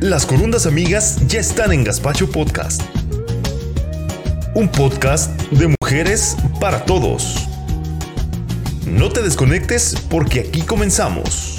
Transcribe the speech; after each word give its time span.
Las 0.00 0.24
corundas 0.26 0.66
amigas 0.66 1.18
ya 1.28 1.40
están 1.40 1.72
en 1.72 1.84
Gaspacho 1.84 2.30
Podcast. 2.30 2.82
Un 4.54 4.68
podcast 4.68 5.30
de 5.52 5.74
mujeres 5.80 6.36
para 6.58 6.84
todos. 6.84 7.46
No 8.86 9.10
te 9.10 9.22
desconectes 9.22 9.94
porque 10.08 10.40
aquí 10.40 10.62
comenzamos. 10.62 11.49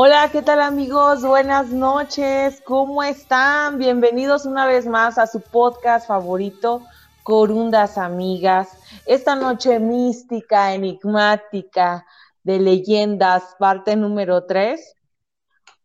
Hola, 0.00 0.28
¿qué 0.30 0.42
tal 0.42 0.60
amigos? 0.60 1.22
Buenas 1.22 1.70
noches, 1.70 2.62
¿cómo 2.64 3.02
están? 3.02 3.78
Bienvenidos 3.78 4.46
una 4.46 4.64
vez 4.64 4.86
más 4.86 5.18
a 5.18 5.26
su 5.26 5.40
podcast 5.40 6.06
favorito, 6.06 6.82
Corundas 7.24 7.98
Amigas. 7.98 8.78
Esta 9.06 9.34
noche 9.34 9.80
mística, 9.80 10.72
enigmática, 10.72 12.06
de 12.44 12.60
leyendas, 12.60 13.56
parte 13.58 13.96
número 13.96 14.44
3. 14.44 14.94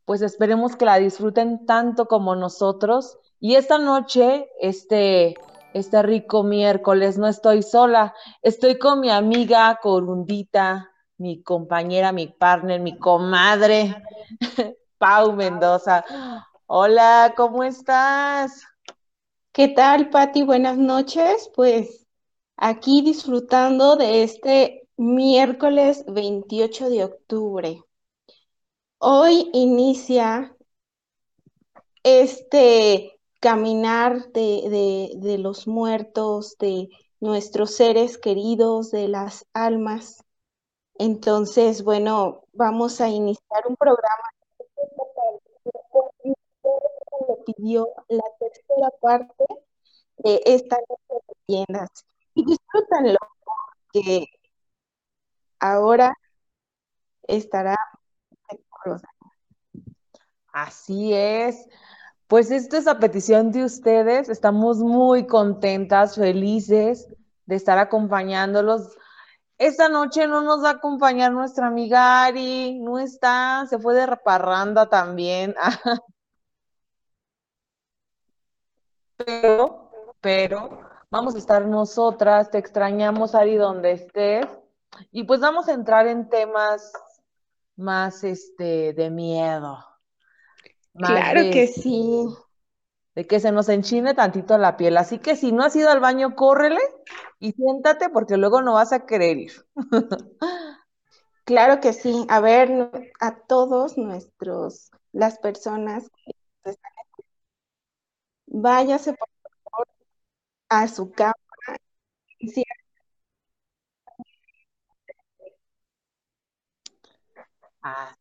Pues 0.05 0.21
esperemos 0.21 0.75
que 0.75 0.85
la 0.85 0.99
disfruten 0.99 1.65
tanto 1.65 2.07
como 2.07 2.35
nosotros. 2.35 3.17
Y 3.39 3.55
esta 3.55 3.79
noche, 3.79 4.47
este, 4.61 5.33
este 5.73 6.03
rico 6.03 6.43
miércoles, 6.43 7.17
no 7.17 7.25
estoy 7.25 7.63
sola, 7.63 8.13
estoy 8.43 8.77
con 8.77 8.99
mi 8.99 9.09
amiga 9.09 9.79
Corundita, 9.81 10.92
mi 11.17 11.41
compañera, 11.41 12.11
mi 12.11 12.27
partner, 12.27 12.79
mi 12.79 12.97
comadre, 12.97 13.95
Pau 14.97 15.33
Mendoza. 15.33 16.03
Hola, 16.65 17.33
¿cómo 17.35 17.63
estás? 17.63 18.63
¿Qué 19.51 19.67
tal, 19.67 20.09
Patti? 20.09 20.43
Buenas 20.43 20.77
noches. 20.77 21.49
Pues 21.55 22.07
aquí 22.57 23.01
disfrutando 23.01 23.95
de 23.95 24.23
este 24.23 24.87
miércoles 24.97 26.03
28 26.07 26.89
de 26.89 27.03
octubre. 27.03 27.83
Hoy 28.99 29.49
inicia 29.53 30.55
este 32.03 33.19
caminar 33.39 34.31
de, 34.31 34.69
de, 34.69 35.11
de 35.17 35.37
los 35.37 35.67
muertos, 35.67 36.57
de 36.57 36.89
nuestros 37.19 37.75
seres 37.75 38.17
queridos, 38.17 38.91
de 38.91 39.07
las 39.09 39.45
almas. 39.53 40.22
Entonces, 40.95 41.83
bueno, 41.83 42.43
vamos 42.53 43.01
a 43.01 43.09
iniciar 43.09 43.63
un 43.67 43.75
programa 43.75 44.29
que 46.23 47.53
pidió 47.53 47.87
la 48.09 48.23
tercera 48.39 48.89
parte 49.01 49.45
de 50.17 50.41
esta 50.45 50.77
noche 50.77 51.25
de 51.27 51.35
leyendas. 51.47 51.89
Y 52.35 52.45
disfrútanlo, 52.45 53.17
que 53.91 54.25
ahora 55.59 56.13
estará 57.27 57.77
Así 60.53 61.13
es. 61.13 61.67
Pues 62.27 62.51
esto 62.51 62.77
es 62.77 62.87
a 62.87 62.99
petición 62.99 63.51
de 63.51 63.63
ustedes. 63.65 64.29
Estamos 64.29 64.77
muy 64.77 65.25
contentas, 65.25 66.15
felices 66.15 67.07
de 67.45 67.55
estar 67.55 67.79
acompañándolos. 67.79 68.97
Esta 69.57 69.87
noche 69.87 70.27
no 70.27 70.41
nos 70.41 70.63
va 70.63 70.69
a 70.69 70.73
acompañar 70.73 71.31
nuestra 71.31 71.67
amiga 71.67 72.25
Ari, 72.25 72.79
no 72.79 72.99
está, 72.99 73.65
se 73.69 73.77
fue 73.79 73.93
de 73.93 74.17
parranda 74.17 74.89
también. 74.89 75.55
Pero, 79.15 79.89
pero, 80.19 80.81
vamos 81.09 81.35
a 81.35 81.37
estar 81.37 81.65
nosotras, 81.65 82.51
te 82.51 82.57
extrañamos 82.57 83.35
Ari 83.35 83.55
donde 83.55 83.91
estés. 83.93 84.47
Y 85.11 85.23
pues 85.23 85.39
vamos 85.39 85.69
a 85.69 85.73
entrar 85.73 86.07
en 86.07 86.27
temas 86.27 86.91
más 87.75 88.23
este 88.23 88.93
de 88.93 89.09
miedo. 89.09 89.77
Más 90.93 91.09
Claro 91.09 91.43
de, 91.43 91.51
que 91.51 91.67
sí. 91.67 92.27
De 93.15 93.27
que 93.27 93.39
se 93.39 93.51
nos 93.51 93.69
enchine 93.69 94.13
tantito 94.15 94.57
la 94.57 94.77
piel. 94.77 94.97
Así 94.97 95.19
que 95.19 95.35
si 95.35 95.51
no 95.51 95.63
has 95.63 95.75
ido 95.75 95.89
al 95.89 95.99
baño, 95.99 96.35
córrele 96.35 96.79
y 97.39 97.51
siéntate 97.53 98.09
porque 98.09 98.37
luego 98.37 98.61
no 98.61 98.73
vas 98.73 98.93
a 98.93 99.05
querer 99.05 99.37
ir. 99.37 99.51
Claro 101.45 101.79
que 101.81 101.93
sí. 101.93 102.25
A 102.29 102.39
ver, 102.41 102.89
a 103.19 103.35
todos 103.47 103.97
nuestros, 103.97 104.91
las 105.11 105.37
personas 105.39 106.09
que 106.25 106.31
nos 106.65 106.75
están 106.75 106.91
váyase 108.63 109.11
por 109.19 109.29
favor 109.63 109.87
a 110.69 110.87
su 110.89 111.11
si 112.53 112.63
Ah, 117.81 118.15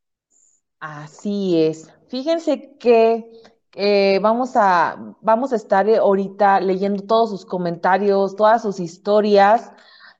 Así 0.81 1.63
es. 1.63 1.91
Fíjense 2.09 2.77
que 2.79 3.27
eh, 3.75 4.19
vamos 4.21 4.53
a, 4.57 5.15
vamos 5.21 5.53
a 5.53 5.57
estar 5.57 5.89
eh, 5.89 5.97
ahorita 5.97 6.61
leyendo 6.61 7.05
todos 7.05 7.31
sus 7.31 7.47
comentarios, 7.47 8.37
todas 8.37 8.63
sus 8.63 8.81
historias 8.81 9.71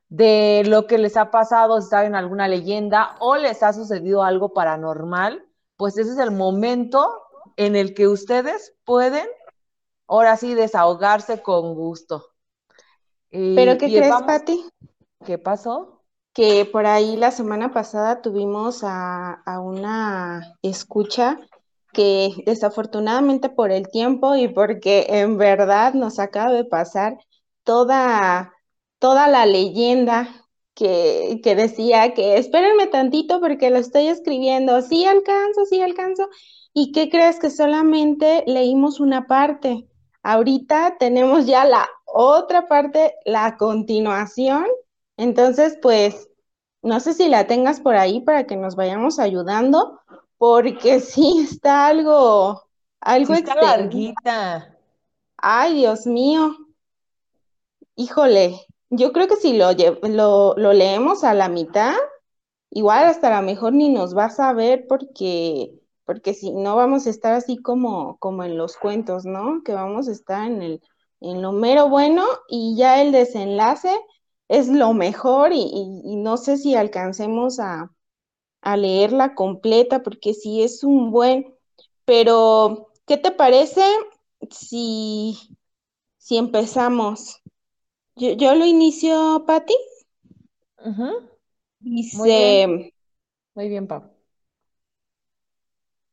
de 0.09 0.63
lo 0.65 0.85
que 0.85 0.97
les 0.97 1.17
ha 1.17 1.31
pasado, 1.31 1.81
si 1.81 1.89
saben 1.89 2.15
alguna 2.15 2.47
leyenda 2.47 3.15
o 3.19 3.35
les 3.35 3.63
ha 3.63 3.73
sucedido 3.73 4.23
algo 4.23 4.53
paranormal, 4.53 5.43
pues 5.77 5.97
ese 5.97 6.11
es 6.11 6.17
el 6.19 6.31
momento 6.31 7.21
en 7.57 7.75
el 7.75 7.93
que 7.93 8.07
ustedes 8.07 8.75
pueden 8.85 9.27
ahora 10.07 10.37
sí 10.37 10.53
desahogarse 10.53 11.41
con 11.41 11.73
gusto. 11.73 12.29
Y, 13.31 13.55
¿Pero 13.55 13.77
qué 13.77 13.87
crees, 13.87 14.09
vamos- 14.09 14.27
Pati? 14.27 14.65
¿Qué 15.25 15.37
pasó? 15.37 16.01
Que 16.33 16.65
por 16.65 16.85
ahí 16.85 17.15
la 17.15 17.31
semana 17.31 17.73
pasada 17.73 18.21
tuvimos 18.21 18.83
a, 18.83 19.33
a 19.45 19.59
una 19.59 20.55
escucha 20.61 21.39
que 21.93 22.31
desafortunadamente 22.45 23.49
por 23.49 23.71
el 23.71 23.89
tiempo 23.89 24.35
y 24.35 24.47
porque 24.47 25.05
en 25.09 25.37
verdad 25.37 25.93
nos 25.93 26.19
acaba 26.19 26.51
de 26.51 26.65
pasar 26.65 27.17
toda, 27.63 28.53
toda 28.99 29.27
la 29.27 29.45
leyenda 29.45 30.27
que, 30.73 31.39
que 31.43 31.55
decía 31.55 32.13
que 32.13 32.37
espérenme 32.37 32.87
tantito 32.87 33.39
porque 33.39 33.69
lo 33.69 33.77
estoy 33.77 34.07
escribiendo, 34.07 34.81
sí 34.81 35.05
alcanzo, 35.05 35.65
sí 35.65 35.81
alcanzo. 35.81 36.29
¿Y 36.73 36.91
qué 36.91 37.09
crees 37.09 37.39
que 37.39 37.51
solamente 37.51 38.43
leímos 38.47 38.99
una 38.99 39.27
parte? 39.27 39.87
Ahorita 40.23 40.97
tenemos 40.99 41.45
ya 41.45 41.65
la 41.65 41.87
otra 42.05 42.67
parte, 42.67 43.13
la 43.25 43.57
continuación. 43.57 44.65
Entonces, 45.17 45.77
pues, 45.81 46.29
no 46.81 46.99
sé 46.99 47.13
si 47.13 47.29
la 47.29 47.47
tengas 47.47 47.79
por 47.79 47.95
ahí 47.95 48.21
para 48.21 48.45
que 48.45 48.55
nos 48.55 48.75
vayamos 48.75 49.19
ayudando, 49.19 49.99
porque 50.43 50.99
sí 50.99 51.39
está 51.49 51.87
algo, 51.87 52.61
algo 52.99 53.33
Sí 53.33 53.39
está 53.39 53.55
larguita. 53.55 54.77
Ay, 55.37 55.75
Dios 55.75 56.05
mío. 56.07 56.57
Híjole, 57.95 58.59
yo 58.89 59.11
creo 59.13 59.27
que 59.27 59.35
si 59.37 59.53
lo, 59.57 59.71
lle- 59.71 59.99
lo, 60.09 60.55
lo 60.57 60.73
leemos 60.73 61.23
a 61.23 61.33
la 61.33 61.49
mitad, 61.49 61.95
igual 62.71 63.05
hasta 63.05 63.29
a 63.37 63.41
lo 63.41 63.47
mejor 63.47 63.73
ni 63.73 63.89
nos 63.89 64.13
vas 64.15 64.39
a 64.41 64.53
ver 64.53 64.87
porque, 64.89 65.79
porque 66.05 66.33
si 66.33 66.51
no 66.53 66.75
vamos 66.75 67.07
a 67.07 67.11
estar 67.11 67.33
así 67.33 67.57
como, 67.57 68.17
como 68.19 68.43
en 68.43 68.57
los 68.57 68.77
cuentos, 68.77 69.25
¿no? 69.25 69.63
Que 69.63 69.73
vamos 69.73 70.09
a 70.09 70.13
estar 70.13 70.47
en 70.51 70.61
el, 70.63 70.81
en 71.21 71.41
lo 71.43 71.53
mero 71.53 71.89
bueno 71.89 72.25
y 72.49 72.75
ya 72.77 73.01
el 73.01 73.13
desenlace 73.13 73.91
es 74.49 74.69
lo 74.69 74.93
mejor 74.93 75.53
y, 75.53 75.61
y- 75.63 76.01
y 76.13 76.17
no 76.17 76.37
sé 76.37 76.57
si 76.57 76.75
alcancemos 76.75 77.59
a, 77.61 77.91
a 78.63 78.77
leerla 78.77 79.35
completa 79.35 80.03
porque 80.03 80.33
sí 80.33 80.63
es 80.63 80.83
un 80.83 81.11
buen, 81.11 81.53
pero 82.05 82.89
¿qué 83.05 83.17
te 83.17 83.31
parece 83.31 83.83
si, 84.49 85.37
si 86.17 86.37
empezamos? 86.37 87.41
Yo, 88.15 88.55
lo 88.55 88.65
inicio, 88.65 89.43
Patti. 89.45 89.75
Dice, 91.79 92.93
muy 93.55 93.69
bien, 93.69 93.87
Pau. 93.87 94.09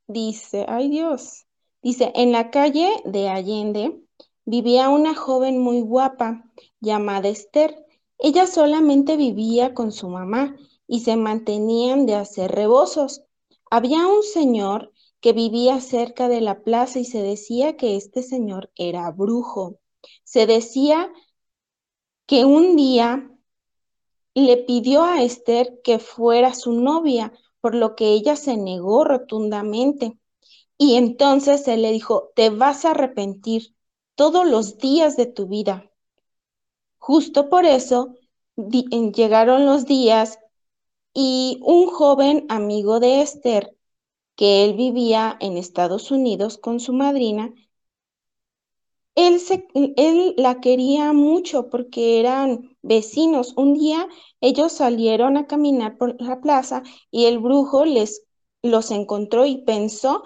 Dice, 0.08 0.66
ay 0.68 0.90
Dios, 0.90 1.46
dice, 1.82 2.10
en 2.16 2.32
la 2.32 2.50
calle 2.50 2.90
de 3.04 3.28
Allende 3.28 4.02
vivía 4.44 4.88
una 4.88 5.14
joven 5.14 5.60
muy 5.60 5.82
guapa 5.82 6.50
llamada 6.80 7.28
Esther. 7.28 7.76
Ella 8.18 8.48
solamente 8.48 9.16
vivía 9.16 9.72
con 9.72 9.92
su 9.92 10.08
mamá 10.08 10.56
y 10.92 11.00
se 11.00 11.16
mantenían 11.16 12.04
de 12.04 12.16
hacer 12.16 12.50
rebozos. 12.50 13.22
Había 13.70 14.08
un 14.08 14.24
señor 14.24 14.92
que 15.20 15.32
vivía 15.32 15.80
cerca 15.80 16.28
de 16.28 16.40
la 16.40 16.64
plaza 16.64 16.98
y 16.98 17.04
se 17.04 17.22
decía 17.22 17.76
que 17.76 17.94
este 17.94 18.24
señor 18.24 18.72
era 18.74 19.08
brujo. 19.12 19.78
Se 20.24 20.48
decía 20.48 21.12
que 22.26 22.44
un 22.44 22.74
día 22.74 23.30
le 24.34 24.56
pidió 24.56 25.04
a 25.04 25.22
Esther 25.22 25.80
que 25.84 26.00
fuera 26.00 26.54
su 26.54 26.72
novia, 26.72 27.32
por 27.60 27.76
lo 27.76 27.94
que 27.94 28.08
ella 28.08 28.34
se 28.34 28.56
negó 28.56 29.04
rotundamente. 29.04 30.18
Y 30.76 30.96
entonces 30.96 31.68
él 31.68 31.82
le 31.82 31.92
dijo, 31.92 32.32
te 32.34 32.50
vas 32.50 32.84
a 32.84 32.90
arrepentir 32.90 33.76
todos 34.16 34.44
los 34.44 34.78
días 34.78 35.16
de 35.16 35.26
tu 35.26 35.46
vida. 35.46 35.88
Justo 36.98 37.48
por 37.48 37.64
eso 37.64 38.16
llegaron 38.56 39.66
los 39.66 39.86
días 39.86 40.40
y 41.14 41.60
un 41.62 41.86
joven 41.88 42.46
amigo 42.48 43.00
de 43.00 43.22
Esther, 43.22 43.76
que 44.36 44.64
él 44.64 44.74
vivía 44.74 45.36
en 45.40 45.56
Estados 45.58 46.10
Unidos 46.10 46.58
con 46.58 46.80
su 46.80 46.92
madrina, 46.94 47.54
él, 49.14 49.40
se, 49.40 49.66
él 49.74 50.34
la 50.36 50.60
quería 50.60 51.12
mucho 51.12 51.68
porque 51.70 52.20
eran 52.20 52.76
vecinos. 52.82 53.54
Un 53.56 53.74
día 53.74 54.08
ellos 54.40 54.72
salieron 54.72 55.36
a 55.36 55.46
caminar 55.46 55.98
por 55.98 56.20
la 56.20 56.40
plaza 56.40 56.82
y 57.10 57.26
el 57.26 57.38
brujo 57.38 57.84
les 57.84 58.24
los 58.62 58.90
encontró 58.90 59.46
y 59.46 59.58
pensó 59.64 60.22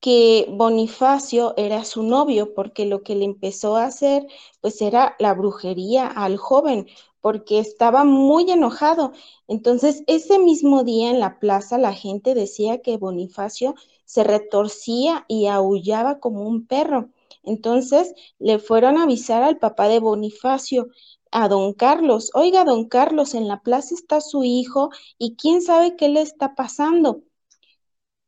que 0.00 0.46
Bonifacio 0.50 1.54
era 1.56 1.84
su 1.84 2.02
novio, 2.04 2.54
porque 2.54 2.86
lo 2.86 3.02
que 3.02 3.16
le 3.16 3.24
empezó 3.24 3.76
a 3.76 3.86
hacer, 3.86 4.26
pues 4.60 4.80
era 4.82 5.16
la 5.18 5.34
brujería 5.34 6.06
al 6.08 6.36
joven, 6.38 6.86
porque 7.28 7.58
estaba 7.58 8.04
muy 8.04 8.50
enojado. 8.50 9.12
Entonces, 9.48 10.02
ese 10.06 10.38
mismo 10.38 10.82
día 10.82 11.10
en 11.10 11.20
la 11.20 11.38
plaza, 11.38 11.76
la 11.76 11.92
gente 11.92 12.34
decía 12.34 12.80
que 12.80 12.96
Bonifacio 12.96 13.74
se 14.06 14.24
retorcía 14.24 15.26
y 15.28 15.46
aullaba 15.46 16.20
como 16.20 16.48
un 16.48 16.66
perro. 16.66 17.10
Entonces, 17.42 18.14
le 18.38 18.58
fueron 18.58 18.96
a 18.96 19.02
avisar 19.02 19.42
al 19.42 19.58
papá 19.58 19.88
de 19.88 19.98
Bonifacio, 20.00 20.88
a 21.30 21.48
don 21.48 21.74
Carlos, 21.74 22.30
oiga, 22.32 22.64
don 22.64 22.88
Carlos, 22.88 23.34
en 23.34 23.46
la 23.46 23.60
plaza 23.60 23.94
está 23.94 24.22
su 24.22 24.42
hijo 24.42 24.88
y 25.18 25.36
quién 25.36 25.60
sabe 25.60 25.96
qué 25.96 26.08
le 26.08 26.22
está 26.22 26.54
pasando 26.54 27.24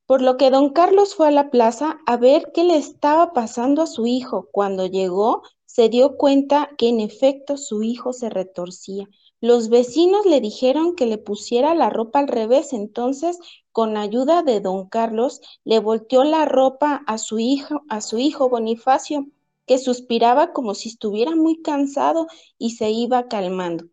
por 0.05 0.21
lo 0.21 0.37
que 0.37 0.51
don 0.51 0.71
Carlos 0.75 1.15
fue 1.15 1.29
a 1.29 1.31
la 1.31 1.51
plaza 1.51 2.01
a 2.05 2.19
ver 2.19 2.51
qué 2.53 2.65
le 2.65 2.77
estaba 2.77 3.33
pasando 3.33 3.81
a 3.81 3.87
su 3.87 4.07
hijo. 4.07 4.49
Cuando 4.51 4.87
llegó, 4.87 5.43
se 5.73 5.89
dio 5.89 6.17
cuenta 6.17 6.71
que 6.77 6.89
en 6.89 6.99
efecto 6.99 7.57
su 7.57 7.85
hijo 7.85 8.13
se 8.13 8.29
retorcía. 8.29 9.09
Los 9.41 9.69
vecinos 9.69 10.27
le 10.27 10.41
dijeron 10.41 10.97
que 10.97 11.07
le 11.07 11.17
pusiera 11.17 11.77
la 11.77 11.91
ropa 11.91 12.19
al 12.19 12.27
revés, 12.27 12.73
entonces, 12.73 13.39
con 13.71 13.97
ayuda 13.97 14.43
de 14.43 14.61
don 14.61 14.89
Carlos, 14.89 15.41
le 15.63 15.79
volteó 15.79 16.25
la 16.25 16.45
ropa 16.45 17.05
a 17.07 17.19
su 17.19 17.39
hijo, 17.39 17.83
a 17.89 18.01
su 18.01 18.19
hijo 18.19 18.49
Bonifacio, 18.49 19.29
que 19.65 19.79
suspiraba 19.79 20.53
como 20.53 20.75
si 20.75 20.89
estuviera 20.89 21.37
muy 21.37 21.63
cansado 21.63 22.27
y 22.59 22.71
se 22.71 22.91
iba 22.91 23.29
calmando. 23.29 23.85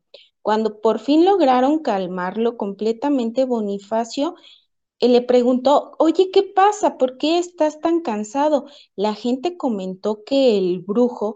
Cuando 0.42 0.82
por 0.82 0.98
fin 0.98 1.26
lograron 1.26 1.78
calmarlo 1.84 2.58
completamente, 2.58 3.46
Bonifacio 3.46 4.34
él 5.00 5.14
le 5.14 5.22
preguntó, 5.22 5.92
oye, 6.00 6.32
¿qué 6.32 6.44
pasa? 6.44 6.98
¿Por 6.98 7.18
qué 7.18 7.38
estás 7.38 7.80
tan 7.82 8.02
cansado? 8.02 8.66
La 8.96 9.14
gente 9.14 9.56
comentó 9.58 10.24
que 10.24 10.58
el 10.58 10.80
brujo, 10.80 11.36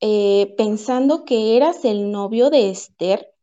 eh, 0.00 0.54
pensando 0.56 1.24
que 1.24 1.56
eras 1.56 1.84
el 1.84 2.10
novio 2.10 2.50
de 2.50 2.70
Esther, 2.70 3.34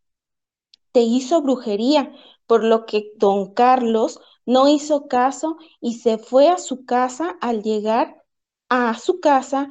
te 0.92 1.02
hizo 1.02 1.42
brujería, 1.42 2.14
por 2.48 2.64
lo 2.64 2.86
que 2.86 3.12
don 3.18 3.54
Carlos 3.54 4.20
no 4.46 4.68
hizo 4.68 5.08
caso 5.08 5.58
y 5.82 5.96
se 5.96 6.18
fue 6.18 6.48
a 6.50 6.58
su 6.58 6.86
casa. 6.86 7.38
Al 7.42 7.64
llegar 7.64 8.24
a 8.70 8.98
su 8.98 9.20
casa, 9.20 9.70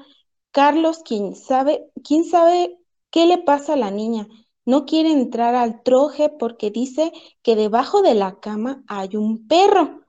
Carlos, 0.50 1.00
quién 1.04 1.34
sabe, 1.34 1.90
quién 2.04 2.24
sabe 2.24 2.78
qué 3.10 3.26
le 3.26 3.38
pasa 3.38 3.74
a 3.74 3.76
la 3.76 3.90
niña, 3.90 4.28
no 4.66 4.86
quiere 4.86 5.10
entrar 5.12 5.54
al 5.54 5.82
troje 5.82 6.28
porque 6.30 6.70
dice 6.70 7.12
que 7.42 7.56
debajo 7.56 8.02
de 8.02 8.14
la 8.14 8.40
cama 8.40 8.84
hay 8.88 9.16
un 9.16 9.46
perro, 9.46 10.02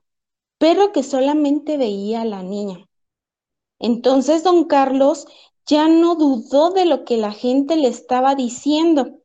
perro 0.58 0.92
que 0.92 1.02
solamente 1.02 1.76
veía 1.76 2.22
a 2.22 2.24
la 2.24 2.42
niña. 2.42 2.86
Entonces 3.78 4.42
don 4.44 4.64
Carlos 4.64 5.26
ya 5.66 5.88
no 5.88 6.14
dudó 6.14 6.70
de 6.70 6.84
lo 6.86 7.04
que 7.04 7.16
la 7.16 7.32
gente 7.32 7.76
le 7.76 7.88
estaba 7.88 8.34
diciendo. 8.34 9.20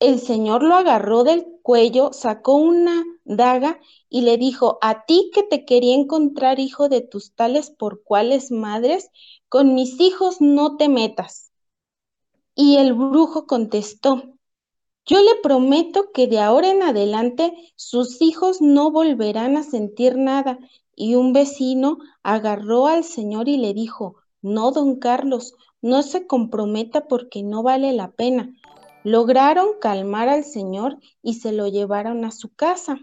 El 0.00 0.18
señor 0.18 0.62
lo 0.62 0.74
agarró 0.74 1.24
del 1.24 1.46
cuello, 1.62 2.12
sacó 2.12 2.54
una 2.54 3.04
daga 3.24 3.80
y 4.08 4.22
le 4.22 4.36
dijo, 4.36 4.78
a 4.82 5.04
ti 5.04 5.30
que 5.32 5.42
te 5.42 5.64
quería 5.64 5.94
encontrar 5.94 6.58
hijo 6.58 6.88
de 6.88 7.00
tus 7.00 7.34
tales 7.34 7.70
por 7.70 8.02
cuales 8.02 8.50
madres, 8.50 9.10
con 9.48 9.74
mis 9.74 10.00
hijos 10.00 10.40
no 10.40 10.76
te 10.76 10.88
metas. 10.88 11.52
Y 12.54 12.76
el 12.76 12.94
brujo 12.94 13.46
contestó, 13.46 14.22
yo 15.06 15.22
le 15.22 15.36
prometo 15.42 16.12
que 16.12 16.26
de 16.26 16.40
ahora 16.40 16.70
en 16.70 16.82
adelante 16.82 17.52
sus 17.76 18.20
hijos 18.20 18.60
no 18.60 18.90
volverán 18.90 19.56
a 19.56 19.62
sentir 19.62 20.16
nada. 20.16 20.58
Y 20.94 21.14
un 21.14 21.32
vecino 21.32 21.98
agarró 22.22 22.86
al 22.86 23.04
señor 23.04 23.48
y 23.48 23.56
le 23.56 23.72
dijo, 23.72 24.16
no, 24.42 24.72
don 24.72 24.96
Carlos, 24.96 25.54
no 25.82 26.02
se 26.02 26.26
comprometa 26.26 27.06
porque 27.08 27.42
no 27.42 27.62
vale 27.62 27.92
la 27.92 28.12
pena. 28.12 28.54
Lograron 29.04 29.68
calmar 29.80 30.28
al 30.28 30.44
señor 30.44 30.98
y 31.22 31.34
se 31.34 31.52
lo 31.52 31.68
llevaron 31.68 32.24
a 32.24 32.30
su 32.30 32.54
casa. 32.54 32.98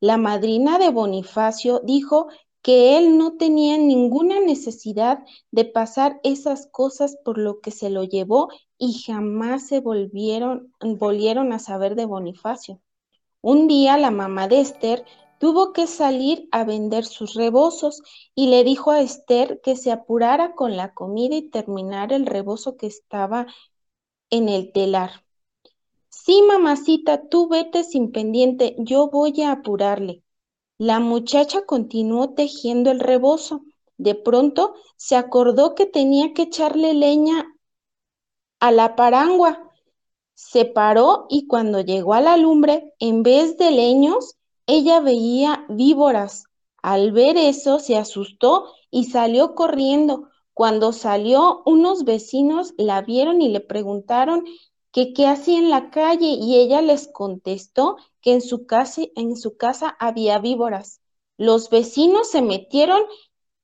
La 0.00 0.16
madrina 0.16 0.78
de 0.78 0.90
Bonifacio 0.90 1.80
dijo 1.84 2.28
que 2.62 2.96
él 2.96 3.18
no 3.18 3.36
tenía 3.36 3.76
ninguna 3.76 4.40
necesidad 4.40 5.18
de 5.50 5.64
pasar 5.64 6.20
esas 6.22 6.68
cosas 6.68 7.16
por 7.24 7.38
lo 7.38 7.60
que 7.60 7.72
se 7.72 7.90
lo 7.90 8.04
llevó 8.04 8.48
y 8.78 9.02
jamás 9.02 9.66
se 9.66 9.80
volvieron, 9.80 10.72
volvieron 10.80 11.52
a 11.52 11.58
saber 11.58 11.96
de 11.96 12.06
Bonifacio. 12.06 12.80
Un 13.40 13.66
día 13.66 13.96
la 13.98 14.12
mamá 14.12 14.46
de 14.46 14.60
Esther 14.60 15.04
tuvo 15.42 15.72
que 15.72 15.88
salir 15.88 16.48
a 16.52 16.62
vender 16.62 17.04
sus 17.04 17.34
rebozos 17.34 18.00
y 18.32 18.46
le 18.46 18.62
dijo 18.62 18.92
a 18.92 19.00
Esther 19.00 19.60
que 19.60 19.74
se 19.74 19.90
apurara 19.90 20.54
con 20.54 20.76
la 20.76 20.94
comida 20.94 21.34
y 21.34 21.50
terminar 21.50 22.12
el 22.12 22.26
rebozo 22.26 22.76
que 22.76 22.86
estaba 22.86 23.48
en 24.30 24.48
el 24.48 24.70
telar. 24.70 25.24
Sí, 26.10 26.42
mamacita, 26.46 27.28
tú 27.28 27.48
vete 27.48 27.82
sin 27.82 28.12
pendiente, 28.12 28.76
yo 28.78 29.10
voy 29.10 29.42
a 29.42 29.50
apurarle. 29.50 30.22
La 30.78 31.00
muchacha 31.00 31.66
continuó 31.66 32.34
tejiendo 32.34 32.92
el 32.92 33.00
rebozo. 33.00 33.64
De 33.96 34.14
pronto 34.14 34.74
se 34.94 35.16
acordó 35.16 35.74
que 35.74 35.86
tenía 35.86 36.34
que 36.34 36.42
echarle 36.42 36.94
leña 36.94 37.52
a 38.60 38.70
la 38.70 38.94
parangua. 38.94 39.72
Se 40.34 40.66
paró 40.66 41.26
y 41.28 41.48
cuando 41.48 41.80
llegó 41.80 42.14
a 42.14 42.20
la 42.20 42.36
lumbre, 42.36 42.94
en 43.00 43.24
vez 43.24 43.58
de 43.58 43.72
leños, 43.72 44.36
ella 44.66 45.00
veía 45.00 45.66
víboras. 45.68 46.44
Al 46.82 47.12
ver 47.12 47.36
eso, 47.36 47.78
se 47.78 47.96
asustó 47.96 48.72
y 48.90 49.04
salió 49.04 49.54
corriendo. 49.54 50.28
Cuando 50.54 50.92
salió, 50.92 51.62
unos 51.64 52.04
vecinos 52.04 52.74
la 52.76 53.02
vieron 53.02 53.40
y 53.40 53.48
le 53.48 53.60
preguntaron 53.60 54.44
qué 54.92 55.26
hacía 55.26 55.58
en 55.58 55.70
la 55.70 55.90
calle 55.90 56.26
y 56.26 56.56
ella 56.56 56.82
les 56.82 57.08
contestó 57.08 57.96
que 58.20 58.34
en 58.34 58.40
su 58.40 58.66
casa, 58.66 59.02
en 59.16 59.36
su 59.36 59.56
casa 59.56 59.96
había 59.98 60.38
víboras. 60.38 61.00
Los 61.38 61.70
vecinos 61.70 62.30
se 62.30 62.42
metieron 62.42 63.00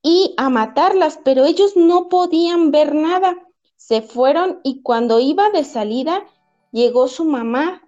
y 0.02 0.34
a 0.36 0.48
matarlas, 0.48 1.18
pero 1.24 1.44
ellos 1.44 1.76
no 1.76 2.08
podían 2.08 2.70
ver 2.70 2.94
nada. 2.94 3.36
Se 3.76 4.02
fueron 4.02 4.60
y 4.64 4.82
cuando 4.82 5.20
iba 5.20 5.50
de 5.50 5.64
salida, 5.64 6.26
llegó 6.72 7.08
su 7.08 7.24
mamá 7.24 7.87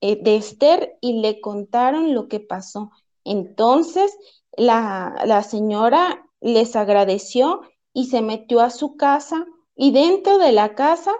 eh, 0.00 0.22
de 0.22 0.36
Esther 0.36 0.96
y 1.00 1.20
le 1.20 1.40
contaron 1.40 2.14
lo 2.14 2.28
que 2.28 2.40
pasó. 2.40 2.90
Entonces 3.24 4.16
la, 4.56 5.22
la 5.24 5.42
señora 5.42 6.26
les 6.40 6.76
agradeció 6.76 7.62
y 7.92 8.06
se 8.06 8.22
metió 8.22 8.60
a 8.60 8.70
su 8.70 8.96
casa 8.96 9.46
y 9.74 9.92
dentro 9.92 10.38
de 10.38 10.52
la 10.52 10.74
casa 10.74 11.12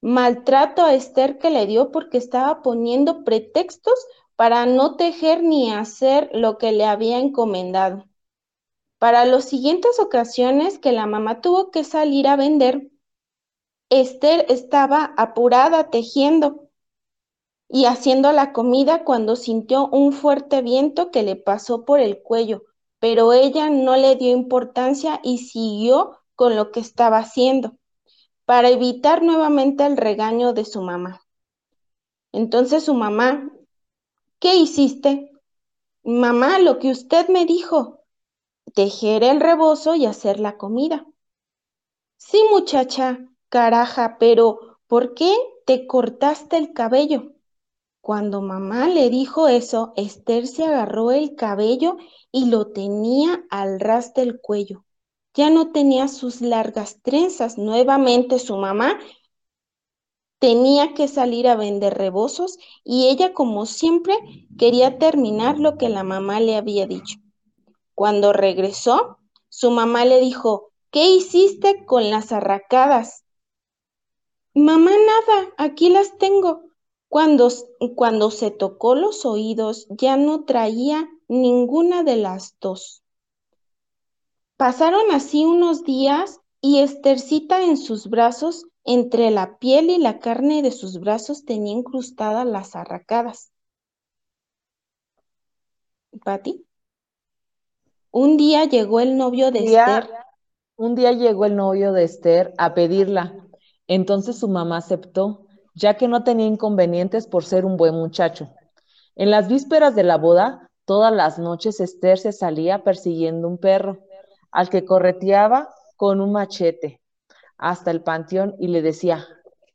maltrato 0.00 0.82
a 0.82 0.94
Esther 0.94 1.38
que 1.38 1.50
le 1.50 1.66
dio 1.66 1.90
porque 1.90 2.18
estaba 2.18 2.62
poniendo 2.62 3.24
pretextos 3.24 3.94
para 4.36 4.64
no 4.64 4.96
tejer 4.96 5.42
ni 5.42 5.70
hacer 5.70 6.30
lo 6.32 6.56
que 6.56 6.72
le 6.72 6.86
había 6.86 7.18
encomendado. 7.18 8.06
Para 8.98 9.24
las 9.24 9.44
siguientes 9.44 9.98
ocasiones 9.98 10.78
que 10.78 10.92
la 10.92 11.06
mamá 11.06 11.40
tuvo 11.40 11.70
que 11.70 11.84
salir 11.84 12.26
a 12.26 12.36
vender, 12.36 12.90
Esther 13.90 14.46
estaba 14.48 15.12
apurada 15.16 15.90
tejiendo 15.90 16.69
y 17.72 17.86
haciendo 17.86 18.32
la 18.32 18.52
comida 18.52 19.04
cuando 19.04 19.36
sintió 19.36 19.88
un 19.88 20.12
fuerte 20.12 20.60
viento 20.60 21.10
que 21.10 21.22
le 21.22 21.36
pasó 21.36 21.84
por 21.84 22.00
el 22.00 22.20
cuello, 22.22 22.64
pero 22.98 23.32
ella 23.32 23.70
no 23.70 23.96
le 23.96 24.16
dio 24.16 24.32
importancia 24.32 25.20
y 25.22 25.38
siguió 25.38 26.18
con 26.34 26.56
lo 26.56 26.72
que 26.72 26.80
estaba 26.80 27.18
haciendo, 27.18 27.76
para 28.44 28.70
evitar 28.70 29.22
nuevamente 29.22 29.86
el 29.86 29.96
regaño 29.96 30.52
de 30.52 30.64
su 30.64 30.82
mamá. 30.82 31.22
Entonces 32.32 32.84
su 32.84 32.94
mamá, 32.94 33.50
¿qué 34.40 34.56
hiciste? 34.56 35.30
Mamá, 36.02 36.58
lo 36.58 36.78
que 36.78 36.90
usted 36.90 37.28
me 37.28 37.46
dijo, 37.46 38.04
tejer 38.74 39.24
el 39.24 39.40
rebozo 39.40 39.94
y 39.94 40.06
hacer 40.06 40.40
la 40.40 40.56
comida. 40.56 41.06
Sí, 42.16 42.40
muchacha, 42.50 43.18
caraja, 43.48 44.16
pero 44.20 44.78
¿por 44.86 45.14
qué 45.14 45.34
te 45.66 45.88
cortaste 45.88 46.56
el 46.56 46.72
cabello? 46.72 47.32
Cuando 48.00 48.40
mamá 48.40 48.88
le 48.88 49.10
dijo 49.10 49.48
eso, 49.48 49.92
Esther 49.96 50.46
se 50.46 50.64
agarró 50.64 51.10
el 51.10 51.34
cabello 51.34 51.96
y 52.32 52.46
lo 52.46 52.68
tenía 52.68 53.44
al 53.50 53.78
ras 53.78 54.14
del 54.14 54.40
cuello. 54.40 54.84
Ya 55.34 55.50
no 55.50 55.70
tenía 55.70 56.08
sus 56.08 56.40
largas 56.40 57.02
trenzas. 57.02 57.58
Nuevamente 57.58 58.38
su 58.38 58.56
mamá 58.56 58.98
tenía 60.38 60.94
que 60.94 61.06
salir 61.06 61.46
a 61.46 61.56
vender 61.56 61.94
rebozos 61.94 62.58
y 62.82 63.08
ella, 63.08 63.34
como 63.34 63.66
siempre, 63.66 64.16
quería 64.58 64.98
terminar 64.98 65.58
lo 65.58 65.76
que 65.76 65.88
la 65.88 66.02
mamá 66.02 66.40
le 66.40 66.56
había 66.56 66.86
dicho. 66.86 67.18
Cuando 67.94 68.32
regresó, 68.32 69.18
su 69.50 69.70
mamá 69.70 70.06
le 70.06 70.20
dijo, 70.20 70.72
¿qué 70.90 71.10
hiciste 71.10 71.84
con 71.84 72.10
las 72.10 72.32
arracadas? 72.32 73.24
Mamá, 74.54 74.90
nada, 74.90 75.52
aquí 75.58 75.90
las 75.90 76.16
tengo. 76.16 76.69
Cuando, 77.10 77.48
cuando 77.96 78.30
se 78.30 78.52
tocó 78.52 78.94
los 78.94 79.26
oídos 79.26 79.88
ya 79.90 80.16
no 80.16 80.44
traía 80.44 81.08
ninguna 81.26 82.04
de 82.04 82.14
las 82.14 82.56
dos. 82.60 83.02
Pasaron 84.56 85.10
así 85.10 85.44
unos 85.44 85.82
días 85.82 86.40
y 86.60 86.78
Estercita 86.78 87.64
en 87.64 87.76
sus 87.78 88.08
brazos, 88.08 88.64
entre 88.84 89.32
la 89.32 89.58
piel 89.58 89.90
y 89.90 89.98
la 89.98 90.20
carne 90.20 90.62
de 90.62 90.70
sus 90.70 91.00
brazos, 91.00 91.44
tenía 91.44 91.72
incrustadas 91.72 92.46
las 92.46 92.76
arracadas. 92.76 93.50
¿Pati? 96.24 96.64
Un 98.12 98.36
día 98.36 98.66
llegó 98.66 99.00
el 99.00 99.16
novio 99.16 99.50
de 99.50 99.64
Esther. 99.64 100.08
Un 100.76 100.94
día 100.94 101.10
llegó 101.10 101.44
el 101.44 101.56
novio 101.56 101.92
de 101.92 102.04
Esther 102.04 102.54
a 102.56 102.72
pedirla. 102.72 103.34
Entonces 103.88 104.38
su 104.38 104.46
mamá 104.46 104.76
aceptó 104.76 105.48
ya 105.74 105.94
que 105.94 106.08
no 106.08 106.24
tenía 106.24 106.46
inconvenientes 106.46 107.26
por 107.26 107.44
ser 107.44 107.64
un 107.64 107.76
buen 107.76 107.94
muchacho. 107.94 108.50
En 109.16 109.30
las 109.30 109.48
vísperas 109.48 109.94
de 109.94 110.02
la 110.02 110.16
boda, 110.16 110.68
todas 110.84 111.12
las 111.12 111.38
noches 111.38 111.80
Esther 111.80 112.18
se 112.18 112.32
salía 112.32 112.84
persiguiendo 112.84 113.48
un 113.48 113.58
perro, 113.58 113.98
al 114.50 114.68
que 114.68 114.84
correteaba 114.84 115.68
con 115.96 116.20
un 116.20 116.32
machete 116.32 117.00
hasta 117.58 117.90
el 117.90 118.02
panteón 118.02 118.56
y 118.58 118.68
le 118.68 118.82
decía, 118.82 119.26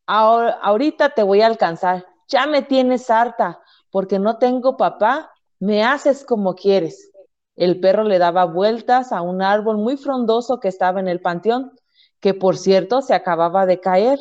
ahorita 0.07 1.09
te 1.09 1.23
voy 1.23 1.41
a 1.41 1.47
alcanzar, 1.47 2.05
ya 2.27 2.47
me 2.47 2.63
tienes 2.63 3.09
harta, 3.09 3.59
porque 3.91 4.19
no 4.19 4.37
tengo 4.37 4.75
papá, 4.75 5.31
me 5.59 5.83
haces 5.83 6.25
como 6.25 6.55
quieres. 6.55 7.11
El 7.55 7.79
perro 7.79 8.03
le 8.03 8.17
daba 8.19 8.45
vueltas 8.45 9.11
a 9.11 9.21
un 9.21 9.41
árbol 9.41 9.77
muy 9.77 9.97
frondoso 9.97 10.59
que 10.59 10.67
estaba 10.67 10.99
en 10.99 11.07
el 11.07 11.21
panteón, 11.21 11.71
que 12.19 12.33
por 12.33 12.57
cierto 12.57 13.01
se 13.01 13.13
acababa 13.13 13.65
de 13.65 13.79
caer, 13.79 14.19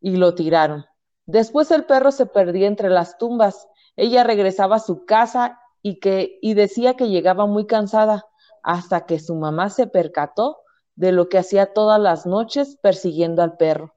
y 0.00 0.16
lo 0.16 0.34
tiraron. 0.34 0.84
Después 1.30 1.70
el 1.70 1.84
perro 1.84 2.10
se 2.10 2.26
perdía 2.26 2.66
entre 2.66 2.90
las 2.90 3.16
tumbas. 3.16 3.68
Ella 3.94 4.24
regresaba 4.24 4.76
a 4.76 4.80
su 4.80 5.04
casa 5.04 5.60
y, 5.80 6.00
que, 6.00 6.40
y 6.42 6.54
decía 6.54 6.94
que 6.94 7.08
llegaba 7.08 7.46
muy 7.46 7.66
cansada, 7.66 8.26
hasta 8.64 9.06
que 9.06 9.20
su 9.20 9.36
mamá 9.36 9.70
se 9.70 9.86
percató 9.86 10.58
de 10.96 11.12
lo 11.12 11.28
que 11.28 11.38
hacía 11.38 11.72
todas 11.72 12.00
las 12.00 12.26
noches 12.26 12.76
persiguiendo 12.82 13.42
al 13.42 13.56
perro. 13.56 13.94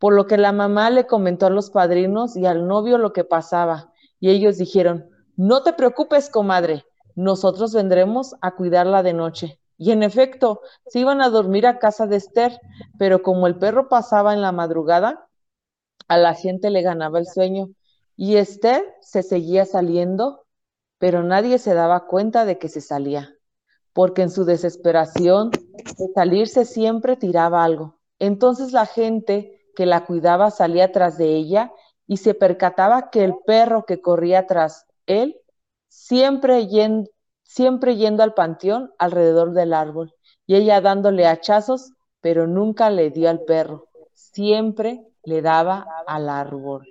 Por 0.00 0.12
lo 0.12 0.26
que 0.26 0.38
la 0.38 0.50
mamá 0.50 0.90
le 0.90 1.06
comentó 1.06 1.46
a 1.46 1.50
los 1.50 1.70
padrinos 1.70 2.36
y 2.36 2.46
al 2.46 2.66
novio 2.66 2.98
lo 2.98 3.12
que 3.12 3.22
pasaba, 3.22 3.92
y 4.18 4.30
ellos 4.30 4.58
dijeron, 4.58 5.08
no 5.36 5.62
te 5.62 5.72
preocupes, 5.72 6.28
comadre, 6.28 6.84
nosotros 7.14 7.74
vendremos 7.74 8.34
a 8.40 8.56
cuidarla 8.56 9.04
de 9.04 9.12
noche. 9.12 9.60
Y 9.78 9.92
en 9.92 10.02
efecto, 10.02 10.62
se 10.88 10.98
iban 10.98 11.22
a 11.22 11.30
dormir 11.30 11.64
a 11.64 11.78
casa 11.78 12.08
de 12.08 12.16
Esther, 12.16 12.60
pero 12.98 13.22
como 13.22 13.46
el 13.46 13.56
perro 13.56 13.88
pasaba 13.88 14.34
en 14.34 14.42
la 14.42 14.50
madrugada, 14.50 15.25
a 16.08 16.16
la 16.16 16.34
gente 16.34 16.70
le 16.70 16.82
ganaba 16.82 17.18
el 17.18 17.26
sueño 17.26 17.68
y 18.16 18.36
Esther 18.36 18.84
se 19.00 19.22
seguía 19.22 19.64
saliendo, 19.64 20.46
pero 20.98 21.22
nadie 21.22 21.58
se 21.58 21.74
daba 21.74 22.06
cuenta 22.06 22.44
de 22.44 22.58
que 22.58 22.68
se 22.68 22.80
salía, 22.80 23.34
porque 23.92 24.22
en 24.22 24.30
su 24.30 24.44
desesperación 24.44 25.50
de 25.50 26.08
salirse 26.14 26.64
siempre 26.64 27.16
tiraba 27.16 27.64
algo. 27.64 27.98
Entonces 28.18 28.72
la 28.72 28.86
gente 28.86 29.60
que 29.74 29.86
la 29.86 30.06
cuidaba 30.06 30.50
salía 30.50 30.92
tras 30.92 31.18
de 31.18 31.34
ella 31.34 31.72
y 32.06 32.16
se 32.16 32.34
percataba 32.34 33.10
que 33.10 33.24
el 33.24 33.34
perro 33.46 33.84
que 33.84 34.00
corría 34.00 34.46
tras 34.46 34.86
él 35.06 35.36
siempre 35.88 36.66
yendo, 36.66 37.10
siempre 37.42 37.96
yendo 37.96 38.22
al 38.22 38.34
panteón 38.34 38.92
alrededor 38.98 39.52
del 39.52 39.72
árbol 39.72 40.14
y 40.46 40.54
ella 40.56 40.80
dándole 40.80 41.26
hachazos, 41.26 41.92
pero 42.20 42.46
nunca 42.46 42.90
le 42.90 43.10
dio 43.10 43.28
al 43.28 43.40
perro, 43.40 43.88
siempre 44.14 45.04
le 45.26 45.42
daba 45.42 45.86
al 46.06 46.28
árbol. 46.28 46.86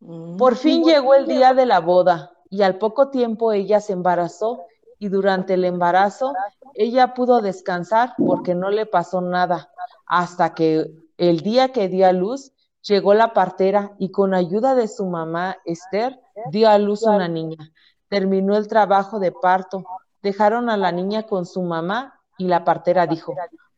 Mm. 0.00 0.36
Por 0.36 0.56
fin 0.56 0.82
llegó 0.82 1.14
el 1.14 1.26
día 1.26 1.54
de 1.54 1.66
la 1.66 1.78
boda 1.80 2.32
y 2.50 2.62
al 2.62 2.78
poco 2.78 3.10
tiempo 3.10 3.52
ella 3.52 3.80
se 3.80 3.92
embarazó 3.92 4.64
y 4.98 5.08
durante 5.08 5.54
el 5.54 5.64
embarazo 5.64 6.32
ella 6.74 7.14
pudo 7.14 7.40
descansar 7.40 8.14
porque 8.16 8.54
no 8.54 8.70
le 8.70 8.86
pasó 8.86 9.20
nada 9.20 9.70
hasta 10.06 10.54
que 10.54 10.90
el 11.18 11.40
día 11.40 11.72
que 11.72 11.88
dio 11.88 12.06
a 12.06 12.12
luz 12.12 12.52
llegó 12.82 13.14
la 13.14 13.32
partera 13.32 13.92
y 13.98 14.10
con 14.10 14.34
ayuda 14.34 14.74
de 14.74 14.88
su 14.88 15.06
mamá 15.06 15.58
Esther 15.64 16.20
dio 16.50 16.68
a 16.68 16.78
luz 16.78 17.02
una 17.02 17.28
niña. 17.28 17.70
Terminó 18.08 18.56
el 18.56 18.66
trabajo 18.66 19.18
de 19.18 19.30
parto, 19.30 19.84
dejaron 20.22 20.70
a 20.70 20.76
la 20.76 20.90
niña 20.90 21.24
con 21.24 21.46
su 21.46 21.62
mamá 21.62 22.18
y 22.38 22.46
la 22.48 22.64
partera 22.64 23.06
dijo, 23.06 23.34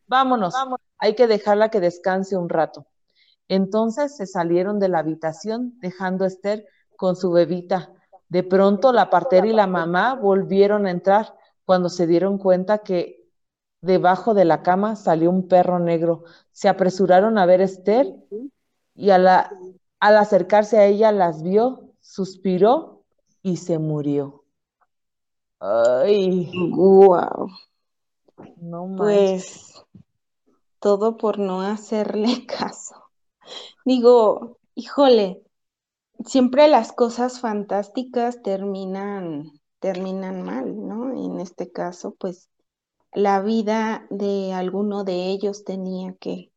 vámonos, 0.06 0.54
hay 0.98 1.14
que 1.14 1.26
dejarla 1.26 1.70
que 1.70 1.80
descanse 1.80 2.36
un 2.36 2.48
rato. 2.48 2.86
Entonces 3.48 4.16
se 4.16 4.26
salieron 4.26 4.78
de 4.78 4.88
la 4.88 5.00
habitación 5.00 5.78
dejando 5.80 6.24
a 6.24 6.28
Esther 6.28 6.66
con 6.96 7.16
su 7.16 7.30
bebita. 7.30 7.92
De 8.28 8.42
pronto 8.42 8.92
la 8.92 9.10
partera 9.10 9.46
y 9.46 9.52
la 9.52 9.66
mamá 9.66 10.14
volvieron 10.14 10.86
a 10.86 10.90
entrar 10.90 11.34
cuando 11.64 11.88
se 11.88 12.06
dieron 12.06 12.38
cuenta 12.38 12.78
que 12.78 13.24
debajo 13.80 14.34
de 14.34 14.44
la 14.44 14.62
cama 14.62 14.96
salió 14.96 15.30
un 15.30 15.48
perro 15.48 15.78
negro. 15.78 16.24
Se 16.52 16.68
apresuraron 16.68 17.38
a 17.38 17.46
ver 17.46 17.60
a 17.60 17.64
Esther 17.64 18.14
y 18.94 19.10
al 19.10 19.26
acercarse 20.00 20.78
a 20.78 20.86
ella 20.86 21.12
las 21.12 21.42
vio, 21.42 21.92
suspiró 22.00 23.04
y 23.42 23.58
se 23.58 23.78
murió. 23.78 24.44
Ay. 25.60 26.50
Wow. 26.70 27.48
No 28.56 28.94
Pues 28.96 29.84
todo 30.80 31.16
por 31.16 31.38
no 31.38 31.62
hacerle 31.62 32.46
caso. 32.46 33.03
Digo, 33.84 34.58
híjole, 34.74 35.42
siempre 36.24 36.68
las 36.68 36.92
cosas 36.92 37.40
fantásticas 37.40 38.42
terminan, 38.42 39.52
terminan 39.80 40.42
mal, 40.42 40.86
¿no? 40.86 41.12
En 41.12 41.40
este 41.40 41.70
caso, 41.70 42.14
pues 42.18 42.48
la 43.12 43.40
vida 43.40 44.06
de 44.10 44.52
alguno 44.52 45.04
de 45.04 45.28
ellos 45.28 45.64
tenía 45.64 46.14
que. 46.14 46.50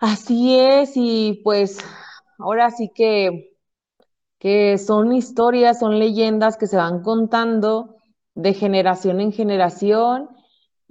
Así 0.00 0.58
es, 0.58 0.92
y 0.96 1.40
pues 1.44 1.78
ahora 2.38 2.70
sí 2.70 2.90
que, 2.94 3.56
que 4.38 4.78
son 4.78 5.12
historias, 5.12 5.78
son 5.78 5.98
leyendas 5.98 6.56
que 6.56 6.66
se 6.66 6.76
van 6.76 7.02
contando 7.02 7.96
de 8.34 8.54
generación 8.54 9.20
en 9.20 9.32
generación 9.32 10.28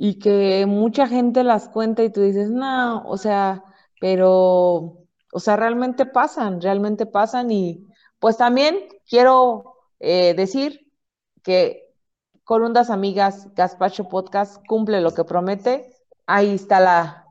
y 0.04 0.18
que 0.18 0.66
mucha 0.66 1.08
gente 1.08 1.44
las 1.44 1.70
cuenta 1.70 2.04
y 2.04 2.12
tú 2.12 2.22
dices, 2.22 2.50
no, 2.50 3.04
o 3.04 3.18
sea, 3.18 3.64
pero, 4.00 4.98
o 5.32 5.40
sea, 5.40 5.58
realmente 5.58 6.08
pasan, 6.08 6.60
realmente 6.60 7.06
pasan 7.06 7.52
y 7.52 7.86
pues 8.18 8.36
también 8.36 8.80
quiero 9.08 9.76
eh, 10.00 10.34
decir 10.34 10.92
que 11.44 11.94
Corundas 12.44 12.90
Amigas 12.90 13.54
Gaspacho 13.54 14.10
Podcast 14.10 14.66
cumple 14.66 15.02
lo 15.02 15.14
que 15.14 15.24
promete. 15.24 15.94
Ahí 16.26 16.56
está 16.56 16.80
la, 16.80 17.28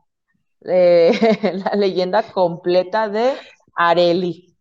eh, 0.60 1.10
la 1.64 1.72
leyenda 1.74 2.22
completa 2.22 3.08
de 3.08 3.32
Areli. 3.74 4.56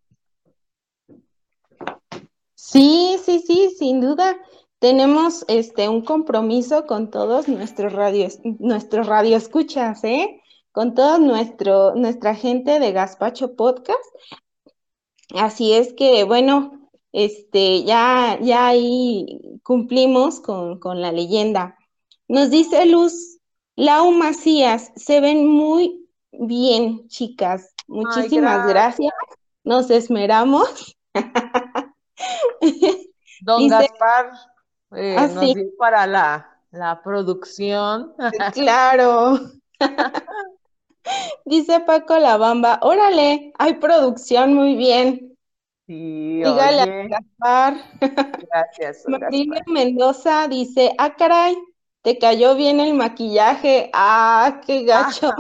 Sí, 2.56 3.20
sí, 3.24 3.44
sí, 3.46 3.76
sin 3.78 4.02
duda. 4.02 4.36
Tenemos 4.80 5.44
este 5.50 5.90
un 5.90 6.02
compromiso 6.02 6.88
con 6.88 7.12
todos 7.12 7.50
nuestros 7.50 7.92
radios, 7.92 8.40
nuestros 8.44 9.08
radioescuchas, 9.08 10.04
¿eh? 10.06 10.42
Con 10.72 10.94
toda 10.94 11.20
nuestro, 11.20 11.96
nuestra 11.96 12.34
gente 12.34 12.80
de 12.80 12.94
Gaspacho 12.94 13.56
Podcast. 13.56 14.00
Así 15.36 15.74
es 15.74 15.94
que, 15.94 16.24
bueno, 16.24 16.90
este, 17.12 17.84
ya, 17.84 18.40
ya 18.42 18.68
ahí 18.68 19.60
cumplimos 19.64 20.40
con, 20.40 20.80
con 20.80 21.02
la 21.02 21.12
leyenda. 21.12 21.78
Nos 22.30 22.50
dice 22.50 22.86
Luz, 22.86 23.40
Lau 23.76 24.12
Macías, 24.12 24.94
se 24.96 25.20
ven 25.20 25.46
muy 25.46 26.08
bien, 26.32 27.08
chicas. 27.10 27.74
Muchísimas 27.88 28.66
gracias. 28.68 29.14
Nos 29.66 29.90
esmeramos. 29.90 30.98
Don 33.42 33.68
Gaspar 33.68 34.32
eh, 34.96 35.16
ah, 35.18 35.28
nos 35.28 35.54
dio 35.54 35.70
para 35.78 36.08
la, 36.08 36.60
la 36.72 37.02
producción. 37.02 38.14
Claro. 38.54 39.40
Dice 41.46 41.80
Paco 41.80 42.18
La 42.18 42.38
Bamba, 42.38 42.80
órale, 42.82 43.54
hay 43.58 43.76
producción, 43.76 44.54
muy 44.54 44.76
bien. 44.76 45.38
Sí, 45.88 46.44
Dígale 46.44 46.82
a 46.82 47.08
Gaspar. 47.08 47.74
Gracias. 48.52 49.06
Marina 49.08 49.60
Mendoza 49.66 50.48
dice, 50.48 50.94
ah, 51.00 51.16
caray, 51.16 51.58
te 52.04 52.20
cayó 52.20 52.56
bien 52.56 52.80
el 52.80 52.94
maquillaje. 52.94 53.90
Ah, 53.94 54.62
qué 54.68 54.84
gacho. 54.84 55.32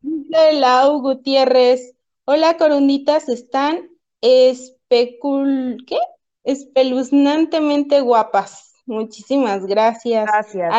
dice 0.00 0.52
Lau 0.52 1.00
Gutiérrez, 1.00 1.94
hola 2.24 2.56
corunditas, 2.56 3.28
están 3.28 3.90
especul... 4.20 5.78
¿qué? 5.88 5.98
Espeluznantemente 6.46 8.00
guapas. 8.00 8.72
Muchísimas 8.86 9.66
gracias. 9.66 10.24
Gracias, 10.26 10.72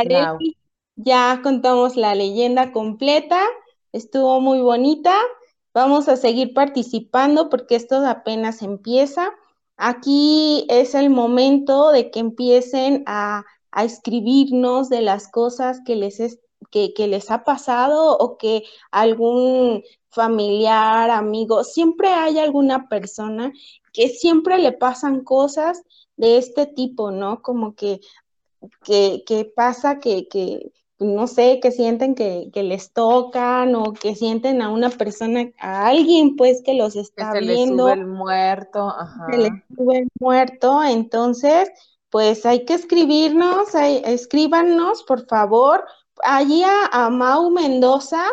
Ya 0.95 1.39
contamos 1.43 1.95
la 1.95 2.15
leyenda 2.15 2.71
completa, 2.71 3.39
estuvo 3.91 4.41
muy 4.41 4.61
bonita. 4.61 5.13
Vamos 5.73 6.07
a 6.07 6.15
seguir 6.15 6.53
participando 6.55 7.49
porque 7.49 7.75
esto 7.75 7.97
apenas 8.07 8.63
empieza. 8.63 9.31
Aquí 9.75 10.65
es 10.69 10.95
el 10.95 11.11
momento 11.11 11.91
de 11.91 12.09
que 12.09 12.19
empiecen 12.19 13.03
a, 13.05 13.45
escribirnos 13.75 14.89
de 14.89 15.01
las 15.01 15.27
cosas 15.27 15.81
que 15.85 15.95
les, 15.95 16.39
que, 16.71 16.95
que 16.95 17.07
les 17.07 17.29
ha 17.29 17.43
pasado 17.43 18.17
o 18.17 18.39
que 18.39 18.63
algún 18.89 19.83
familiar, 20.17 21.11
amigo, 21.11 21.63
siempre 21.63 22.09
hay 22.09 22.39
alguna 22.39 22.89
persona 22.89 23.53
que 23.93 24.09
siempre 24.09 24.57
le 24.57 24.71
pasan 24.71 25.23
cosas 25.23 25.83
de 26.17 26.37
este 26.37 26.65
tipo, 26.65 27.11
¿no? 27.11 27.41
Como 27.41 27.75
que, 27.75 28.01
que, 28.83 29.53
pasa 29.55 29.99
que, 29.99 30.27
que, 30.27 30.71
no 30.99 31.27
sé, 31.27 31.59
que 31.61 31.71
sienten 31.71 32.15
que, 32.15 32.49
les 32.53 32.91
tocan 32.91 33.75
o 33.75 33.93
que 33.93 34.15
sienten 34.15 34.61
a 34.61 34.69
una 34.69 34.89
persona, 34.89 35.51
a 35.59 35.87
alguien 35.87 36.35
pues 36.35 36.61
que 36.63 36.73
los 36.73 36.95
está 36.95 37.31
que 37.31 37.39
se 37.39 37.45
viendo. 37.45 37.87
Le 37.87 37.93
sube 37.93 38.01
el 38.01 38.07
muerto, 38.07 38.89
ajá. 38.89 39.27
Se 39.29 39.37
le 39.37 39.49
sube 39.75 39.97
el 39.99 40.07
muerto, 40.19 40.83
entonces, 40.83 41.69
pues 42.09 42.45
hay 42.45 42.65
que 42.65 42.73
escribirnos, 42.73 43.69
escríbanos, 43.75 45.03
por 45.03 45.27
favor. 45.27 45.85
Allí 46.23 46.63
a, 46.63 47.09
Mau 47.09 47.51
Mendoza, 47.51 48.23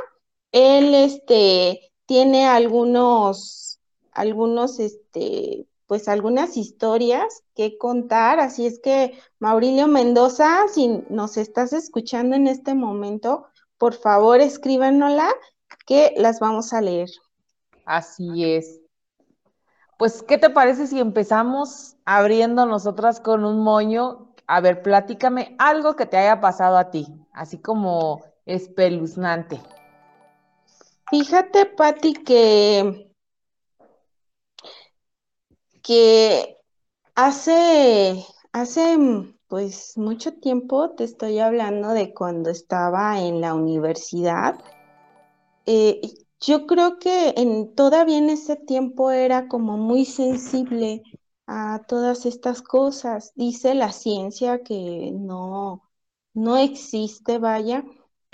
él 0.54 0.94
este, 0.94 1.92
tiene 2.06 2.46
algunos, 2.46 3.80
algunos, 4.12 4.78
este, 4.78 5.66
pues 5.88 6.08
algunas 6.08 6.56
historias 6.56 7.42
que 7.56 7.76
contar. 7.76 8.38
Así 8.38 8.64
es 8.64 8.78
que, 8.78 9.18
Maurilio 9.40 9.88
Mendoza, 9.88 10.68
si 10.72 11.02
nos 11.10 11.36
estás 11.38 11.72
escuchando 11.72 12.36
en 12.36 12.46
este 12.46 12.74
momento, 12.74 13.46
por 13.78 13.94
favor 13.94 14.40
escríbanosla 14.40 15.28
que 15.86 16.14
las 16.16 16.38
vamos 16.38 16.72
a 16.72 16.80
leer. 16.80 17.10
Así 17.84 18.44
es. 18.44 18.80
Pues, 19.98 20.22
¿qué 20.22 20.38
te 20.38 20.50
parece 20.50 20.86
si 20.86 21.00
empezamos 21.00 21.96
abriendo 22.04 22.64
nosotras 22.64 23.18
con 23.18 23.44
un 23.44 23.58
moño? 23.58 24.32
A 24.46 24.60
ver, 24.60 24.82
platícame 24.82 25.56
algo 25.58 25.96
que 25.96 26.06
te 26.06 26.16
haya 26.16 26.40
pasado 26.40 26.76
a 26.78 26.92
ti, 26.92 27.08
así 27.32 27.58
como 27.58 28.22
espeluznante. 28.46 29.60
Fíjate, 31.10 31.66
Patti, 31.66 32.14
que, 32.14 33.10
que 35.82 36.56
hace, 37.14 38.24
hace 38.52 38.96
pues 39.48 39.96
mucho 39.96 40.34
tiempo 40.34 40.90
te 40.90 41.04
estoy 41.04 41.38
hablando 41.38 41.90
de 41.90 42.14
cuando 42.14 42.50
estaba 42.50 43.20
en 43.20 43.40
la 43.40 43.54
universidad. 43.54 44.58
Eh, 45.66 46.00
yo 46.40 46.66
creo 46.66 46.98
que 46.98 47.34
en, 47.36 47.74
todavía 47.74 48.18
en 48.18 48.30
ese 48.30 48.56
tiempo 48.56 49.10
era 49.10 49.48
como 49.48 49.76
muy 49.76 50.04
sensible 50.04 51.02
a 51.46 51.82
todas 51.86 52.26
estas 52.26 52.62
cosas. 52.62 53.32
Dice 53.34 53.74
la 53.74 53.92
ciencia 53.92 54.62
que 54.62 55.10
no, 55.14 55.82
no 56.32 56.56
existe, 56.56 57.38
vaya, 57.38 57.84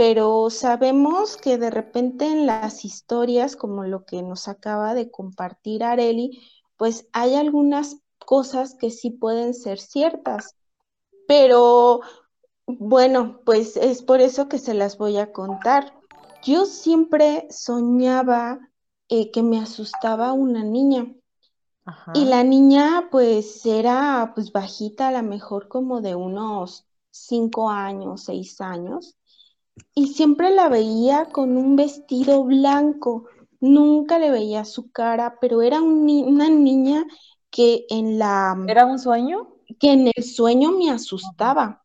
pero 0.00 0.48
sabemos 0.48 1.36
que 1.36 1.58
de 1.58 1.68
repente 1.68 2.24
en 2.24 2.46
las 2.46 2.86
historias, 2.86 3.54
como 3.54 3.84
lo 3.84 4.06
que 4.06 4.22
nos 4.22 4.48
acaba 4.48 4.94
de 4.94 5.10
compartir 5.10 5.84
Areli, 5.84 6.40
pues 6.78 7.06
hay 7.12 7.34
algunas 7.34 7.98
cosas 8.18 8.74
que 8.76 8.90
sí 8.90 9.10
pueden 9.10 9.52
ser 9.52 9.78
ciertas, 9.78 10.56
pero 11.28 12.00
bueno, 12.66 13.42
pues 13.44 13.76
es 13.76 14.00
por 14.00 14.22
eso 14.22 14.48
que 14.48 14.56
se 14.56 14.72
las 14.72 14.96
voy 14.96 15.18
a 15.18 15.32
contar. 15.32 15.92
Yo 16.42 16.64
siempre 16.64 17.46
soñaba 17.50 18.70
eh, 19.10 19.30
que 19.30 19.42
me 19.42 19.58
asustaba 19.60 20.32
una 20.32 20.64
niña. 20.64 21.14
Y 22.14 22.24
la 22.24 22.42
niña 22.42 23.08
pues 23.10 23.66
era 23.66 24.32
pues 24.34 24.50
bajita, 24.50 25.08
a 25.08 25.12
lo 25.12 25.22
mejor 25.22 25.68
como 25.68 26.00
de 26.00 26.14
unos 26.14 26.86
cinco 27.10 27.68
años, 27.68 28.24
seis 28.24 28.62
años 28.62 29.18
y 29.94 30.08
siempre 30.08 30.50
la 30.50 30.68
veía 30.68 31.26
con 31.26 31.56
un 31.56 31.76
vestido 31.76 32.44
blanco. 32.44 33.26
Nunca 33.60 34.18
le 34.18 34.30
veía 34.30 34.64
su 34.64 34.90
cara, 34.90 35.38
pero 35.40 35.62
era 35.62 35.80
una 35.80 36.48
niña 36.48 37.04
que 37.50 37.86
en 37.90 38.18
la... 38.18 38.56
¿Era 38.68 38.86
un 38.86 38.98
sueño? 38.98 39.56
Que 39.78 39.92
en 39.92 40.10
el 40.14 40.24
sueño 40.24 40.72
me 40.72 40.90
asustaba. 40.90 41.84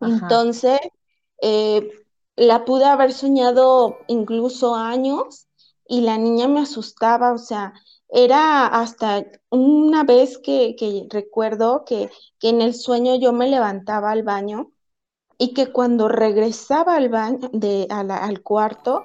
Entonces, 0.00 0.78
eh, 1.40 1.90
la 2.36 2.64
pude 2.64 2.84
haber 2.84 3.12
soñado 3.12 3.98
incluso 4.06 4.74
años 4.74 5.46
y 5.86 6.02
la 6.02 6.18
niña 6.18 6.46
me 6.48 6.60
asustaba, 6.60 7.32
o 7.32 7.38
sea, 7.38 7.72
era 8.08 8.66
hasta 8.66 9.24
una 9.50 10.04
vez 10.04 10.38
que, 10.38 10.76
recuerdo 11.10 11.84
que, 11.84 12.10
que 12.38 12.50
en 12.50 12.60
el 12.62 12.74
sueño 12.74 13.16
yo 13.16 13.32
me 13.32 13.48
levantaba 13.48 14.12
al 14.12 14.22
baño 14.22 14.72
y 15.38 15.54
que 15.54 15.72
cuando 15.72 16.08
regresaba 16.08 16.96
al, 16.96 17.08
baño, 17.08 17.48
de, 17.52 17.86
al 17.88 18.42
cuarto, 18.42 19.04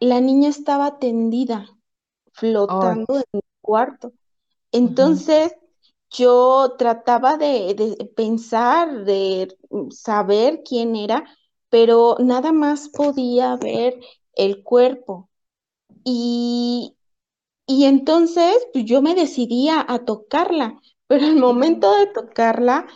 la 0.00 0.20
niña 0.20 0.48
estaba 0.48 0.98
tendida, 0.98 1.68
flotando 2.32 3.16
en 3.16 3.24
el 3.32 3.42
cuarto. 3.60 4.12
Entonces, 4.72 5.54
yo 6.10 6.74
trataba 6.78 7.36
de, 7.36 8.10
pensar, 8.16 9.04
de 9.04 9.56
saber 9.90 10.62
quién 10.64 10.96
era, 10.96 11.24
pero 11.68 12.16
nada 12.18 12.52
más 12.52 12.88
podía 12.88 13.56
ver 13.56 14.00
el 14.34 14.62
cuerpo. 14.62 15.28
Y, 16.04 16.96
y 17.66 17.84
entonces 17.84 18.56
pues, 18.72 18.86
yo 18.86 19.02
me 19.02 19.14
decidía 19.14 19.84
a 19.86 19.98
tocarla, 20.06 20.80
pero 21.06 21.26
al 21.26 21.36
momento 21.36 21.94
de 21.94 22.06
tocarla, 22.06 22.86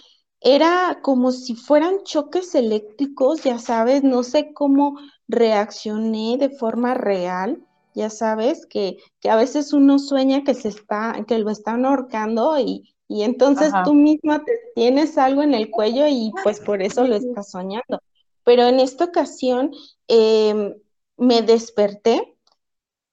era 0.42 0.98
como 1.02 1.32
si 1.32 1.54
fueran 1.54 2.02
choques 2.04 2.54
eléctricos, 2.54 3.42
ya 3.44 3.58
sabes, 3.58 4.02
no 4.02 4.22
sé 4.24 4.52
cómo 4.52 4.98
reaccioné 5.28 6.36
de 6.38 6.50
forma 6.50 6.94
real, 6.94 7.62
ya 7.94 8.10
sabes, 8.10 8.66
que, 8.66 8.96
que 9.20 9.30
a 9.30 9.36
veces 9.36 9.72
uno 9.72 9.98
sueña 9.98 10.42
que 10.44 10.54
se 10.54 10.68
está, 10.68 11.24
que 11.28 11.38
lo 11.38 11.50
están 11.50 11.84
ahorcando 11.84 12.58
y, 12.58 12.94
y 13.06 13.22
entonces 13.22 13.72
tú 13.84 13.94
misma 13.94 14.44
te 14.44 14.52
tienes 14.74 15.16
algo 15.16 15.42
en 15.42 15.54
el 15.54 15.70
cuello 15.70 16.06
y 16.08 16.32
pues 16.42 16.60
por 16.60 16.82
eso 16.82 17.06
lo 17.06 17.14
estás 17.14 17.50
soñando. 17.50 18.00
Pero 18.44 18.64
en 18.66 18.80
esta 18.80 19.04
ocasión 19.04 19.70
em, 20.08 20.74
me 21.16 21.42
desperté 21.42 22.36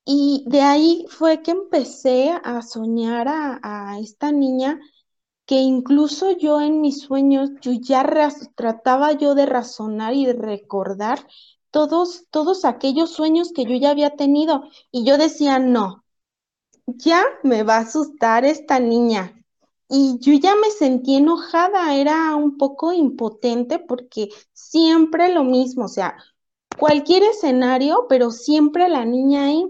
y 0.06 0.46
de 0.48 0.62
ahí 0.62 1.06
fue 1.10 1.44
que 1.44 1.52
empecé 1.52 2.32
a 2.44 2.62
soñar 2.64 3.28
a, 3.28 3.60
a 3.62 4.00
esta 4.00 4.32
niña 4.32 4.80
que 5.50 5.56
incluso 5.56 6.38
yo 6.38 6.62
en 6.62 6.80
mis 6.80 7.00
sueños, 7.00 7.50
yo 7.62 7.72
ya 7.72 8.08
trataba 8.54 9.14
yo 9.14 9.34
de 9.34 9.48
razonar 9.48 10.14
y 10.14 10.32
recordar 10.32 11.26
todos, 11.72 12.28
todos 12.30 12.66
aquellos 12.66 13.10
sueños 13.10 13.52
que 13.52 13.66
yo 13.66 13.76
ya 13.76 13.90
había 13.90 14.12
tenido. 14.16 14.70
Y 14.92 15.06
yo 15.06 15.18
decía, 15.18 15.58
no, 15.58 16.04
ya 16.86 17.24
me 17.42 17.64
va 17.64 17.78
a 17.78 17.80
asustar 17.80 18.46
esta 18.46 18.80
niña. 18.80 19.44
Y 19.90 20.20
yo 20.20 20.34
ya 20.34 20.56
me 20.56 20.70
sentí 20.70 21.16
enojada, 21.16 21.96
era 21.96 22.36
un 22.36 22.60
poco 22.60 22.94
impotente 22.94 23.80
porque 23.80 24.30
siempre 24.54 25.34
lo 25.34 25.44
mismo, 25.44 25.86
o 25.86 25.88
sea, 25.88 26.16
cualquier 26.78 27.24
escenario, 27.24 28.06
pero 28.08 28.30
siempre 28.30 28.88
la 28.88 29.04
niña 29.04 29.46
ahí. 29.46 29.66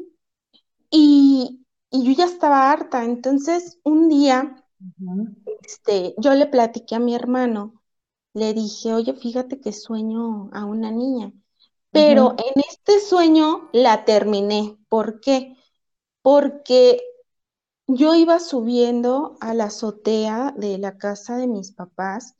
Y, 0.91 1.65
y 1.89 2.03
yo 2.03 2.11
ya 2.11 2.25
estaba 2.25 2.69
harta. 2.69 3.05
Entonces, 3.05 3.79
un 3.85 4.09
día, 4.09 4.65
este, 5.63 6.15
yo 6.17 6.33
le 6.33 6.47
platiqué 6.47 6.95
a 6.95 6.99
mi 6.99 7.15
hermano, 7.15 7.81
le 8.33 8.53
dije, 8.53 8.93
oye, 8.93 9.13
fíjate 9.13 9.59
que 9.59 9.73
sueño 9.73 10.49
a 10.53 10.65
una 10.65 10.91
niña. 10.91 11.33
Pero 11.91 12.35
en 12.37 12.61
este 12.69 12.99
sueño 12.99 13.69
la 13.73 14.05
terminé. 14.05 14.77
¿Por 14.89 15.21
qué? 15.21 15.57
Porque 16.21 17.01
yo 17.87 18.15
iba 18.15 18.39
subiendo 18.39 19.37
a 19.41 19.53
la 19.53 19.65
azotea 19.65 20.53
de 20.55 20.77
la 20.77 20.97
casa 20.97 21.37
de 21.37 21.47
mis 21.47 21.71
papás 21.71 22.35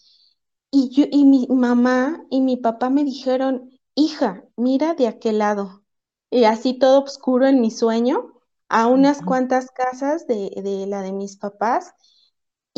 y, 0.72 0.90
yo, 0.90 1.06
y 1.10 1.26
mi 1.26 1.48
mamá 1.48 2.26
y 2.30 2.42
mi 2.42 2.58
papá 2.58 2.90
me 2.90 3.04
dijeron, 3.04 3.72
hija, 3.96 4.44
mira 4.56 4.94
de 4.94 5.08
aquel 5.08 5.40
lado. 5.40 5.84
Y 6.30 6.44
así 6.44 6.78
todo 6.78 7.04
oscuro 7.04 7.48
en 7.48 7.60
mi 7.62 7.72
sueño, 7.72 8.34
a 8.68 8.86
unas 8.88 9.24
cuantas 9.24 9.72
casas 9.72 10.28
de, 10.28 10.52
de 10.64 10.86
la 10.86 11.02
de 11.02 11.12
mis 11.12 11.38
papás, 11.38 11.94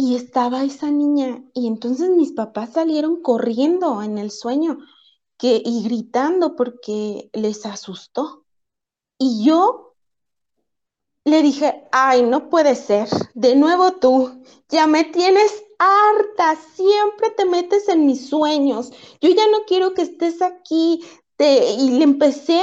y 0.02 0.16
estaba 0.16 0.64
esa 0.64 0.90
niña. 0.90 1.44
Y 1.54 1.68
entonces 1.68 2.10
mis 2.10 2.32
papás 2.32 2.72
salieron 2.74 3.22
corriendo 3.22 4.02
en 4.02 4.18
el 4.18 4.32
sueño 4.32 4.80
que, 5.38 5.62
y 5.64 5.84
gritando 5.84 6.56
porque 6.56 7.30
les 7.34 7.68
asustó. 7.68 8.46
Y 9.20 9.46
yo 9.46 9.94
le 11.24 11.44
dije, 11.44 11.84
ay, 11.92 12.24
no 12.24 12.50
puede 12.50 12.74
ser, 12.74 13.10
de 13.36 13.56
nuevo 13.56 13.92
tú, 13.92 14.42
ya 14.70 14.88
me 14.88 15.04
tienes 15.04 15.64
harta, 15.78 16.60
siempre 16.74 17.30
te 17.38 17.46
metes 17.46 17.88
en 17.88 18.08
mis 18.08 18.28
sueños, 18.28 18.92
yo 19.22 19.30
ya 19.30 19.48
no 19.52 19.66
quiero 19.68 19.94
que 19.94 20.02
estés 20.02 20.42
aquí. 20.42 21.06
Y 21.38 21.92
le 21.92 22.04
empecé 22.04 22.62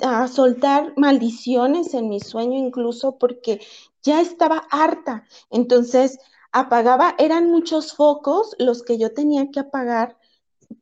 a, 0.00 0.22
a 0.22 0.28
soltar 0.28 0.92
maldiciones 0.96 1.92
en 1.94 2.08
mi 2.08 2.20
sueño 2.20 2.58
incluso 2.58 3.18
porque 3.18 3.60
ya 4.02 4.20
estaba 4.20 4.66
harta. 4.70 5.26
Entonces 5.50 6.18
apagaba, 6.52 7.14
eran 7.18 7.50
muchos 7.50 7.94
focos 7.94 8.54
los 8.58 8.82
que 8.82 8.98
yo 8.98 9.12
tenía 9.12 9.50
que 9.50 9.60
apagar 9.60 10.18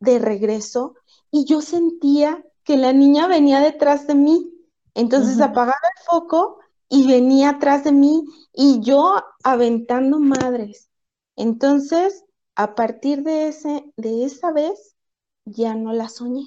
de 0.01 0.19
regreso 0.19 0.95
y 1.31 1.45
yo 1.45 1.61
sentía 1.61 2.45
que 2.65 2.77
la 2.77 2.93
niña 2.93 3.27
venía 3.27 3.61
detrás 3.61 4.07
de 4.07 4.15
mí. 4.15 4.53
Entonces 4.95 5.41
apagaba 5.41 5.79
el 5.97 6.05
foco 6.05 6.59
y 6.89 7.07
venía 7.07 7.51
atrás 7.51 7.85
de 7.85 7.93
mí 7.93 8.25
y 8.53 8.81
yo 8.81 9.15
aventando 9.45 10.19
madres. 10.19 10.91
Entonces, 11.37 12.25
a 12.57 12.75
partir 12.75 13.23
de, 13.23 13.49
ese, 13.49 13.85
de 13.97 14.25
esa 14.25 14.53
vez, 14.53 14.97
ya 15.45 15.75
no 15.75 15.93
la 15.93 16.09
soñé. 16.09 16.45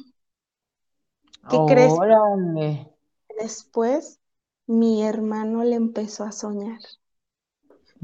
¿Qué 1.49 1.57
crees? 1.65 1.93
Después, 3.39 4.19
mi 4.67 5.03
hermano 5.03 5.63
le 5.63 5.75
empezó 5.75 6.23
a 6.23 6.31
soñar. 6.31 6.79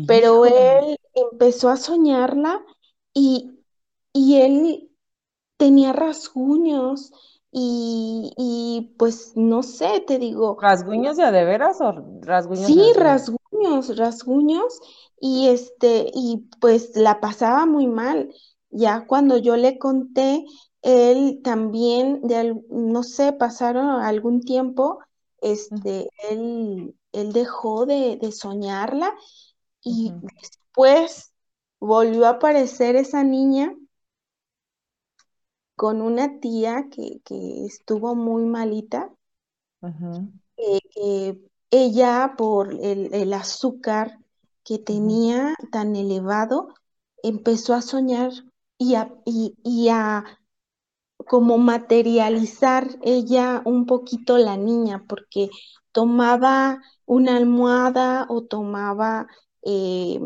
Pero 0.08 0.46
él 0.46 0.99
empezó 1.32 1.70
a 1.70 1.78
soñarla 1.78 2.64
y, 3.14 3.52
y 4.14 4.38
él 4.38 4.90
tenía 5.58 5.94
rasguños 5.94 7.12
y, 7.52 8.94
pues 8.98 9.34
no 9.36 9.64
sé, 9.64 10.04
te 10.06 10.20
digo. 10.20 10.58
¿Rasguños 10.62 11.18
de, 11.18 11.32
de 11.32 11.46
veras 11.46 11.82
o 11.82 11.94
rasguños? 12.22 12.68
Sí, 12.68 12.94
rasguños, 12.96 13.98
rasguños. 13.98 14.80
Y 15.20 15.48
este, 15.48 16.12
y 16.14 16.48
pues 16.62 16.96
la 16.96 17.20
pasaba 17.20 17.66
muy 17.66 17.88
mal. 17.88 18.34
Ya 18.70 19.08
cuando 19.08 19.38
yo 19.38 19.58
le 19.58 19.80
conté, 19.80 20.46
él 20.82 21.42
también, 21.44 22.22
de, 22.22 22.62
no 22.70 23.04
sé, 23.04 23.34
pasaron 23.34 24.02
algún 24.02 24.42
tiempo, 24.42 25.00
este, 25.42 26.10
él, 26.30 26.96
él 27.12 27.34
dejó 27.34 27.86
de, 27.86 28.20
soñarla 28.32 29.16
y 29.84 30.14
después 30.22 31.34
volvió 31.80 32.26
a 32.26 32.32
aparecer 32.32 32.96
esa 32.96 33.24
niña 33.24 33.74
con 35.76 36.02
una 36.02 36.40
tía 36.40 36.90
que, 36.92 37.22
estuvo 37.66 38.14
muy 38.14 38.44
malita, 38.44 39.14
que 40.58 41.40
ella 41.72 42.34
por 42.38 42.74
el, 42.74 43.34
azúcar 43.34 44.20
que 44.66 44.78
tenía 44.78 45.56
tan 45.72 45.96
elevado, 45.96 46.74
empezó 47.24 47.74
a 47.74 47.82
soñar 47.82 48.32
y 48.78 48.96
a, 48.96 49.14
y, 49.26 49.90
a 49.90 50.26
como 51.28 51.58
materializar 51.58 52.88
ella 53.02 53.62
un 53.64 53.86
poquito 53.86 54.38
la 54.38 54.58
niña, 54.58 55.06
porque 55.08 55.50
tomaba 55.92 56.82
una 57.06 57.38
almohada 57.38 58.26
o 58.30 58.44
tomaba 58.44 59.28
eh, 59.64 60.20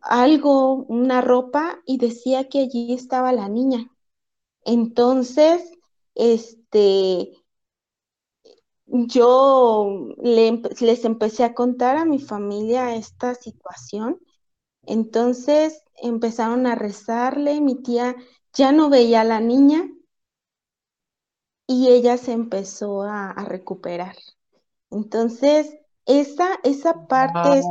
algo, 0.00 0.74
una 0.84 1.20
ropa, 1.20 1.80
y 1.86 1.98
decía 1.98 2.48
que 2.48 2.60
allí 2.60 2.92
estaba 2.92 3.32
la 3.32 3.48
niña. 3.48 3.90
Entonces, 4.64 5.70
este, 6.14 7.32
yo 8.86 10.08
les 10.20 11.04
empecé 11.04 11.44
a 11.44 11.54
contar 11.54 11.96
a 11.96 12.04
mi 12.04 12.18
familia 12.18 12.94
esta 12.94 13.34
situación. 13.34 14.20
Entonces 14.82 15.82
empezaron 15.96 16.66
a 16.66 16.74
rezarle, 16.74 17.60
mi 17.60 17.82
tía 17.82 18.16
ya 18.52 18.72
no 18.72 18.88
veía 18.88 19.22
a 19.22 19.24
la 19.24 19.40
niña 19.40 19.88
y 21.66 21.88
ella 21.88 22.16
se 22.16 22.32
empezó 22.32 23.02
a, 23.02 23.32
recuperar. 23.44 24.16
Entonces, 24.90 25.76
esa, 26.06 26.60
esa 26.62 27.06
parte 27.08 27.62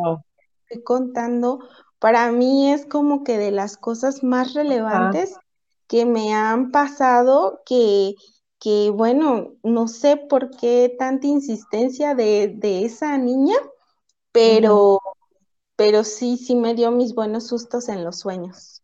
estoy 0.67 0.83
contando, 0.83 1.59
para 1.99 2.31
mí 2.31 2.71
es 2.71 2.85
como 2.85 3.23
que 3.23 3.37
de 3.37 3.51
las 3.51 3.77
cosas 3.77 4.23
más 4.23 4.53
relevantes 4.53 5.35
que 5.87 6.05
me 6.05 6.33
han 6.33 6.71
pasado 6.71 7.61
que, 7.65 8.15
que, 8.59 8.89
bueno, 8.89 9.53
no 9.63 9.87
sé 9.87 10.17
por 10.17 10.51
qué 10.51 10.95
tanta 10.97 11.27
insistencia 11.27 12.15
de, 12.15 12.57
esa 12.83 13.17
niña, 13.17 13.55
pero, 14.31 14.99
pero 15.75 16.03
sí, 16.03 16.37
sí 16.37 16.55
me 16.55 16.73
dio 16.73 16.91
mis 16.91 17.13
buenos 17.13 17.47
sustos 17.47 17.89
en 17.89 18.03
los 18.03 18.19
sueños. 18.19 18.81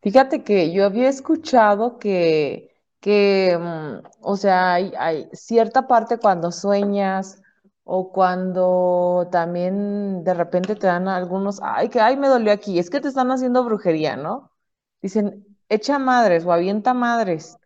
Fíjate 0.00 0.44
que 0.44 0.72
yo 0.72 0.84
había 0.84 1.08
escuchado 1.08 1.98
que, 1.98 2.74
que 3.00 3.58
mm, 3.60 4.06
o 4.20 4.36
sea, 4.36 4.74
hay, 4.74 4.92
hay, 4.98 5.28
cierta 5.32 5.86
parte 5.86 6.18
cuando 6.18 6.52
sueñas 6.52 7.42
o 7.90 8.12
cuando 8.12 9.28
también 9.32 10.22
de 10.24 10.34
repente 10.34 10.76
te 10.76 10.86
dan 10.88 11.08
algunos, 11.08 11.60
ay, 11.62 11.88
que, 11.88 12.00
ay, 12.00 12.16
me 12.18 12.28
dolió 12.28 12.52
aquí, 12.52 12.78
es 12.78 12.90
que 12.90 13.00
te 13.00 13.08
están 13.08 13.30
haciendo 13.30 13.64
brujería, 13.64 14.16
¿no? 14.16 14.52
Dicen, 15.02 15.46
echa 15.70 15.98
madres 15.98 16.44
o 16.44 16.52
avienta 16.52 16.92
madres 16.94 17.58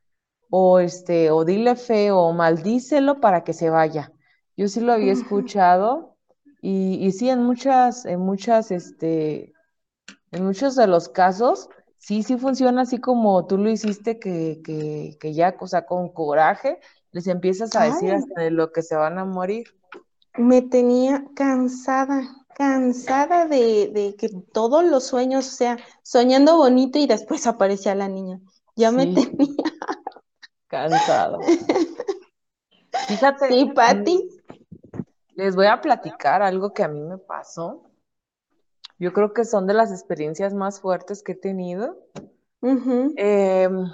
o 0.50 0.78
este 0.80 1.30
o 1.30 1.44
dile 1.44 1.76
feo 1.76 2.18
o 2.20 2.32
maldícelo 2.32 3.20
para 3.20 3.44
que 3.44 3.52
se 3.54 3.70
vaya. 3.70 4.12
Yo 4.56 4.68
sí 4.68 4.80
lo 4.80 4.92
había 4.92 5.12
escuchado 5.14 6.16
y, 6.60 6.96
y 7.06 7.12
sí 7.12 7.28
en 7.30 7.42
muchas 7.44 8.04
en 8.06 8.20
muchas 8.20 8.70
este 8.70 9.54
en 10.32 10.44
muchos 10.44 10.76
de 10.76 10.86
los 10.86 11.08
casos 11.08 11.68
sí 11.98 12.22
sí 12.22 12.36
funciona 12.38 12.82
así 12.82 12.98
como 12.98 13.46
tú 13.46 13.58
lo 13.58 13.70
hiciste 13.70 14.18
que, 14.18 14.60
que, 14.64 15.16
que 15.20 15.34
ya 15.34 15.56
o 15.60 15.66
sea 15.66 15.86
con 15.86 16.10
coraje 16.12 16.80
les 17.12 17.26
empiezas 17.28 17.74
a 17.76 17.84
decir 17.84 18.12
hasta 18.12 18.42
de 18.42 18.50
lo 18.50 18.72
que 18.72 18.82
se 18.82 18.96
van 18.96 19.18
a 19.18 19.24
morir. 19.24 19.66
Me 20.36 20.62
tenía 20.62 21.24
cansada 21.34 22.42
cansada 22.54 23.46
de, 23.46 24.14
que 24.18 24.28
todos 24.52 24.84
los 24.84 25.06
sueños, 25.06 25.48
o 25.48 25.50
sea, 25.50 25.78
soñando 26.02 26.56
bonito 26.56 26.98
y 26.98 27.06
después 27.06 27.46
aparecía 27.46 27.94
la 27.94 28.08
niña. 28.08 28.40
Ya 28.76 28.90
me 28.90 29.06
tenía. 29.06 29.56
Cansado. 30.68 31.38
Fíjate. 33.08 33.48
Sí, 33.48 33.66
Pati. 33.74 34.28
Les 35.34 35.54
voy 35.54 35.66
a 35.66 35.80
platicar 35.80 36.42
algo 36.42 36.72
que 36.72 36.82
a 36.82 36.88
mí 36.88 37.00
me 37.00 37.18
pasó. 37.18 37.82
Yo 38.98 39.12
creo 39.12 39.32
que 39.32 39.44
son 39.44 39.66
de 39.66 39.74
las 39.74 39.90
experiencias 39.90 40.54
más 40.54 40.80
fuertes 40.80 41.22
que 41.22 41.32
he 41.32 41.36
tenido. 41.36 41.98
Em, 42.62 43.90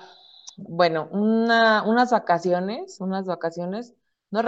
bueno, 0.57 1.09
unas 1.11 2.11
vacaciones, 2.11 3.01
unas 3.01 3.25
vacaciones, 3.25 3.95
no 4.31 4.43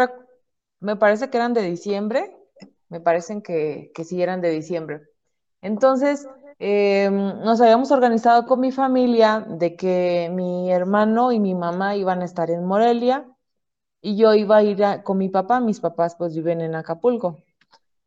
me 0.80 0.96
parece 0.96 1.30
que 1.30 1.36
eran 1.36 1.54
de 1.54 1.62
diciembre, 1.62 2.36
me 2.88 3.00
parecen 3.00 3.42
que, 3.42 3.92
que 3.94 4.04
sí 4.04 4.22
eran 4.22 4.40
de 4.40 4.50
diciembre. 4.50 5.02
Entonces, 5.62 6.28
em, 6.58 7.14
nos 7.40 7.60
habíamos 7.60 7.90
organizado 7.90 8.46
con 8.46 8.60
mi 8.60 8.72
familia 8.72 9.46
de 9.48 9.76
que 9.76 10.30
mi 10.32 10.72
hermano 10.72 11.32
y 11.32 11.40
mi 11.40 11.54
mamá 11.54 11.96
iban 11.96 12.22
a 12.22 12.24
estar 12.24 12.50
en 12.50 12.64
Morelia 12.66 13.26
y 14.02 14.16
yo 14.16 14.34
iba 14.34 14.58
a 14.58 14.62
ir 14.62 14.78
con 15.04 15.18
mi 15.18 15.28
papá, 15.28 15.60
mis 15.60 15.80
papás 15.80 16.16
pues 16.16 16.34
viven 16.34 16.60
en 16.60 16.74
Acapulco. 16.74 17.38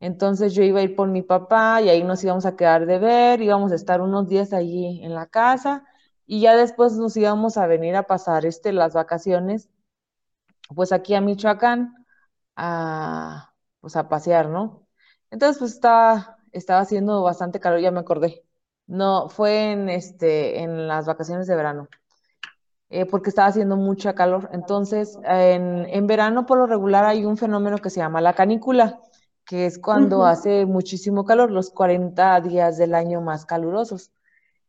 Entonces 0.00 0.54
yo 0.54 0.62
iba 0.62 0.80
a 0.80 0.82
ir 0.82 0.96
por 0.96 1.08
mi 1.08 1.22
papá 1.22 1.80
y 1.82 1.88
ahí 1.88 2.04
nos 2.04 2.22
íbamos 2.24 2.46
a 2.46 2.56
quedar 2.56 2.86
de 2.86 2.98
ver, 2.98 3.42
íbamos 3.42 3.72
a 3.72 3.76
estar 3.76 4.00
unos 4.00 4.28
días 4.28 4.52
allí 4.52 5.02
en 5.02 5.14
la 5.14 5.26
casa 5.26 5.84
y 6.26 6.40
ya 6.40 6.56
después 6.56 6.94
nos 6.94 7.16
íbamos 7.16 7.56
a 7.56 7.66
venir 7.66 7.96
a 7.96 8.04
pasar 8.04 8.44
este, 8.46 8.72
las 8.72 8.94
vacaciones, 8.94 9.70
pues 10.74 10.92
aquí 10.92 11.14
a 11.14 11.20
Michoacán, 11.20 12.03
a, 12.56 13.52
pues 13.80 13.96
a 13.96 14.08
pasear, 14.08 14.48
¿no? 14.48 14.86
Entonces 15.30 15.58
pues 15.58 15.72
estaba, 15.72 16.38
estaba 16.52 16.80
haciendo 16.80 17.22
bastante 17.22 17.60
calor, 17.60 17.80
ya 17.80 17.90
me 17.90 18.00
acordé. 18.00 18.44
No, 18.86 19.28
fue 19.28 19.72
en, 19.72 19.88
este, 19.88 20.60
en 20.60 20.86
las 20.88 21.06
vacaciones 21.06 21.46
de 21.46 21.56
verano. 21.56 21.88
Eh, 22.90 23.06
porque 23.06 23.30
estaba 23.30 23.48
haciendo 23.48 23.76
mucha 23.76 24.14
calor. 24.14 24.50
Entonces, 24.52 25.18
en, 25.24 25.86
en, 25.86 26.06
verano 26.06 26.46
por 26.46 26.58
lo 26.58 26.66
regular 26.66 27.04
hay 27.04 27.24
un 27.24 27.36
fenómeno 27.36 27.78
que 27.78 27.90
se 27.90 28.00
llama 28.00 28.20
la 28.20 28.34
canícula, 28.34 29.00
que 29.44 29.66
es 29.66 29.78
cuando 29.78 30.18
uh 30.18 30.22
-huh. 30.22 30.30
hace 30.30 30.66
muchísimo 30.66 31.24
calor, 31.24 31.50
los 31.50 31.70
40 31.70 32.40
días 32.42 32.78
del 32.78 32.94
año 32.94 33.20
más 33.20 33.46
calurosos. 33.46 34.12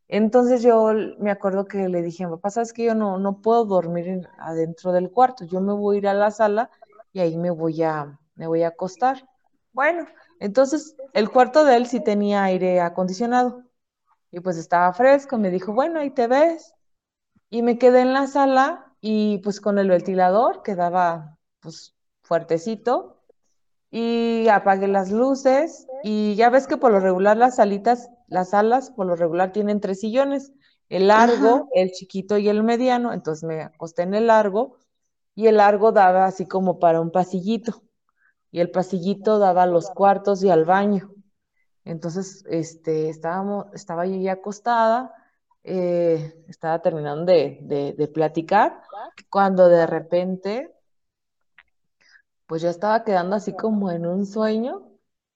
Entonces 0.08 0.62
yo 0.62 0.92
me 1.20 1.32
acuerdo 1.32 1.66
que 1.66 1.90
le 1.90 2.02
dije, 2.02 2.28
papá, 2.28 2.50
sabes 2.50 2.74
que 2.74 2.86
yo 2.86 2.96
no, 2.96 3.18
no 3.20 3.42
puedo 3.42 3.66
dormir 3.66 4.08
en, 4.08 4.28
adentro 4.40 4.92
del 4.92 5.12
cuarto, 5.12 5.46
yo 5.46 5.62
me 5.62 5.74
voy 5.74 5.98
a 5.98 6.00
ir 6.00 6.08
a 6.08 6.14
la 6.14 6.32
sala 6.32 6.70
y 7.16 7.22
ahí 7.22 7.38
me 7.38 7.50
voy 7.50 7.82
a, 7.82 8.20
me 8.36 8.46
voy 8.46 8.64
a 8.64 8.68
acostar. 8.68 9.26
Bueno, 9.72 10.06
entonces 10.42 10.98
el 11.14 11.30
cuarto 11.30 11.64
de 11.64 11.78
él 11.78 11.88
sí 11.88 12.04
tenía 12.04 12.44
aire 12.44 12.82
acondicionado 12.82 13.64
y 14.32 14.42
pues 14.42 14.58
estaba 14.58 14.92
fresco, 14.92 15.38
me 15.38 15.50
dijo, 15.50 15.72
bueno, 15.72 16.02
ahí 16.02 16.10
te 16.10 16.28
ves. 16.28 16.74
Y 17.50 17.62
me 17.62 17.78
quedé 17.78 18.02
en 18.02 18.12
la 18.12 18.28
sala 18.28 18.94
y 19.00 19.38
pues 19.38 19.62
con 19.62 19.80
el 19.80 19.88
ventilador 19.88 20.62
quedaba 20.62 21.38
pues 21.62 21.96
fuertecito 22.22 23.24
y 23.92 24.50
apagué 24.50 24.90
las 24.90 25.10
luces 25.10 25.88
y 26.04 26.36
ya 26.36 26.50
ves 26.50 26.68
que 26.68 26.76
por 26.76 26.92
lo 26.92 27.00
regular 27.00 27.38
las 27.38 27.56
salitas, 27.56 28.10
las 28.28 28.50
salas 28.50 28.92
por 28.92 29.06
lo 29.06 29.16
regular 29.16 29.54
tienen 29.54 29.80
tres 29.80 30.02
sillones, 30.02 30.52
el 30.90 31.08
largo, 31.08 31.48
Ajá. 31.48 31.66
el 31.76 31.92
chiquito 31.92 32.38
y 32.38 32.50
el 32.50 32.62
mediano, 32.62 33.14
entonces 33.14 33.46
me 33.46 33.62
acosté 33.62 34.02
en 34.02 34.16
el 34.16 34.28
largo 34.28 34.80
y 35.36 35.48
el 35.48 35.58
largo 35.58 35.92
daba 35.92 36.26
así 36.26 36.48
como 36.48 36.80
para 36.80 37.02
un 37.02 37.12
pasillito 37.12 37.84
y 38.52 38.62
el 38.62 38.72
pasillito 38.72 39.38
daba 39.38 39.64
a 39.64 39.68
los 39.68 39.90
cuartos 39.90 40.42
y 40.42 40.50
al 40.50 40.64
baño. 40.64 41.12
Entonces, 41.84 42.46
este, 42.50 43.10
estábamos, 43.10 43.66
estaba 43.74 44.06
yo 44.06 44.16
ya 44.16 44.32
acostada, 44.32 45.14
eh, 45.64 46.42
estaba 46.48 46.82
terminando 46.82 47.26
de, 47.26 47.60
de, 47.98 48.08
platicar, 48.08 48.82
cuando 49.30 49.68
de 49.68 49.86
repente 49.86 50.72
pues 52.46 52.62
ya 52.62 52.70
estaba 52.70 53.04
quedando 53.04 53.36
así 53.36 53.54
como 53.54 53.92
en 53.92 54.06
un 54.06 54.26
sueño 54.26 54.88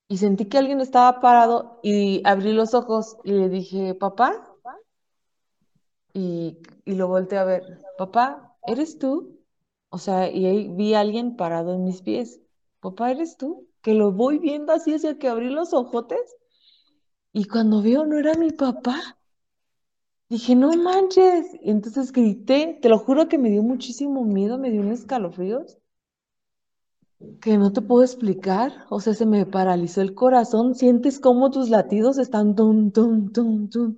y 0.07 0.17
sentí 0.17 0.45
que 0.45 0.59
alguien 0.59 0.79
estaba 0.79 1.19
parado 1.19 1.79
y 1.83 2.21
abrí 2.25 2.53
los 2.53 2.73
ojos 2.73 3.17
y 3.23 3.33
le 3.33 3.49
dije, 3.49 3.95
papá, 3.95 4.55
y, 6.13 6.59
y 6.85 6.95
lo 6.95 7.07
volteé 7.07 7.37
a 7.37 7.43
ver, 7.43 7.79
papá, 7.97 8.55
¿eres 8.65 8.97
tú? 8.97 9.38
O 9.89 9.97
sea, 9.97 10.29
y 10.31 10.45
ahí 10.45 10.67
vi 10.69 10.93
a 10.93 11.01
alguien 11.01 11.35
parado 11.35 11.73
en 11.73 11.83
mis 11.83 12.01
pies, 12.01 12.39
papá, 12.79 13.11
¿eres 13.11 13.37
tú? 13.37 13.67
Que 13.81 13.93
lo 13.93 14.11
voy 14.11 14.39
viendo 14.39 14.73
así 14.73 14.93
hacia 14.93 15.17
que 15.17 15.27
abrí 15.27 15.49
los 15.49 15.73
ojotes 15.73 16.35
y 17.33 17.45
cuando 17.45 17.81
veo 17.81 18.05
no 18.05 18.17
era 18.17 18.33
mi 18.35 18.51
papá. 18.51 19.17
Dije, 20.29 20.55
no 20.55 20.71
manches. 20.73 21.47
Y 21.61 21.71
entonces 21.71 22.11
grité, 22.11 22.77
te 22.81 22.89
lo 22.89 22.99
juro 22.99 23.27
que 23.27 23.37
me 23.37 23.49
dio 23.49 23.63
muchísimo 23.63 24.23
miedo, 24.23 24.57
me 24.57 24.71
dio 24.71 24.81
un 24.81 24.91
escalofríos 24.91 25.77
que 27.41 27.57
no 27.57 27.73
te 27.73 27.81
puedo 27.81 28.03
explicar, 28.03 28.85
o 28.89 28.99
sea, 29.01 29.13
se 29.13 29.25
me 29.25 29.45
paralizó 29.45 30.01
el 30.01 30.15
corazón, 30.15 30.75
sientes 30.75 31.19
como 31.19 31.51
tus 31.51 31.69
latidos 31.69 32.17
están 32.17 32.55
tum, 32.55 32.91
tum, 32.91 33.31
tum, 33.31 33.69
tum, 33.69 33.97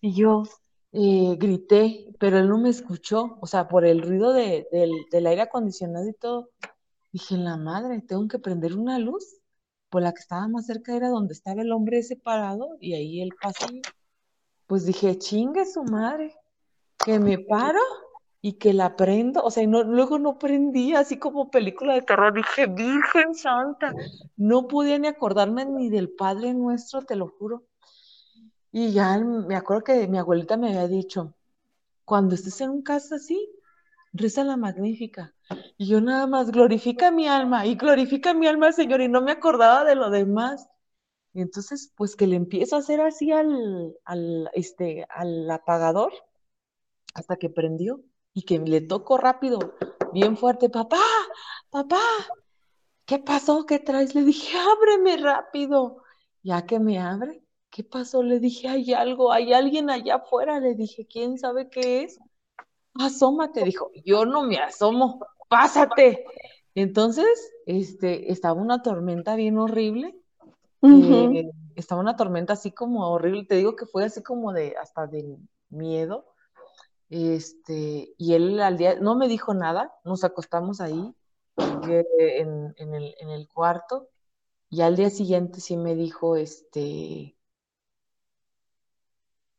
y 0.00 0.14
yo 0.14 0.44
eh, 0.92 1.36
grité, 1.38 2.14
pero 2.18 2.38
él 2.38 2.48
no 2.48 2.58
me 2.58 2.70
escuchó, 2.70 3.38
o 3.40 3.46
sea, 3.46 3.68
por 3.68 3.84
el 3.84 4.02
ruido 4.02 4.32
de, 4.32 4.66
del, 4.72 4.90
del 5.10 5.26
aire 5.26 5.42
acondicionado 5.42 6.08
y 6.08 6.14
todo, 6.14 6.50
dije, 7.12 7.36
la 7.36 7.56
madre, 7.56 8.00
tengo 8.00 8.26
que 8.28 8.38
prender 8.38 8.76
una 8.76 8.98
luz, 8.98 9.40
por 9.90 10.02
la 10.02 10.12
que 10.12 10.20
estaba 10.20 10.48
más 10.48 10.66
cerca 10.66 10.96
era 10.96 11.08
donde 11.08 11.34
estaba 11.34 11.62
el 11.62 11.72
hombre 11.72 11.98
ese 11.98 12.16
parado, 12.16 12.76
y 12.80 12.94
ahí 12.94 13.20
el 13.20 13.30
pasillo, 13.40 13.82
pues 14.66 14.84
dije, 14.86 15.18
chingue 15.18 15.64
su 15.64 15.84
madre, 15.84 16.34
que 17.04 17.18
me 17.18 17.38
paro, 17.38 17.80
y 18.46 18.54
que 18.54 18.72
la 18.72 18.94
prendo, 18.94 19.42
o 19.42 19.50
sea, 19.50 19.64
y 19.64 19.66
no, 19.66 19.82
luego 19.82 20.20
no 20.20 20.38
prendí, 20.38 20.94
así 20.94 21.18
como 21.18 21.50
película 21.50 21.94
de 21.94 22.02
terror, 22.02 22.32
dije, 22.32 22.66
Virgen 22.66 23.34
Santa, 23.34 23.92
no 24.36 24.68
podía 24.68 24.98
ni 25.00 25.08
acordarme 25.08 25.64
ni 25.64 25.90
del 25.90 26.10
Padre 26.10 26.54
Nuestro, 26.54 27.02
te 27.02 27.16
lo 27.16 27.26
juro. 27.26 27.64
Y 28.78 28.92
ya 28.92 29.16
me 29.18 29.56
acuerdo 29.56 29.84
que 29.84 30.06
mi 30.06 30.18
abuelita 30.18 30.58
me 30.58 30.68
había 30.68 30.86
dicho, 30.86 31.32
cuando 32.04 32.34
estés 32.34 32.60
en 32.60 32.68
un 32.68 32.82
caso 32.82 33.14
así, 33.14 33.50
reza 34.12 34.44
la 34.44 34.58
magnífica. 34.58 35.34
Y 35.78 35.88
yo 35.88 36.02
nada 36.02 36.26
más, 36.26 36.50
glorifica 36.50 37.10
mi 37.10 37.26
alma, 37.26 37.64
y 37.64 37.76
glorifica 37.76 38.34
mi 38.34 38.46
alma, 38.46 38.72
Señor, 38.72 39.00
y 39.00 39.08
no 39.08 39.22
me 39.22 39.32
acordaba 39.32 39.82
de 39.84 39.94
lo 39.94 40.10
demás. 40.10 40.68
Y 41.32 41.40
entonces, 41.40 41.90
pues 41.96 42.16
que 42.16 42.26
le 42.26 42.36
empiezo 42.36 42.76
a 42.76 42.80
hacer 42.80 43.00
así 43.00 43.32
al, 43.32 43.96
al, 44.04 44.50
este, 44.52 45.06
al 45.08 45.50
apagador, 45.50 46.12
hasta 47.14 47.36
que 47.38 47.48
prendió 47.48 48.02
y 48.34 48.42
que 48.42 48.58
le 48.58 48.82
toco 48.82 49.16
rápido, 49.16 49.58
bien 50.12 50.36
fuerte, 50.36 50.68
papá, 50.68 51.00
papá, 51.70 52.02
¿qué 53.06 53.18
pasó? 53.20 53.64
¿Qué 53.64 53.78
traes? 53.78 54.14
Le 54.14 54.22
dije, 54.22 54.58
ábreme 54.58 55.16
rápido. 55.16 56.02
Ya 56.42 56.66
que 56.66 56.78
me 56.78 56.98
abre, 56.98 57.45
¿qué 57.70 57.84
pasó? 57.84 58.22
Le 58.22 58.40
dije, 58.40 58.68
hay 58.68 58.92
algo, 58.92 59.32
hay 59.32 59.52
alguien 59.52 59.90
allá 59.90 60.16
afuera. 60.16 60.60
Le 60.60 60.74
dije, 60.74 61.06
¿quién 61.06 61.38
sabe 61.38 61.68
qué 61.68 62.04
es? 62.04 62.18
Asómate, 62.94 63.64
dijo, 63.64 63.90
yo 64.04 64.24
no 64.24 64.44
me 64.44 64.58
asomo, 64.58 65.20
pásate. 65.48 66.24
Entonces, 66.74 67.26
este, 67.66 68.32
estaba 68.32 68.60
una 68.60 68.82
tormenta 68.82 69.36
bien 69.36 69.58
horrible. 69.58 70.14
Uh 70.80 70.88
-huh. 70.88 71.36
eh, 71.36 71.50
estaba 71.74 72.00
una 72.00 72.16
tormenta 72.16 72.54
así 72.54 72.72
como 72.72 73.08
horrible. 73.10 73.44
Te 73.44 73.56
digo 73.56 73.76
que 73.76 73.86
fue 73.86 74.04
así 74.04 74.22
como 74.22 74.52
de, 74.52 74.74
hasta 74.76 75.06
de 75.06 75.36
miedo 75.68 76.26
este, 77.08 78.14
y 78.16 78.34
él 78.34 78.60
al 78.60 78.78
día, 78.78 78.96
no 79.00 79.16
me 79.16 79.28
dijo 79.28 79.54
nada, 79.54 79.92
nos 80.04 80.24
acostamos 80.24 80.80
ahí 80.80 81.14
en, 81.56 82.74
en, 82.76 82.94
el, 82.94 83.14
en 83.18 83.30
el 83.30 83.48
cuarto, 83.48 84.08
y 84.68 84.80
al 84.80 84.96
día 84.96 85.10
siguiente 85.10 85.60
sí 85.60 85.76
me 85.76 85.94
dijo, 85.94 86.36
este, 86.36 87.35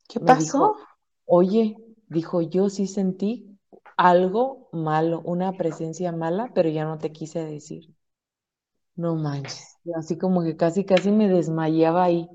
¿qué 0.08 0.20
pasó? 0.20 0.60
Dijo, 0.60 0.78
Oye, 1.26 1.76
dijo, 2.08 2.42
yo 2.42 2.70
sí 2.70 2.88
sentí 2.88 3.60
algo 3.98 4.70
malo, 4.74 5.22
una 5.26 5.58
presencia 5.58 6.12
mala, 6.12 6.52
pero 6.54 6.70
ya 6.70 6.86
no 6.86 6.98
te 7.00 7.12
quise 7.12 7.44
decir. 7.46 7.96
No 8.96 9.16
manches, 9.16 9.78
así 9.96 10.18
como 10.18 10.44
que 10.44 10.58
casi, 10.58 10.84
casi 10.86 11.12
me 11.12 11.28
desmayaba 11.30 12.04
ahí. 12.04 12.28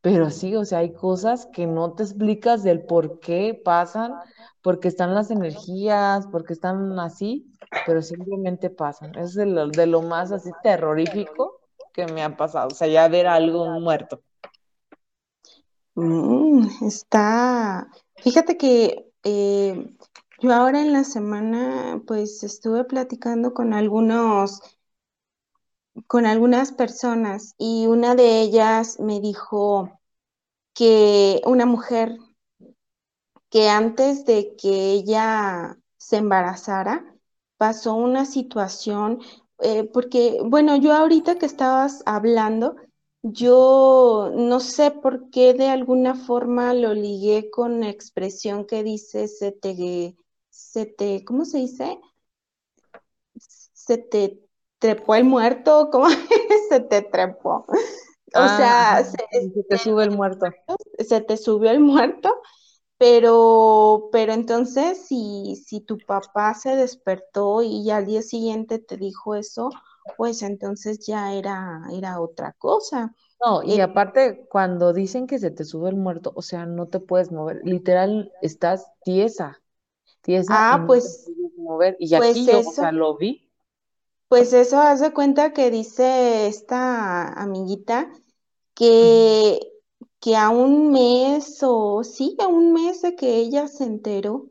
Pero 0.00 0.30
sí, 0.30 0.54
o 0.56 0.64
sea, 0.64 0.78
hay 0.80 0.92
cosas 0.92 1.46
que 1.46 1.66
no 1.66 1.94
te 1.94 2.02
explicas 2.02 2.62
del 2.62 2.84
por 2.84 3.20
qué 3.20 3.60
pasan, 3.64 4.20
porque 4.62 4.88
están 4.88 5.14
las 5.14 5.30
energías, 5.30 6.26
porque 6.28 6.52
están 6.54 6.98
así, 6.98 7.52
pero 7.84 8.02
simplemente 8.02 8.68
pasan. 8.70 9.16
Es 9.16 9.34
de 9.34 9.46
lo, 9.46 9.68
de 9.68 9.86
lo 9.86 10.02
más 10.02 10.32
así 10.32 10.50
terrorífico 10.62 11.60
que 11.92 12.06
me 12.06 12.22
ha 12.22 12.36
pasado, 12.36 12.68
o 12.68 12.74
sea, 12.74 12.88
ya 12.88 13.08
ver 13.08 13.26
algo 13.28 13.66
muerto. 13.80 14.22
Mm, 15.94 16.68
está, 16.86 17.88
fíjate 18.16 18.56
que 18.56 19.12
eh, 19.24 19.94
yo 20.40 20.52
ahora 20.54 20.80
en 20.80 20.92
la 20.92 21.04
semana 21.04 22.02
pues 22.06 22.42
estuve 22.44 22.84
platicando 22.84 23.52
con 23.54 23.74
algunos 23.74 24.60
con 26.06 26.26
algunas 26.26 26.72
personas 26.72 27.54
y 27.58 27.86
una 27.86 28.14
de 28.14 28.40
ellas 28.40 29.00
me 29.00 29.20
dijo 29.20 29.98
que 30.74 31.42
una 31.46 31.66
mujer 31.66 32.18
que 33.50 33.68
antes 33.68 34.24
de 34.24 34.56
que 34.56 34.92
ella 34.92 35.78
se 35.96 36.16
embarazara 36.18 37.04
pasó 37.56 37.94
una 37.94 38.24
situación, 38.26 39.20
eh, 39.60 39.84
porque 39.84 40.38
bueno, 40.44 40.76
yo 40.76 40.92
ahorita 40.94 41.38
que 41.38 41.46
estabas 41.46 42.02
hablando, 42.06 42.76
yo 43.22 44.30
no 44.34 44.60
sé 44.60 44.90
por 44.90 45.30
qué 45.30 45.54
de 45.54 45.68
alguna 45.68 46.14
forma 46.14 46.74
lo 46.74 46.94
ligué 46.94 47.50
con 47.50 47.80
la 47.80 47.88
expresión 47.90 48.66
que 48.66 48.82
dice 48.82 49.28
se 49.28 49.52
te, 49.52 50.16
se 50.50 50.86
te, 50.86 51.24
¿cómo 51.24 51.44
se 51.44 51.58
dice? 51.58 51.98
Se 53.74 53.98
te 53.98 54.40
trepó 54.78 55.14
el 55.14 55.24
muerto, 55.24 55.88
¿cómo 55.90 56.06
se 56.68 56.80
te 56.80 57.02
trepó? 57.02 57.66
O 58.34 58.48
Ah, 58.48 58.48
sea, 58.48 59.02
ajá, 59.02 59.04
se, 59.04 59.18
se 59.54 59.62
te 59.64 59.78
sube 59.78 60.04
el 60.04 60.10
muerto. 60.10 60.46
se 60.98 61.20
te 61.20 61.36
subió 61.36 61.70
el 61.70 61.80
muerto, 61.80 62.30
pero, 62.98 64.08
pero 64.12 64.32
entonces 64.34 65.06
si, 65.06 65.56
si 65.66 65.80
tu 65.80 66.04
papá 66.04 66.54
se 66.54 66.76
despertó 66.76 67.62
y 67.62 67.90
al 67.90 68.06
día 68.06 68.22
siguiente 68.22 68.78
te 68.80 68.96
dijo 68.96 69.34
eso, 69.36 69.70
pues 70.16 70.42
entonces 70.42 71.06
ya 71.06 71.34
era, 71.34 71.82
era 71.92 72.20
otra 72.20 72.52
cosa. 72.54 73.14
No, 73.44 73.62
y 73.62 73.80
Eh, 73.80 73.82
aparte, 73.82 74.46
cuando 74.48 74.92
dicen 74.92 75.26
que 75.26 75.38
se 75.38 75.50
te 75.50 75.64
sube 75.64 75.90
el 75.90 75.96
muerto, 75.96 76.32
o 76.36 76.42
sea, 76.42 76.64
no 76.66 76.86
te 76.88 77.00
puedes 77.00 77.30
mover. 77.32 77.60
Literal, 77.64 78.32
estás 78.40 78.86
tiesa, 79.02 79.60
tiesa 80.22 80.54
ah, 80.54 80.78
no 80.78 80.92
te 81.02 81.10
pues, 81.10 81.24
puedes 81.24 81.58
mover. 81.58 81.96
Y 82.00 82.14
aquí 82.14 82.44
pues 82.44 82.46
yo, 82.46 82.60
o 82.60 82.74
sea, 82.74 82.92
eso. 82.92 82.92
lo 82.92 83.16
vi. 83.16 83.50
Pues 84.28 84.52
eso 84.52 84.80
hace 84.80 85.12
cuenta 85.12 85.52
que 85.52 85.70
dice 85.70 86.46
esta 86.46 87.28
amiguita 87.34 88.10
que, 88.74 89.60
que 90.20 90.36
a 90.36 90.50
un 90.50 90.92
mes 90.92 91.58
o 91.62 92.04
sí, 92.04 92.36
a 92.40 92.48
un 92.48 92.72
mes 92.72 93.02
de 93.02 93.14
que 93.16 93.36
ella 93.38 93.68
se 93.68 93.84
enteró 93.84 94.50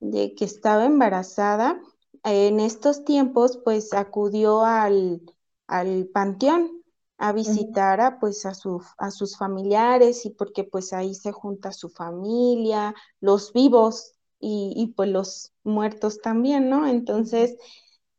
de 0.00 0.34
que 0.34 0.44
estaba 0.46 0.86
embarazada, 0.86 1.80
en 2.24 2.60
estos 2.60 3.04
tiempos 3.04 3.58
pues 3.64 3.92
acudió 3.94 4.64
al, 4.64 5.22
al 5.66 6.06
panteón 6.12 6.82
a 7.18 7.32
visitar 7.32 8.00
a, 8.00 8.18
pues 8.20 8.46
a, 8.46 8.54
su, 8.54 8.82
a 8.98 9.10
sus 9.10 9.36
familiares 9.36 10.26
y 10.26 10.30
porque 10.30 10.64
pues 10.64 10.92
ahí 10.92 11.14
se 11.14 11.32
junta 11.32 11.72
su 11.72 11.88
familia, 11.90 12.94
los 13.20 13.52
vivos 13.52 14.14
y, 14.40 14.72
y 14.76 14.88
pues 14.94 15.08
los 15.10 15.52
muertos 15.64 16.20
también, 16.20 16.68
¿no? 16.68 16.86
Entonces 16.86 17.56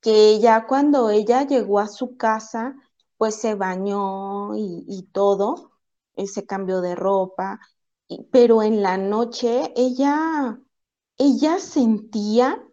que 0.02 0.39
ya 0.39 0.68
cuando 0.68 1.10
ella 1.10 1.44
llegó 1.48 1.80
a 1.80 1.88
su 1.88 2.18
casa, 2.18 2.76
pues 3.18 3.36
se 3.36 3.56
bañó 3.56 4.56
y, 4.56 4.84
y 4.88 5.04
todo, 5.13 5.72
eh, 6.16 6.28
se 6.28 6.46
cambió 6.46 6.82
de 6.82 6.96
ropa, 6.96 7.60
y- 8.08 8.24
pero 8.32 8.63
en 8.63 8.82
la 8.84 8.98
noche 8.98 9.72
ella, 9.76 10.60
ella 11.18 11.60
sentía, 11.60 12.63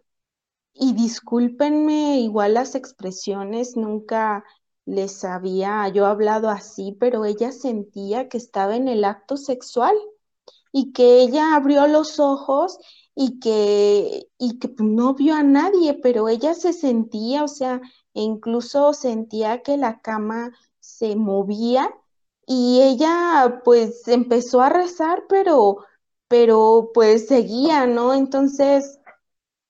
y 0.81 0.93
discúlpenme 0.93 2.19
igual 2.21 2.55
las 2.55 2.73
expresiones, 2.73 3.77
nunca 3.77 4.43
les 4.85 5.23
había 5.23 5.87
yo 5.89 6.07
hablado 6.07 6.49
así, 6.49 6.97
pero 6.99 7.23
ella 7.23 7.51
sentía 7.51 8.27
que 8.29 8.37
estaba 8.37 8.75
en 8.75 8.87
el 8.87 9.05
acto 9.05 9.37
sexual 9.37 9.95
y 10.71 10.91
que 10.91 11.21
ella 11.21 11.55
abrió 11.55 11.85
los 11.85 12.19
ojos 12.19 12.79
y 13.13 13.39
que, 13.39 14.27
y 14.39 14.57
que 14.57 14.69
pues, 14.69 14.89
no 14.89 15.13
vio 15.13 15.35
a 15.35 15.43
nadie, 15.43 15.93
pero 16.01 16.27
ella 16.29 16.55
se 16.55 16.73
sentía, 16.73 17.43
o 17.43 17.47
sea, 17.47 17.79
e 18.15 18.21
incluso 18.23 18.93
sentía 18.93 19.61
que 19.61 19.77
la 19.77 20.01
cama 20.01 20.51
se 20.79 21.15
movía 21.15 21.93
y 22.47 22.81
ella 22.81 23.61
pues 23.63 24.07
empezó 24.07 24.61
a 24.61 24.69
rezar, 24.69 25.25
pero, 25.29 25.85
pero 26.27 26.89
pues 26.91 27.27
seguía, 27.27 27.85
¿no? 27.85 28.15
Entonces 28.15 28.97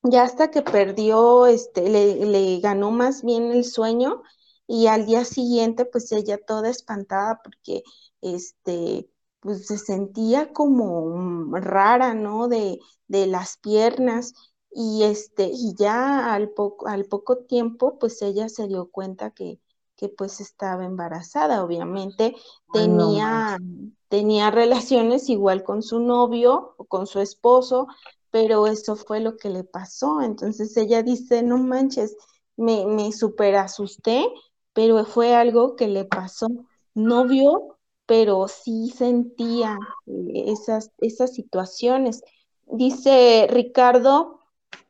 ya 0.03 0.23
hasta 0.23 0.51
que 0.51 0.61
perdió, 0.61 1.45
este, 1.47 1.89
le, 1.89 2.25
le 2.25 2.59
ganó 2.59 2.91
más 2.91 3.23
bien 3.23 3.51
el 3.51 3.65
sueño 3.65 4.23
y 4.67 4.87
al 4.87 5.05
día 5.05 5.25
siguiente, 5.25 5.85
pues 5.85 6.11
ella 6.11 6.37
toda 6.43 6.69
espantada 6.69 7.41
porque, 7.43 7.83
este, 8.21 9.09
pues 9.39 9.67
se 9.67 9.77
sentía 9.77 10.53
como 10.53 11.05
mm, 11.17 11.55
rara, 11.55 12.13
¿no? 12.13 12.47
De, 12.47 12.79
de 13.07 13.27
las 13.27 13.57
piernas 13.57 14.33
y 14.71 15.03
este, 15.03 15.49
y 15.53 15.75
ya 15.75 16.33
al 16.33 16.49
poco, 16.51 16.87
al 16.87 17.05
poco 17.05 17.37
tiempo, 17.39 17.99
pues 17.99 18.21
ella 18.21 18.49
se 18.49 18.67
dio 18.67 18.89
cuenta 18.89 19.31
que, 19.31 19.59
que 19.95 20.09
pues 20.09 20.39
estaba 20.39 20.85
embarazada, 20.85 21.63
obviamente 21.63 22.35
no 22.67 23.11
tenía, 23.11 23.57
tenía 24.09 24.51
relaciones 24.51 25.29
igual 25.29 25.63
con 25.63 25.81
su 25.83 25.99
novio 25.99 26.75
o 26.77 26.85
con 26.85 27.07
su 27.07 27.19
esposo 27.19 27.87
pero 28.31 28.65
eso 28.65 28.95
fue 28.95 29.19
lo 29.19 29.37
que 29.37 29.49
le 29.49 29.63
pasó. 29.63 30.21
Entonces 30.21 30.75
ella 30.77 31.03
dice, 31.03 31.43
no 31.43 31.57
manches, 31.57 32.15
me, 32.55 32.85
me 32.85 33.11
super 33.11 33.55
asusté, 33.55 34.25
pero 34.73 35.05
fue 35.05 35.35
algo 35.35 35.75
que 35.75 35.87
le 35.87 36.05
pasó. 36.05 36.47
No 36.93 37.27
vio, 37.27 37.77
pero 38.05 38.47
sí 38.47 38.89
sentía 38.89 39.77
eh, 40.07 40.45
esas, 40.47 40.91
esas 40.99 41.33
situaciones. 41.33 42.23
Dice 42.65 43.47
Ricardo, 43.49 44.39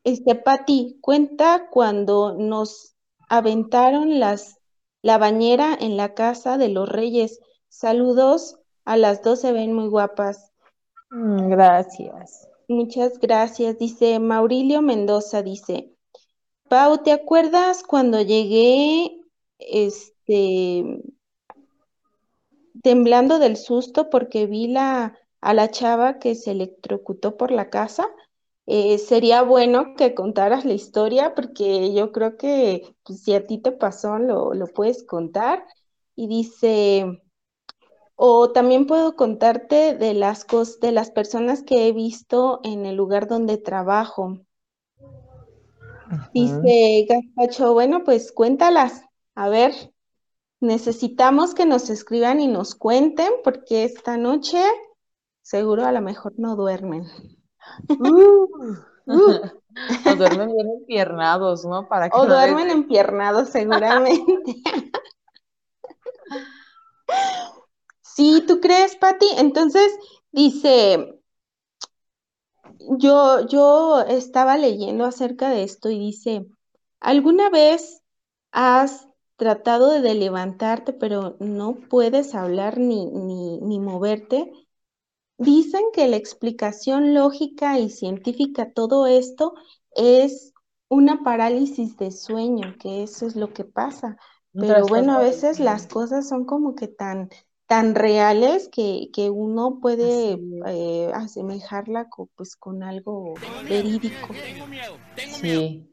este, 0.03 0.35
Pati, 0.35 0.97
cuenta 1.01 1.67
cuando 1.69 2.35
nos 2.37 2.95
aventaron 3.27 4.19
las, 4.19 4.59
la 5.01 5.17
bañera 5.17 5.75
en 5.79 5.97
la 5.97 6.13
casa 6.13 6.57
de 6.57 6.69
los 6.69 6.87
reyes. 6.87 7.39
Saludos, 7.69 8.57
a 8.85 8.97
las 8.97 9.23
dos 9.23 9.41
se 9.41 9.51
ven 9.51 9.73
muy 9.73 9.87
guapas. 9.87 10.51
Mm, 11.09 11.49
gracias. 11.49 12.50
Muchas 12.71 13.19
gracias. 13.19 13.77
Dice 13.77 14.17
Maurilio 14.19 14.81
Mendoza, 14.81 15.41
dice, 15.41 15.93
Pau, 16.69 17.03
¿te 17.03 17.11
acuerdas 17.11 17.83
cuando 17.83 18.21
llegué, 18.21 19.19
este, 19.59 21.03
temblando 22.81 23.39
del 23.39 23.57
susto 23.57 24.09
porque 24.09 24.47
vi 24.47 24.67
la, 24.67 25.17
a 25.41 25.53
la 25.53 25.69
chava 25.69 26.17
que 26.17 26.33
se 26.33 26.51
electrocutó 26.51 27.35
por 27.35 27.51
la 27.51 27.69
casa? 27.69 28.07
Eh, 28.67 28.99
sería 28.99 29.41
bueno 29.41 29.95
que 29.97 30.15
contaras 30.15 30.63
la 30.63 30.73
historia 30.73 31.35
porque 31.35 31.93
yo 31.93 32.13
creo 32.13 32.37
que 32.37 32.95
pues, 33.03 33.21
si 33.21 33.33
a 33.33 33.45
ti 33.45 33.57
te 33.57 33.73
pasó, 33.73 34.17
lo, 34.17 34.53
lo 34.53 34.67
puedes 34.67 35.03
contar. 35.03 35.65
Y 36.15 36.27
dice, 36.27 37.21
o 38.23 38.51
también 38.51 38.85
puedo 38.85 39.15
contarte 39.15 39.95
de 39.95 40.13
las 40.13 40.45
cos- 40.45 40.79
de 40.79 40.91
las 40.91 41.09
personas 41.09 41.63
que 41.63 41.87
he 41.87 41.91
visto 41.91 42.59
en 42.63 42.85
el 42.85 42.95
lugar 42.95 43.27
donde 43.27 43.57
trabajo. 43.57 44.37
Dice 46.31 47.07
Gaspacho, 47.09 47.73
bueno, 47.73 48.03
pues 48.03 48.31
cuéntalas. 48.31 49.01
A 49.33 49.49
ver, 49.49 49.73
necesitamos 50.59 51.55
que 51.55 51.65
nos 51.65 51.89
escriban 51.89 52.39
y 52.41 52.47
nos 52.47 52.75
cuenten 52.75 53.31
porque 53.43 53.85
esta 53.85 54.17
noche 54.17 54.61
seguro 55.41 55.83
a 55.85 55.91
lo 55.91 56.01
mejor 56.01 56.33
no 56.37 56.55
duermen. 56.55 57.07
Uh. 57.89 58.45
Uh, 59.07 59.39
O 60.05 60.15
duermen 60.15 60.53
bien 60.53 60.67
empiernados, 60.79 61.65
¿no? 61.65 61.87
Para 61.87 62.07
que 62.11 62.17
o 62.19 62.27
no 62.27 62.27
les 62.27 62.37
duermen 62.37 62.67
dé. 62.67 62.73
empiernados 62.73 63.49
seguramente. 63.49 64.61
Sí, 68.15 68.43
¿tú 68.47 68.59
crees, 68.59 68.95
Pati? 68.95 69.25
Entonces, 69.37 69.91
dice, 70.31 71.19
yo, 72.97 73.47
yo 73.47 74.01
estaba 74.01 74.57
leyendo 74.57 75.05
acerca 75.05 75.49
de 75.49 75.63
esto 75.63 75.89
y 75.89 75.99
dice, 75.99 76.47
¿alguna 76.99 77.49
vez 77.49 78.01
has 78.51 79.07
tratado 79.35 79.89
de 80.01 80.13
levantarte, 80.13 80.93
pero 80.93 81.37
no 81.39 81.75
puedes 81.89 82.35
hablar 82.35 82.77
ni, 82.77 83.05
ni, 83.07 83.59
ni 83.59 83.79
moverte? 83.79 84.51
Dicen 85.37 85.81
que 85.93 86.07
la 86.07 86.17
explicación 86.17 87.13
lógica 87.13 87.79
y 87.79 87.89
científica 87.89 88.63
a 88.63 88.71
todo 88.73 89.07
esto 89.07 89.53
es 89.95 90.53
una 90.89 91.23
parálisis 91.23 91.97
de 91.97 92.11
sueño, 92.11 92.75
que 92.79 93.03
eso 93.03 93.25
es 93.25 93.35
lo 93.35 93.53
que 93.53 93.63
pasa. 93.63 94.17
Pero 94.57 94.87
bueno, 94.87 95.13
a 95.13 95.19
veces 95.19 95.59
las 95.59 95.87
cosas 95.87 96.29
son 96.29 96.45
como 96.45 96.75
que 96.75 96.87
tan, 96.87 97.29
tan 97.71 97.95
reales 97.95 98.69
que, 98.69 99.09
que 99.13 99.29
uno 99.29 99.79
puede 99.81 100.37
eh, 100.67 101.09
asemejarla 101.13 102.09
co- 102.09 102.29
pues, 102.35 102.57
con 102.57 102.83
algo 102.83 103.33
verídico. 103.69 104.35
Sí. 105.39 105.87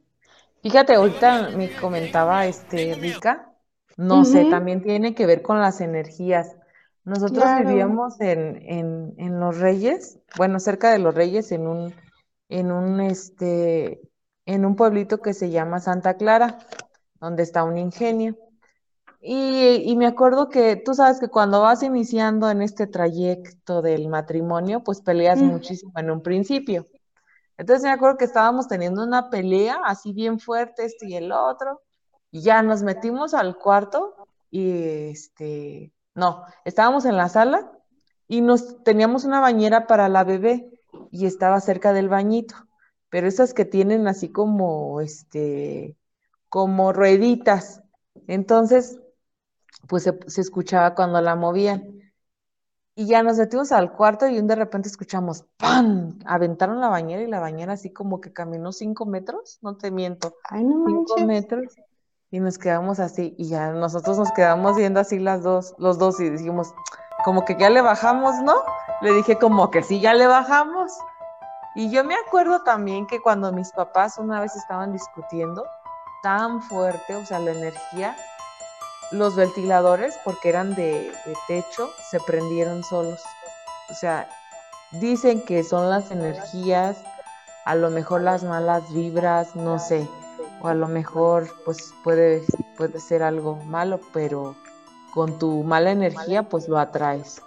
Fíjate, 0.62 0.94
ahorita 0.94 1.50
me 1.50 1.70
comentaba 1.76 2.46
este 2.46 2.96
Rica, 2.96 3.52
no 3.96 4.24
sé, 4.24 4.44
también 4.44 4.82
tiene 4.82 5.14
que 5.14 5.26
ver 5.26 5.42
con 5.42 5.60
las 5.60 5.80
energías. 5.80 6.56
Nosotros 7.04 7.44
claro. 7.44 7.68
vivíamos 7.68 8.20
en, 8.20 8.56
en, 8.68 9.14
en 9.18 9.40
Los 9.40 9.58
Reyes, 9.58 10.18
bueno, 10.36 10.58
cerca 10.60 10.90
de 10.90 10.98
Los 10.98 11.14
Reyes, 11.14 11.52
en 11.52 11.68
un, 11.68 11.94
en 12.48 12.72
un 12.72 13.00
este, 13.00 14.00
en 14.46 14.64
un 14.66 14.76
pueblito 14.76 15.20
que 15.22 15.32
se 15.32 15.50
llama 15.50 15.80
Santa 15.80 16.16
Clara, 16.16 16.58
donde 17.20 17.44
está 17.44 17.64
un 17.64 17.78
ingenio. 17.78 18.36
Y, 19.20 19.82
y 19.90 19.96
me 19.96 20.06
acuerdo 20.06 20.48
que 20.48 20.76
tú 20.76 20.94
sabes 20.94 21.18
que 21.20 21.28
cuando 21.28 21.62
vas 21.62 21.82
iniciando 21.82 22.50
en 22.50 22.62
este 22.62 22.86
trayecto 22.86 23.82
del 23.82 24.08
matrimonio, 24.08 24.82
pues 24.84 25.00
peleas 25.00 25.42
Mm, 25.42 25.50
muchísimo 25.50 25.92
en 25.96 26.10
un 26.10 26.22
principio. 26.22 26.86
Entonces 27.56 27.82
me 27.84 27.90
acuerdo 27.90 28.16
que 28.16 28.24
estábamos 28.24 28.68
teniendo 28.68 29.04
una 29.04 29.30
pelea 29.30 29.80
así 29.84 30.12
bien 30.12 30.38
fuerte, 30.38 30.84
este 30.84 31.08
y 31.08 31.16
el 31.16 31.32
otro, 31.32 31.82
y 32.30 32.42
ya 32.42 32.62
nos 32.62 32.82
metimos 32.82 33.34
al 33.34 33.56
cuarto 33.56 34.14
y 34.50 35.08
este, 35.10 35.92
no, 36.14 36.44
estábamos 36.64 37.04
en 37.04 37.16
la 37.16 37.28
sala 37.28 37.72
y 38.28 38.40
nos 38.42 38.82
teníamos 38.84 39.24
una 39.24 39.40
bañera 39.40 39.86
para 39.86 40.08
la 40.08 40.22
bebé 40.24 40.70
y 41.10 41.26
estaba 41.26 41.60
cerca 41.60 41.92
del 41.92 42.08
bañito, 42.08 42.54
pero 43.08 43.26
esas 43.26 43.54
que 43.54 43.64
tienen 43.64 44.06
así 44.06 44.30
como 44.30 45.00
este, 45.00 45.96
como 46.48 46.92
rueditas. 46.92 47.82
Entonces, 48.26 49.00
pues 49.86 50.02
se, 50.04 50.18
se 50.26 50.40
escuchaba 50.40 50.94
cuando 50.94 51.20
la 51.20 51.36
movían. 51.36 51.98
Y 52.94 53.06
ya 53.06 53.22
nos 53.22 53.38
metimos 53.38 53.70
al 53.70 53.92
cuarto 53.92 54.26
y 54.26 54.38
un 54.40 54.48
de 54.48 54.56
repente 54.56 54.88
escuchamos 54.88 55.44
¡pam! 55.56 56.18
Aventaron 56.26 56.80
la 56.80 56.88
bañera 56.88 57.22
y 57.22 57.28
la 57.28 57.38
bañera 57.38 57.74
así 57.74 57.92
como 57.92 58.20
que 58.20 58.32
caminó 58.32 58.72
cinco 58.72 59.06
metros, 59.06 59.58
no 59.62 59.76
te 59.76 59.92
miento, 59.92 60.34
Ay, 60.50 60.64
no 60.64 60.84
cinco 60.84 61.14
manches. 61.16 61.26
metros. 61.26 61.74
Y 62.30 62.40
nos 62.40 62.58
quedamos 62.58 62.98
así, 62.98 63.34
y 63.38 63.48
ya 63.48 63.70
nosotros 63.70 64.18
nos 64.18 64.32
quedamos 64.32 64.76
viendo 64.76 64.98
así 65.00 65.18
las 65.18 65.42
dos, 65.44 65.74
los 65.78 65.98
dos, 65.98 66.18
y 66.20 66.28
dijimos, 66.28 66.74
como 67.24 67.44
que 67.44 67.56
ya 67.56 67.70
le 67.70 67.80
bajamos, 67.80 68.34
¿no? 68.42 68.56
Le 69.00 69.14
dije 69.14 69.38
como 69.38 69.70
que 69.70 69.82
sí, 69.82 70.00
ya 70.00 70.12
le 70.12 70.26
bajamos. 70.26 70.92
Y 71.74 71.90
yo 71.90 72.02
me 72.04 72.16
acuerdo 72.16 72.62
también 72.64 73.06
que 73.06 73.20
cuando 73.22 73.52
mis 73.52 73.70
papás 73.72 74.18
una 74.18 74.40
vez 74.40 74.56
estaban 74.56 74.92
discutiendo 74.92 75.64
tan 76.22 76.60
fuerte, 76.62 77.14
o 77.14 77.24
sea, 77.24 77.38
la 77.38 77.52
energía, 77.52 78.16
los 79.10 79.36
ventiladores, 79.36 80.18
porque 80.24 80.48
eran 80.50 80.74
de, 80.74 81.12
de 81.24 81.36
techo, 81.46 81.90
se 82.10 82.20
prendieron 82.20 82.82
solos. 82.84 83.20
O 83.90 83.94
sea, 83.94 84.28
dicen 84.92 85.44
que 85.44 85.64
son 85.64 85.88
las 85.90 86.10
energías, 86.10 87.02
a 87.64 87.74
lo 87.74 87.90
mejor 87.90 88.22
las 88.22 88.44
malas 88.44 88.92
vibras, 88.92 89.54
no 89.56 89.78
sé, 89.78 90.08
o 90.60 90.68
a 90.68 90.74
lo 90.74 90.88
mejor 90.88 91.48
pues 91.64 91.92
puede, 92.04 92.42
puede 92.76 93.00
ser 93.00 93.22
algo 93.22 93.56
malo, 93.56 94.00
pero 94.12 94.56
con 95.14 95.38
tu 95.38 95.62
mala 95.64 95.90
energía 95.90 96.42
pues 96.48 96.68
lo 96.68 96.78
atraes. 96.78 97.42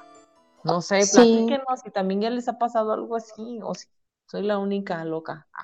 No 0.63 0.81
sé, 0.81 1.05
Sí. 1.05 1.11
platíquenos 1.13 1.79
si 1.83 1.91
también 1.91 2.21
ya 2.21 2.29
les 2.29 2.47
ha 2.47 2.57
pasado 2.57 2.93
algo 2.93 3.15
así 3.15 3.59
o 3.63 3.73
si 3.73 3.87
soy 4.27 4.43
la 4.43 4.57
única 4.59 5.03
loca. 5.05 5.47
Ah, 5.53 5.63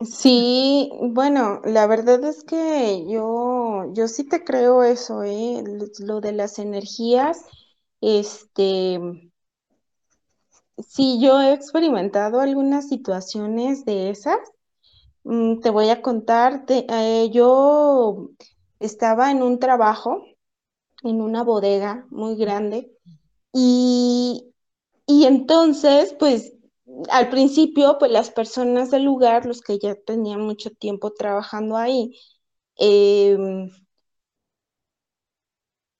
Sí, 0.00 0.90
bueno, 1.00 1.60
la 1.64 1.86
verdad 1.86 2.24
es 2.24 2.42
que 2.44 3.04
yo, 3.08 3.92
yo 3.92 4.08
sí 4.08 4.24
te 4.26 4.44
creo 4.44 4.82
eso, 4.82 5.22
¿eh? 5.22 5.62
Lo 5.98 6.20
de 6.22 6.32
las 6.32 6.58
energías, 6.58 7.44
este, 8.00 8.98
sí, 10.88 11.18
yo 11.22 11.40
he 11.40 11.52
experimentado 11.52 12.40
algunas 12.40 12.88
situaciones 12.88 13.84
de 13.84 14.10
esas. 14.10 14.38
Mm, 15.24 15.60
te 15.60 15.70
voy 15.70 15.90
a 15.90 16.02
contar, 16.02 16.66
te- 16.66 16.86
eh, 16.90 17.30
yo 17.32 18.30
estaba 18.80 19.30
en 19.30 19.42
un 19.42 19.60
trabajo, 19.60 20.24
en 21.04 21.22
una 21.22 21.44
bodega 21.44 22.06
muy 22.10 22.36
grande, 22.36 22.92
y, 23.54 24.52
y 25.06 25.26
entonces, 25.26 26.14
pues, 26.18 26.54
al 27.10 27.30
principio, 27.30 27.96
pues 27.98 28.10
las 28.12 28.30
personas 28.30 28.90
del 28.90 29.04
lugar, 29.04 29.46
los 29.46 29.60
que 29.62 29.78
ya 29.78 29.94
tenían 29.94 30.40
mucho 30.42 30.70
tiempo 30.70 31.12
trabajando 31.12 31.76
ahí, 31.76 32.18
em, 32.76 33.70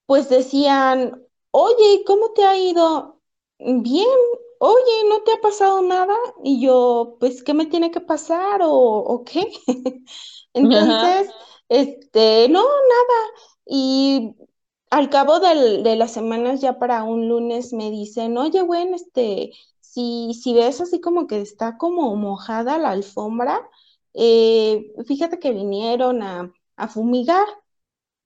pues 0.06 0.28
decían, 0.28 1.22
oye, 1.50 1.94
¿y 1.94 2.04
cómo 2.04 2.32
te 2.32 2.44
ha 2.44 2.56
ido? 2.58 3.20
Bien, 3.58 4.08
oye, 4.58 5.04
¿no 5.08 5.22
te 5.22 5.32
ha 5.32 5.40
pasado 5.40 5.82
nada? 5.82 6.14
Y 6.44 6.60
yo, 6.64 7.16
pues, 7.20 7.42
¿qué 7.42 7.54
me 7.54 7.66
tiene 7.66 7.90
que 7.90 8.00
pasar 8.00 8.62
o, 8.62 8.70
o 8.72 9.24
qué? 9.24 9.46
Ajá. 10.62 11.10
Entonces, 11.10 11.34
este, 11.68 12.48
no, 12.48 12.60
nada. 12.62 13.30
Y 13.66 14.34
al 14.90 15.10
cabo 15.10 15.38
del- 15.40 15.82
de 15.84 15.96
las 15.96 16.12
semanas, 16.12 16.60
ya 16.60 16.78
para 16.78 17.04
un 17.04 17.28
lunes, 17.28 17.72
me 17.72 17.90
dicen, 17.90 18.36
oye, 18.38 18.62
bueno, 18.62 18.96
este, 18.96 19.52
si, 19.92 20.34
si 20.34 20.54
ves 20.54 20.80
así 20.80 21.00
como 21.00 21.26
que 21.26 21.40
está 21.40 21.76
como 21.78 22.14
mojada 22.16 22.78
la 22.78 22.90
alfombra, 22.90 23.68
eh, 24.14 24.92
fíjate 25.06 25.38
que 25.38 25.52
vinieron 25.52 26.22
a, 26.22 26.52
a 26.76 26.88
fumigar. 26.88 27.46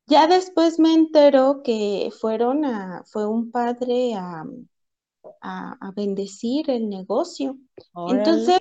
Ya 0.07 0.27
después 0.27 0.79
me 0.79 0.95
entero 0.95 1.63
que 1.65 2.11
fueron 2.21 2.65
a, 2.65 3.05
fue 3.07 3.27
un 3.27 3.51
padre 3.51 4.15
a, 4.15 4.45
a, 5.41 5.77
a 5.81 5.93
bendecir 5.93 6.71
el 6.71 6.89
negocio. 6.89 7.59
Órale. 7.95 8.53
Entonces, 8.53 8.59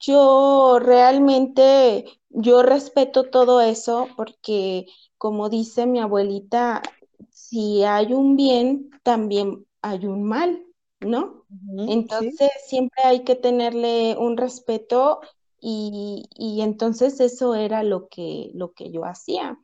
yo 0.00 0.78
realmente, 0.80 2.06
yo 2.30 2.62
respeto 2.64 3.30
todo 3.30 3.62
eso 3.62 4.08
porque, 4.16 4.86
como 5.18 5.50
dice 5.50 5.86
mi 5.86 6.00
abuelita, 6.00 6.82
si 7.30 7.84
hay 7.84 8.14
un 8.14 8.36
bien, 8.36 8.90
también 9.04 9.66
hay 9.82 10.06
un 10.06 10.24
mal, 10.24 10.63
¿no? 11.06 11.46
Entonces, 11.86 12.50
siempre 12.66 13.02
hay 13.04 13.24
que 13.24 13.34
tenerle 13.36 14.16
un 14.18 14.36
respeto 14.36 15.20
y, 15.60 16.28
y 16.34 16.62
entonces 16.62 17.20
eso 17.20 17.54
era 17.54 17.82
lo 17.82 18.08
que, 18.08 18.50
lo 18.54 18.72
que 18.74 18.90
yo 18.90 19.04
hacía. 19.04 19.58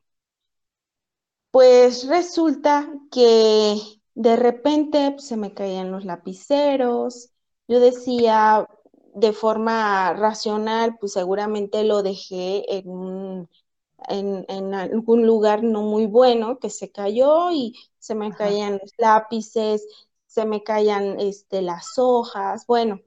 Pues 1.51 2.07
resulta 2.09 2.89
que 3.11 3.77
de 4.15 4.37
repente 4.37 5.11
pues, 5.13 5.27
se 5.27 5.37
me 5.37 5.53
caían 5.55 5.91
los 5.93 6.05
lapiceros. 6.05 7.31
Yo 7.69 7.81
decía 7.81 8.69
de 9.15 9.33
forma 9.33 10.13
racional, 10.15 10.97
pues 11.01 11.13
seguramente 11.15 11.83
lo 11.85 12.03
dejé 12.03 12.65
en 12.79 12.89
un, 12.89 13.49
en, 14.09 14.45
en 14.49 14.75
algún 14.75 15.27
lugar 15.27 15.63
no 15.65 15.83
muy 15.83 16.07
bueno 16.07 16.59
que 16.61 16.71
se 16.71 16.93
cayó 16.93 17.51
y 17.53 17.77
se 17.99 18.15
me 18.15 18.33
Ajá. 18.33 18.35
caían 18.35 18.75
los 18.81 18.93
lápices, 18.99 19.87
se 20.31 20.45
me 20.47 20.63
caían 20.63 21.19
este, 21.21 21.61
las 21.61 21.99
hojas. 21.99 22.65
Bueno, 22.67 23.01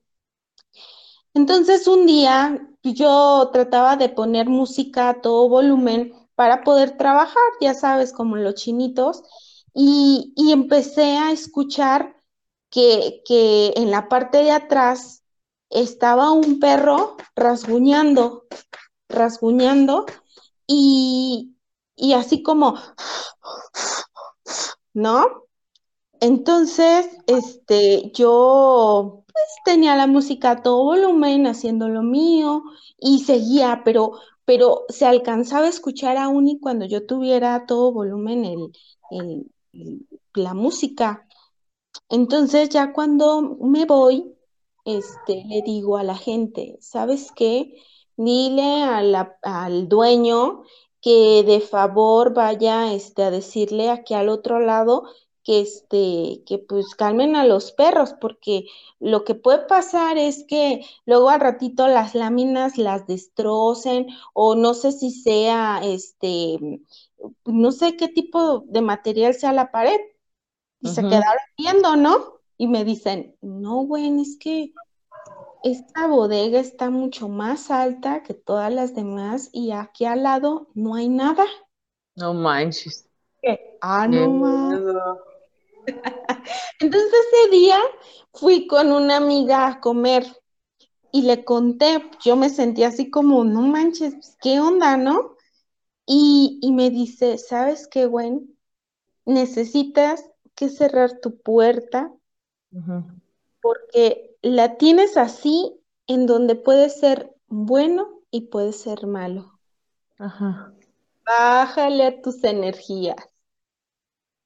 entonces 1.34 1.88
un 1.88 2.06
día 2.06 2.68
yo 2.84 3.50
trataba 3.54 3.96
de 3.96 4.10
poner 4.10 4.50
música 4.50 5.10
a 5.10 5.22
todo 5.22 5.48
volumen 5.50 6.14
para 6.36 6.64
poder 6.64 6.98
trabajar, 6.98 7.44
ya 7.62 7.74
sabes, 7.74 8.12
como 8.14 8.36
los 8.36 8.56
chinitos, 8.56 9.24
y, 9.74 10.34
y 10.36 10.52
empecé 10.52 11.18
a 11.18 11.32
escuchar 11.32 12.16
que, 12.70 13.22
que 13.26 13.74
en 13.76 13.92
la 13.92 14.10
parte 14.10 14.40
de 14.40 14.52
atrás 14.52 15.24
estaba 15.70 16.32
un 16.32 16.60
perro 16.60 17.16
rasguñando, 17.36 18.46
rasguñando, 19.10 20.06
y, 20.68 21.56
y 21.96 22.14
así 22.14 22.44
como, 22.44 22.76
¿no? 24.94 25.43
Entonces, 26.24 27.10
este, 27.28 28.10
yo 28.14 29.26
pues 29.26 29.46
tenía 29.66 29.98
la 29.98 30.08
música 30.08 30.52
a 30.52 30.64
todo 30.64 30.82
volumen, 30.86 31.48
haciendo 31.48 31.90
lo 31.90 32.02
mío 32.02 32.64
y 32.98 33.20
seguía, 33.26 33.82
pero, 33.84 34.14
pero 34.46 34.86
se 34.88 35.06
alcanzaba 35.06 35.66
a 35.66 35.70
escuchar 35.70 36.16
aún 36.16 36.48
y 36.48 36.62
cuando 36.62 36.86
yo 36.86 37.06
tuviera 37.06 37.56
a 37.56 37.66
todo 37.66 37.92
volumen 37.92 38.46
el, 39.12 39.52
la 40.34 40.54
música. 40.54 41.28
Entonces 42.08 42.70
ya 42.70 42.94
cuando 42.94 43.58
me 43.60 43.84
voy, 43.84 44.34
este, 44.86 45.44
le 45.46 45.62
digo 45.62 45.98
a 45.98 46.04
la 46.04 46.16
gente, 46.16 46.78
¿sabes 46.80 47.34
qué? 47.36 47.76
Dile 48.16 48.84
a 48.84 49.00
al 49.42 49.90
dueño 49.90 50.64
que 51.02 51.44
de 51.44 51.60
favor 51.60 52.34
vaya, 52.34 52.94
este, 52.94 53.24
a 53.24 53.32
decirle 53.32 53.90
aquí 53.90 54.14
al 54.14 54.30
otro 54.30 54.62
lado 54.62 55.04
que, 55.44 55.62
este, 55.62 56.44
que 56.46 56.58
pues 56.58 56.96
calmen 56.96 57.36
a 57.36 57.46
los 57.46 57.72
perros, 57.72 58.14
porque 58.20 58.66
lo 59.00 59.24
que 59.24 59.36
puede 59.36 59.66
pasar 59.68 60.18
es 60.18 60.46
que 60.48 60.86
luego 61.06 61.30
al 61.30 61.42
ratito 61.42 61.88
las 61.88 62.16
láminas 62.16 62.78
las 62.78 63.08
destrocen 63.08 64.08
o 64.34 64.56
no 64.56 64.74
sé 64.74 64.92
si 64.92 65.12
sea, 65.12 65.82
este, 65.84 66.82
no 67.46 67.72
sé 67.72 67.98
qué 67.98 68.08
tipo 68.08 68.60
de 68.68 68.82
material 68.82 69.34
sea 69.34 69.54
la 69.54 69.72
pared 69.72 70.00
y 70.82 70.90
se 70.90 71.02
quedaron 71.02 71.44
viendo, 71.58 71.96
¿no? 71.96 72.40
Y 72.58 72.68
me 72.68 72.84
dicen, 72.84 73.36
no, 73.42 73.84
güey, 73.84 74.22
es 74.22 74.38
que 74.38 74.74
esta 75.64 76.08
bodega 76.08 76.60
está 76.60 76.90
mucho 76.90 77.30
más 77.30 77.72
alta 77.72 78.22
que 78.22 78.34
todas 78.34 78.72
las 78.72 78.96
demás 78.96 79.50
y 79.54 79.72
aquí 79.72 80.06
al 80.06 80.24
lado 80.24 80.68
no 80.74 80.96
hay 80.96 81.08
nada. 81.08 81.46
No 82.16 82.34
manches. 82.34 83.08
¿Qué? 83.42 83.78
Ah, 83.82 84.08
no 84.08 84.30
más. 84.30 84.80
Entonces 86.80 87.12
ese 87.12 87.52
día 87.52 87.80
fui 88.34 88.68
con 88.68 88.92
una 88.92 89.18
amiga 89.18 89.68
a 89.68 89.80
comer 89.80 90.26
y 91.12 91.24
le 91.24 91.46
conté, 91.46 92.10
yo 92.24 92.36
me 92.36 92.50
sentí 92.50 92.84
así 92.84 93.10
como, 93.10 93.44
no 93.44 93.62
manches, 93.62 94.16
pues, 94.16 94.38
¿qué 94.42 94.60
onda, 94.60 94.98
no? 94.98 95.36
Y, 96.06 96.60
y 96.62 96.72
me 96.72 96.90
dice, 96.90 97.38
¿sabes 97.38 97.88
qué, 97.88 98.08
güey? 98.08 98.42
Necesitas 99.26 100.30
que 100.56 100.70
cerrar 100.70 101.20
tu 101.22 101.40
puerta 101.40 102.12
porque 103.62 104.36
la 104.42 104.78
tienes 104.78 105.16
así 105.16 105.80
en 106.08 106.26
donde 106.26 106.56
puede 106.56 106.90
ser 106.90 107.34
bueno 107.48 108.22
y 108.30 108.48
puede 108.48 108.74
ser 108.74 109.08
malo. 109.08 109.60
Ajá. 110.18 110.74
Bájale 111.26 112.06
a 112.06 112.22
tus 112.22 112.44
energías. 112.44 113.33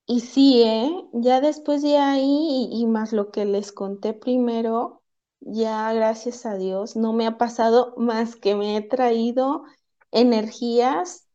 Y 0.07 0.21
sí, 0.21 0.63
¿eh? 0.63 0.89
Ya 1.13 1.41
después 1.41 1.81
de 1.83 1.97
ahí 1.97 2.69
y, 2.71 2.81
y 2.81 2.85
más 2.87 3.13
lo 3.13 3.31
que 3.31 3.45
les 3.45 3.71
conté 3.71 4.13
primero, 4.13 5.03
ya 5.41 5.91
gracias 5.93 6.45
a 6.45 6.55
Dios 6.57 6.95
no 6.95 7.13
me 7.13 7.27
ha 7.27 7.37
pasado 7.37 7.93
más 7.97 8.35
que 8.35 8.55
me 8.55 8.77
he 8.77 8.81
traído 8.81 9.63
energías, 10.11 11.27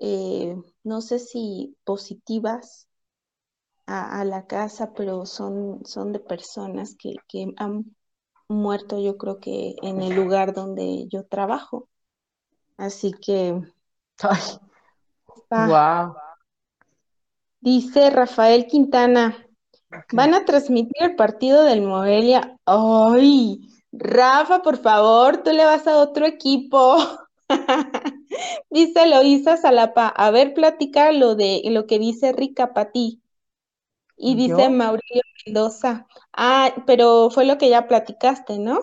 eh, 0.00 0.56
no 0.84 1.00
sé 1.00 1.18
si 1.20 1.76
positivas 1.84 2.88
a, 3.86 4.20
a 4.20 4.24
la 4.24 4.46
casa, 4.46 4.92
pero 4.94 5.26
son, 5.26 5.84
son 5.86 6.12
de 6.12 6.20
personas 6.20 6.96
que, 6.98 7.16
que 7.28 7.52
han 7.56 7.96
muerto 8.48 9.00
yo 9.00 9.18
creo 9.18 9.40
que 9.40 9.76
en 9.82 10.02
el 10.02 10.14
lugar 10.14 10.54
donde 10.54 11.06
yo 11.08 11.24
trabajo. 11.26 11.88
Así 12.78 13.12
que 13.12 13.60
Ay, 15.50 15.70
Wow. 15.70 16.16
Dice 17.66 18.10
Rafael 18.10 18.68
Quintana, 18.68 19.44
van 20.12 20.34
a 20.34 20.44
transmitir 20.44 21.02
el 21.02 21.16
partido 21.16 21.64
del 21.64 21.82
Morelia. 21.82 22.56
¡Ay! 22.64 23.58
Rafa, 23.90 24.62
por 24.62 24.76
favor, 24.76 25.38
tú 25.38 25.50
le 25.50 25.64
vas 25.64 25.84
a 25.88 25.98
otro 25.98 26.26
equipo. 26.26 26.96
dice 28.70 29.08
Loisa 29.08 29.56
Salapa, 29.56 30.06
a 30.06 30.30
ver, 30.30 30.54
platica 30.54 31.10
lo 31.10 31.34
de 31.34 31.60
lo 31.64 31.88
que 31.88 31.98
dice 31.98 32.30
Rica 32.30 32.72
Pati. 32.72 33.20
Y 34.16 34.36
dice 34.36 34.68
Mauricio 34.68 35.22
Mendoza, 35.44 36.06
ah, 36.32 36.72
pero 36.86 37.30
fue 37.30 37.46
lo 37.46 37.58
que 37.58 37.68
ya 37.68 37.88
platicaste, 37.88 38.60
¿no? 38.60 38.78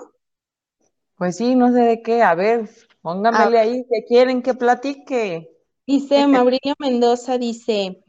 Pues 1.18 1.38
sí, 1.38 1.56
no 1.56 1.72
sé 1.72 1.80
de 1.80 2.02
qué, 2.02 2.22
a 2.22 2.36
ver, 2.36 2.70
pónganmele 3.02 3.60
ahí, 3.60 3.86
¿qué 3.90 4.04
quieren 4.06 4.42
que 4.42 4.54
platique? 4.54 5.50
Dice 5.88 6.28
Mauricio 6.28 6.74
Mendoza, 6.80 7.38
dice, 7.38 8.04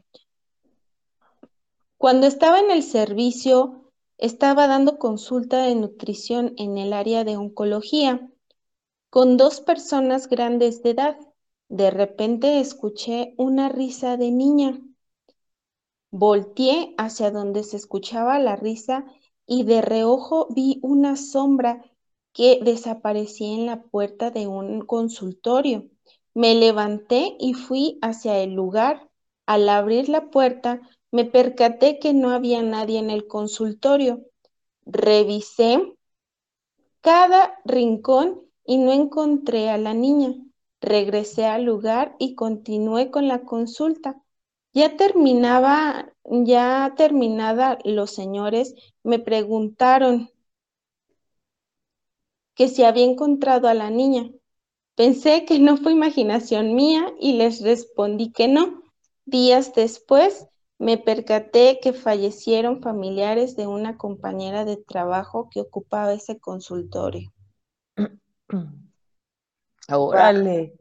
cuando 2.05 2.27
estaba 2.27 2.59
en 2.59 2.69
el 2.69 2.83
servicio, 2.83 3.91
estaba 4.19 4.67
dando 4.67 4.99
consulta 4.99 5.63
de 5.63 5.73
nutrición 5.73 6.53
en 6.57 6.77
el 6.77 6.93
área 6.93 7.23
de 7.23 7.35
oncología 7.35 8.29
con 9.09 9.37
dos 9.37 9.59
personas 9.59 10.29
grandes 10.29 10.83
de 10.83 10.91
edad. 10.91 11.17
De 11.67 11.89
repente 11.89 12.59
escuché 12.59 13.33
una 13.39 13.69
risa 13.69 14.17
de 14.17 14.29
niña. 14.29 14.79
Volteé 16.11 16.93
hacia 16.99 17.31
donde 17.31 17.63
se 17.63 17.77
escuchaba 17.77 18.37
la 18.37 18.55
risa 18.55 19.05
y 19.47 19.63
de 19.63 19.81
reojo 19.81 20.45
vi 20.51 20.79
una 20.83 21.15
sombra 21.15 21.83
que 22.33 22.59
desaparecía 22.61 23.55
en 23.55 23.65
la 23.65 23.81
puerta 23.81 24.29
de 24.29 24.45
un 24.45 24.81
consultorio. 24.81 25.89
Me 26.35 26.53
levanté 26.53 27.35
y 27.39 27.55
fui 27.55 27.97
hacia 28.03 28.37
el 28.37 28.53
lugar. 28.53 29.09
Al 29.47 29.69
abrir 29.69 30.09
la 30.09 30.29
puerta, 30.29 30.81
me 31.15 31.23
percaté 31.23 31.97
que 31.97 32.13
no 32.13 32.31
había 32.31 32.61
nadie 32.61 32.99
en 32.99 33.09
el 33.09 33.25
consultorio. 33.25 34.25
Revisé 34.85 35.95
cada 36.99 37.57
rincón 37.63 38.41
y 38.65 38.79
no 38.79 38.91
encontré 38.91 39.69
a 39.69 39.77
la 39.77 39.93
niña. 39.93 40.35
Regresé 40.81 41.45
al 41.45 41.63
lugar 41.63 42.17
y 42.19 42.35
continué 42.35 43.11
con 43.11 43.29
la 43.29 43.43
consulta. 43.43 44.21
Ya 44.73 44.97
terminaba, 44.97 46.11
ya 46.25 46.93
terminada, 46.97 47.79
los 47.85 48.11
señores 48.11 48.75
me 49.01 49.17
preguntaron 49.17 50.29
que 52.55 52.67
si 52.67 52.83
había 52.83 53.05
encontrado 53.05 53.69
a 53.69 53.73
la 53.73 53.89
niña. 53.89 54.29
Pensé 54.95 55.45
que 55.45 55.59
no 55.59 55.77
fue 55.77 55.93
imaginación 55.93 56.75
mía 56.75 57.13
y 57.21 57.37
les 57.37 57.61
respondí 57.61 58.33
que 58.33 58.49
no. 58.49 58.83
Días 59.23 59.73
después 59.73 60.49
me 60.77 60.97
percaté 60.97 61.79
que 61.81 61.93
fallecieron 61.93 62.81
familiares 62.81 63.55
de 63.55 63.67
una 63.67 63.97
compañera 63.97 64.65
de 64.65 64.77
trabajo 64.77 65.49
que 65.49 65.61
ocupaba 65.61 66.13
ese 66.13 66.39
consultorio. 66.39 67.31
Órale. 69.89 70.75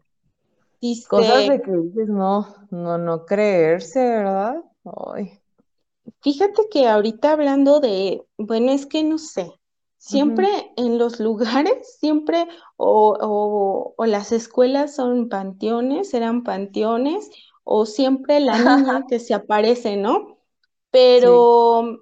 Cosas 1.08 1.48
de 1.48 1.62
que 1.62 1.70
dices 1.70 2.08
no, 2.08 2.54
no, 2.70 2.98
no 2.98 3.24
creerse, 3.24 4.00
¿verdad? 4.00 4.56
Ay. 5.14 5.40
Fíjate 6.20 6.68
que 6.70 6.86
ahorita 6.86 7.32
hablando 7.32 7.80
de, 7.80 8.22
bueno, 8.36 8.70
es 8.70 8.84
que 8.84 9.02
no 9.02 9.16
sé, 9.16 9.50
siempre 9.96 10.48
en 10.76 10.98
los 10.98 11.20
lugares, 11.20 11.96
siempre, 11.98 12.46
o, 12.76 13.94
o, 13.96 14.06
las 14.06 14.32
escuelas 14.32 14.94
son 14.94 15.28
panteones, 15.30 16.12
eran 16.12 16.42
panteones, 16.42 17.30
o 17.64 17.86
siempre 17.86 18.40
la 18.40 18.58
niña 18.58 19.04
que 19.08 19.18
se 19.18 19.34
aparece, 19.34 19.96
¿no? 19.96 20.38
Pero 20.90 21.98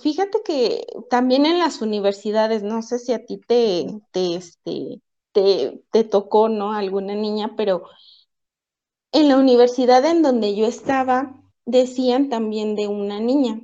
fíjate 0.00 0.42
que 0.44 0.86
también 1.10 1.46
en 1.46 1.58
las 1.58 1.82
universidades, 1.82 2.62
no 2.62 2.82
sé 2.82 2.98
si 2.98 3.12
a 3.12 3.24
ti 3.24 3.38
te, 3.38 3.86
te, 4.12 4.36
este, 4.36 5.02
te, 5.32 5.82
te 5.90 6.04
tocó, 6.04 6.48
¿no? 6.48 6.72
Alguna 6.72 7.14
niña, 7.14 7.54
pero 7.56 7.84
en 9.12 9.28
la 9.28 9.38
universidad 9.38 10.04
en 10.04 10.22
donde 10.22 10.54
yo 10.56 10.66
estaba, 10.66 11.40
decían 11.64 12.28
también 12.28 12.74
de 12.74 12.88
una 12.88 13.20
niña 13.20 13.60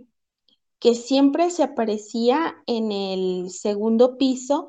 que 0.80 0.94
siempre 0.94 1.50
se 1.50 1.62
aparecía 1.64 2.56
en 2.66 2.92
el 2.92 3.50
segundo 3.50 4.18
piso, 4.18 4.68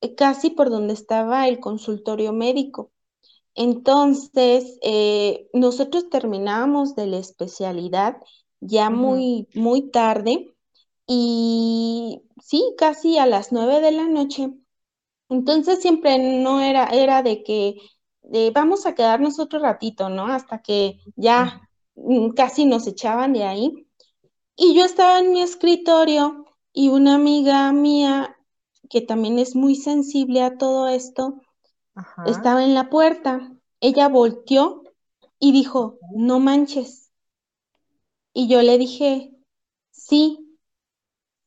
eh, 0.00 0.14
casi 0.14 0.50
por 0.50 0.70
donde 0.70 0.94
estaba 0.94 1.48
el 1.48 1.60
consultorio 1.60 2.32
médico. 2.32 2.92
Entonces, 3.62 4.78
eh, 4.80 5.50
nosotros 5.52 6.08
terminábamos 6.08 6.96
de 6.96 7.06
la 7.06 7.18
especialidad 7.18 8.16
ya 8.60 8.88
muy, 8.88 9.48
muy 9.54 9.90
tarde 9.90 10.54
y 11.06 12.22
sí, 12.42 12.74
casi 12.78 13.18
a 13.18 13.26
las 13.26 13.52
nueve 13.52 13.82
de 13.82 13.90
la 13.92 14.08
noche. 14.08 14.48
Entonces 15.28 15.82
siempre 15.82 16.18
no 16.18 16.62
era, 16.62 16.86
era 16.86 17.22
de 17.22 17.42
que 17.42 17.76
vamos 18.54 18.86
a 18.86 18.94
quedarnos 18.94 19.38
otro 19.38 19.58
ratito, 19.58 20.08
¿no? 20.08 20.28
Hasta 20.28 20.62
que 20.62 21.00
ya 21.16 21.60
mm, 21.96 22.30
casi 22.30 22.64
nos 22.64 22.86
echaban 22.86 23.34
de 23.34 23.44
ahí. 23.44 23.86
Y 24.56 24.74
yo 24.74 24.86
estaba 24.86 25.18
en 25.18 25.32
mi 25.34 25.42
escritorio 25.42 26.46
y 26.72 26.88
una 26.88 27.16
amiga 27.16 27.70
mía, 27.74 28.38
que 28.88 29.02
también 29.02 29.38
es 29.38 29.54
muy 29.54 29.74
sensible 29.76 30.40
a 30.40 30.56
todo 30.56 30.88
esto, 30.88 31.42
estaba 32.24 32.64
en 32.64 32.74
la 32.74 32.90
puerta. 32.90 33.52
Ella 33.80 34.08
volteó 34.08 34.82
y 35.38 35.52
dijo, 35.52 35.98
no 36.14 36.40
manches. 36.40 37.10
Y 38.32 38.48
yo 38.48 38.62
le 38.62 38.78
dije, 38.78 39.32
sí, 39.90 40.58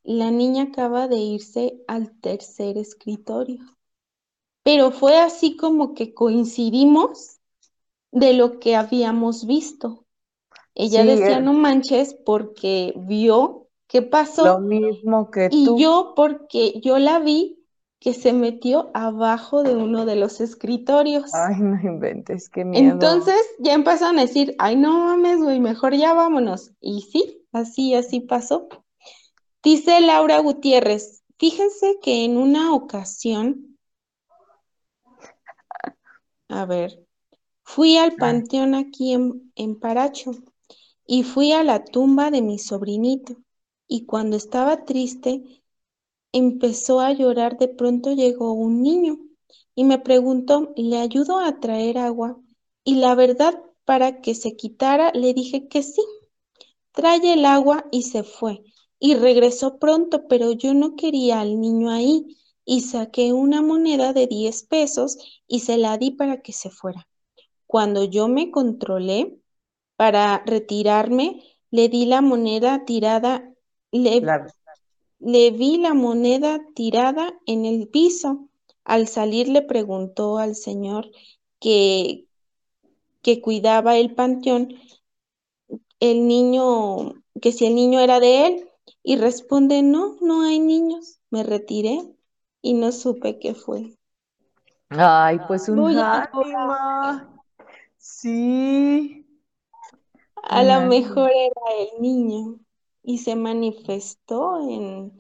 la 0.04 0.32
niña 0.32 0.64
acaba 0.64 1.08
de 1.08 1.18
irse 1.18 1.82
al 1.88 2.20
tercer 2.20 2.78
escritorio. 2.78 3.64
Pero 4.64 4.92
fue 4.92 5.18
así 5.18 5.56
como 5.58 5.94
que 5.94 6.14
coincidimos 6.14 7.40
de 8.12 8.34
lo 8.34 8.60
que 8.60 8.76
habíamos 8.76 9.46
visto. 9.46 10.06
Ella 10.76 11.04
decía, 11.04 11.40
no 11.40 11.54
manches, 11.54 12.16
porque 12.26 12.94
vio 12.96 13.68
qué 13.88 14.02
pasó. 14.02 14.46
Lo 14.46 14.60
mismo 14.60 15.30
que 15.30 15.50
tú. 15.50 15.56
Y 15.78 15.84
yo, 15.84 16.14
porque 16.16 16.80
yo 16.82 16.98
la 16.98 17.20
vi 17.20 17.63
que 18.04 18.14
se 18.14 18.34
metió 18.34 18.92
abajo 18.94 19.64
de 19.64 19.78
uno 19.78 20.06
de 20.06 20.18
los 20.18 20.42
escritorios. 20.42 21.34
Ay, 21.34 21.56
no 21.62 21.80
inventes, 21.82 22.50
qué 22.50 22.66
miedo. 22.66 22.92
Entonces 22.92 23.40
ya 23.60 23.72
empezaron 23.72 24.20
a 24.20 24.24
decir, 24.24 24.58
ay, 24.60 24.76
no 24.76 25.06
mames, 25.06 25.38
güey, 25.38 25.62
mejor 25.62 25.96
ya 25.96 26.14
vámonos. 26.14 26.74
Y 26.82 27.00
sí, 27.04 27.48
así, 27.54 27.96
así 27.96 28.20
pasó. 28.20 28.68
Dice 29.64 30.02
Laura 30.02 30.40
Gutiérrez, 30.40 31.24
fíjense 31.40 31.98
que 32.02 32.26
en 32.26 32.36
una 32.36 32.76
ocasión, 32.76 33.78
a 36.50 36.66
ver, 36.66 37.08
fui 37.64 37.96
al 37.96 38.18
panteón 38.18 38.76
aquí 38.76 39.14
en, 39.14 39.54
en 39.56 39.80
Paracho 39.80 40.32
y 41.08 41.24
fui 41.24 41.54
a 41.54 41.64
la 41.64 41.86
tumba 41.86 42.32
de 42.32 42.42
mi 42.42 42.60
sobrinito. 42.60 43.38
Y 43.88 44.06
cuando 44.06 44.36
estaba 44.36 44.84
triste, 44.84 45.63
empezó 46.34 47.00
a 47.00 47.14
llorar, 47.14 47.58
de 47.58 47.70
pronto 47.70 48.12
llegó 48.14 48.52
un 48.54 48.82
niño 48.82 49.20
y 49.76 49.86
me 49.86 50.00
preguntó, 50.00 50.74
¿le 50.76 50.98
ayudo 50.98 51.40
a 51.40 51.60
traer 51.60 51.98
agua? 51.98 52.38
Y 52.84 52.96
la 52.96 53.16
verdad, 53.16 53.62
para 53.86 54.22
que 54.22 54.36
se 54.36 54.56
quitara, 54.56 55.12
le 55.14 55.34
dije 55.34 55.68
que 55.68 55.84
sí. 55.84 56.02
Trae 56.92 57.34
el 57.34 57.46
agua 57.46 57.86
y 57.92 58.04
se 58.04 58.24
fue. 58.24 58.64
Y 59.00 59.16
regresó 59.16 59.80
pronto, 59.80 60.28
pero 60.28 60.52
yo 60.52 60.74
no 60.74 60.96
quería 60.96 61.42
al 61.42 61.60
niño 61.60 61.90
ahí 61.90 62.38
y 62.66 62.82
saqué 62.82 63.34
una 63.34 63.62
moneda 63.62 64.14
de 64.14 64.28
10 64.28 64.64
pesos 64.64 65.18
y 65.48 65.62
se 65.62 65.78
la 65.78 65.98
di 65.98 66.12
para 66.12 66.42
que 66.42 66.54
se 66.54 66.70
fuera. 66.70 67.08
Cuando 67.68 68.04
yo 68.04 68.28
me 68.28 68.52
controlé 68.52 69.40
para 69.96 70.44
retirarme, 70.46 71.44
le 71.72 71.90
di 71.90 72.06
la 72.06 72.22
moneda 72.22 72.86
tirada, 72.86 73.54
le 75.24 75.52
vi 75.52 75.78
la 75.78 75.94
moneda 75.94 76.60
tirada 76.76 77.34
en 77.46 77.66
el 77.66 77.88
piso. 77.88 78.50
Al 78.84 79.08
salir 79.08 79.48
le 79.48 79.62
preguntó 79.62 80.38
al 80.38 80.56
señor 80.56 81.10
que, 81.60 82.26
que 83.22 83.42
cuidaba 83.42 83.96
el 83.98 84.14
panteón, 84.14 84.76
el 86.02 86.28
niño, 86.28 87.24
que 87.42 87.54
si 87.54 87.66
el 87.66 87.76
niño 87.76 88.02
era 88.02 88.20
de 88.20 88.48
él, 88.48 88.70
y 89.02 89.16
responde, 89.16 89.82
no, 89.82 90.18
no 90.20 90.42
hay 90.42 90.60
niños. 90.60 91.20
Me 91.30 91.44
retiré 91.44 92.02
y 92.62 92.74
no 92.74 92.92
supe 92.92 93.40
qué 93.40 93.56
fue. 93.56 93.98
Ay, 94.90 95.40
pues 95.48 95.70
un 95.70 95.78
Sí. 97.98 99.26
A 100.44 100.64
lo 100.64 100.82
mejor 100.88 101.32
era 101.32 101.62
el 101.80 102.02
niño 102.02 102.60
y 103.04 103.18
se 103.20 103.36
manifestó 103.36 104.60
en, 104.68 105.12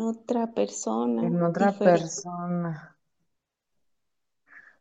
otra 0.00 0.52
persona. 0.52 1.26
En 1.26 1.42
otra 1.42 1.72
persona. 1.72 2.96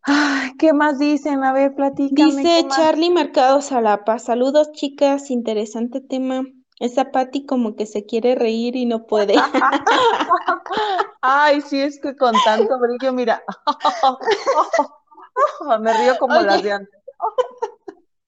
Ay, 0.04 0.52
¿qué 0.58 0.74
más 0.74 1.00
dicen? 1.00 1.44
A 1.44 1.54
ver, 1.54 1.76
platícame. 1.76 2.42
Dice. 2.42 2.68
Charlie 2.70 3.12
Mercado 3.12 3.62
Salapa, 3.62 4.20
saludos 4.20 4.72
chicas, 4.74 5.32
interesante 5.32 6.02
tema. 6.02 6.44
Esa 6.80 7.12
Patti 7.12 7.46
como 7.46 7.76
que 7.76 7.86
se 7.86 8.06
quiere 8.06 8.34
reír 8.34 8.76
y 8.76 8.86
no 8.86 9.06
puede. 9.06 9.36
Ay, 11.22 11.62
sí, 11.62 11.80
es 11.80 12.00
que 12.02 12.16
con 12.16 12.34
tanto 12.44 12.80
brillo, 12.80 13.14
mira. 13.14 13.44
Me 15.80 15.94
río 15.94 16.18
como 16.18 16.38
Oye. 16.38 16.46
las 16.46 16.64
de 16.64 16.72
antes. 16.72 17.01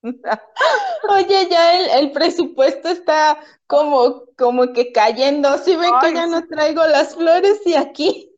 Oye, 1.10 1.47
ya 1.49 1.80
el, 1.80 1.89
el 2.04 2.12
presupuesto 2.12 2.89
está 2.89 3.39
como, 3.68 4.26
como 4.38 4.74
que 4.74 4.91
cayendo. 4.91 5.58
Si 5.60 5.76
ven 5.76 5.93
que 6.01 6.14
ya 6.14 6.28
no 6.28 6.45
traigo 6.47 6.86
las 6.86 7.16
flores 7.16 7.62
y 7.66 7.76
aquí. 7.76 8.30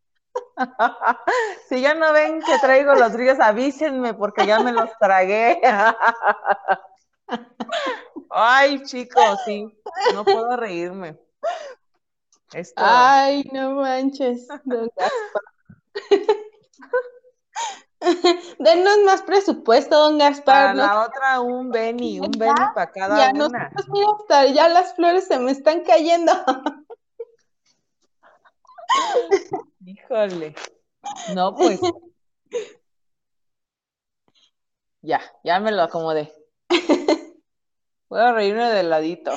Si 1.70 1.82
ya 1.82 1.94
no 1.94 2.14
ven 2.14 2.42
que 2.42 2.60
traigo 2.60 2.94
los 2.94 3.14
brillos, 3.14 3.40
avísenme 3.40 4.14
porque 4.14 4.46
ya 4.46 4.60
me 4.60 4.72
los 4.72 4.90
tragué. 5.00 5.60
Ay, 8.30 8.84
chicos, 8.84 9.40
sí, 9.46 9.66
no 10.14 10.24
puedo 10.24 10.56
reírme. 10.56 11.18
Esto, 12.54 12.84
Ay, 12.86 13.50
no 13.52 13.72
manches, 13.72 14.48
don 14.66 14.90
Gaspar. 14.96 15.42
Denos 18.60 18.98
más 19.06 19.22
presupuesto, 19.24 19.96
don 19.98 20.18
para 20.18 20.30
Gaspar. 20.30 20.76
no 20.76 20.84
la 20.84 21.06
otra 21.06 21.40
un 21.42 21.72
Benny, 21.72 22.20
un 22.20 22.32
Benny 22.32 22.54
para 22.74 22.92
cada 22.92 23.18
Ya, 23.18 23.32
una. 23.32 23.70
nosotros, 23.70 23.88
mira, 23.90 24.08
hasta 24.20 24.46
ya 24.48 24.70
las 24.70 24.96
flores 24.96 25.28
se 25.28 25.40
me 25.40 25.52
están 25.52 25.82
cayendo. 25.84 26.32
Híjole. 29.86 30.56
No, 31.34 31.56
pues. 31.56 31.80
Ya, 35.02 35.22
ya 35.44 35.60
me 35.60 35.72
lo 35.72 35.84
acomodé. 35.84 36.34
Puedo 38.08 38.34
reírme 38.34 38.64
de 38.72 38.82
ladito. 38.82 39.34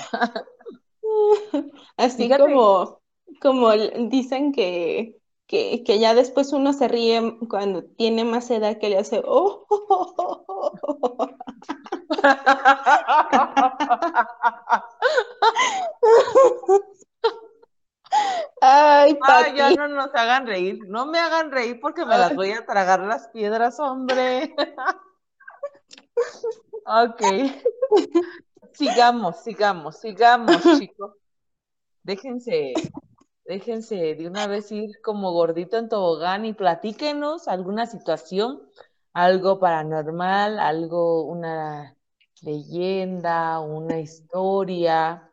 Así 1.98 2.22
Fíjate. 2.22 2.42
como, 2.42 3.02
como 3.42 3.72
dicen 4.08 4.52
que, 4.52 5.17
que, 5.48 5.82
que 5.82 5.98
ya 5.98 6.14
después 6.14 6.52
uno 6.52 6.72
se 6.72 6.86
ríe 6.86 7.36
cuando 7.48 7.82
tiene 7.82 8.24
más 8.24 8.48
edad 8.50 8.78
que 8.78 8.90
le 8.90 8.98
hace, 8.98 9.20
oh, 9.24 9.66
oh, 9.68 9.86
oh, 9.88 10.44
oh, 10.46 10.72
oh, 10.82 10.98
oh". 11.02 11.28
Ay, 18.60 19.16
Ay, 19.22 19.54
ya 19.56 19.70
no 19.70 19.88
nos 19.88 20.14
hagan 20.14 20.46
reír. 20.46 20.80
No 20.88 21.06
me 21.06 21.18
hagan 21.18 21.50
reír 21.50 21.80
porque 21.80 22.04
me 22.04 22.18
las 22.18 22.34
voy 22.34 22.52
a 22.52 22.66
tragar 22.66 23.00
las 23.00 23.28
piedras, 23.28 23.80
hombre. 23.80 24.54
Ok. 26.90 27.20
Sigamos, 28.72 29.42
sigamos, 29.42 29.98
sigamos, 29.98 30.56
chicos. 30.78 31.12
Déjense, 32.02 32.72
déjense 33.48 34.14
de 34.14 34.26
una 34.28 34.46
vez 34.46 34.70
ir 34.70 35.00
como 35.02 35.32
gordito 35.32 35.78
en 35.78 35.88
tobogán 35.88 36.44
y 36.44 36.52
platíquenos 36.52 37.48
alguna 37.48 37.86
situación, 37.86 38.60
algo 39.14 39.58
paranormal, 39.58 40.58
algo, 40.60 41.24
una 41.24 41.96
leyenda, 42.42 43.58
una 43.60 43.98
historia. 43.98 45.32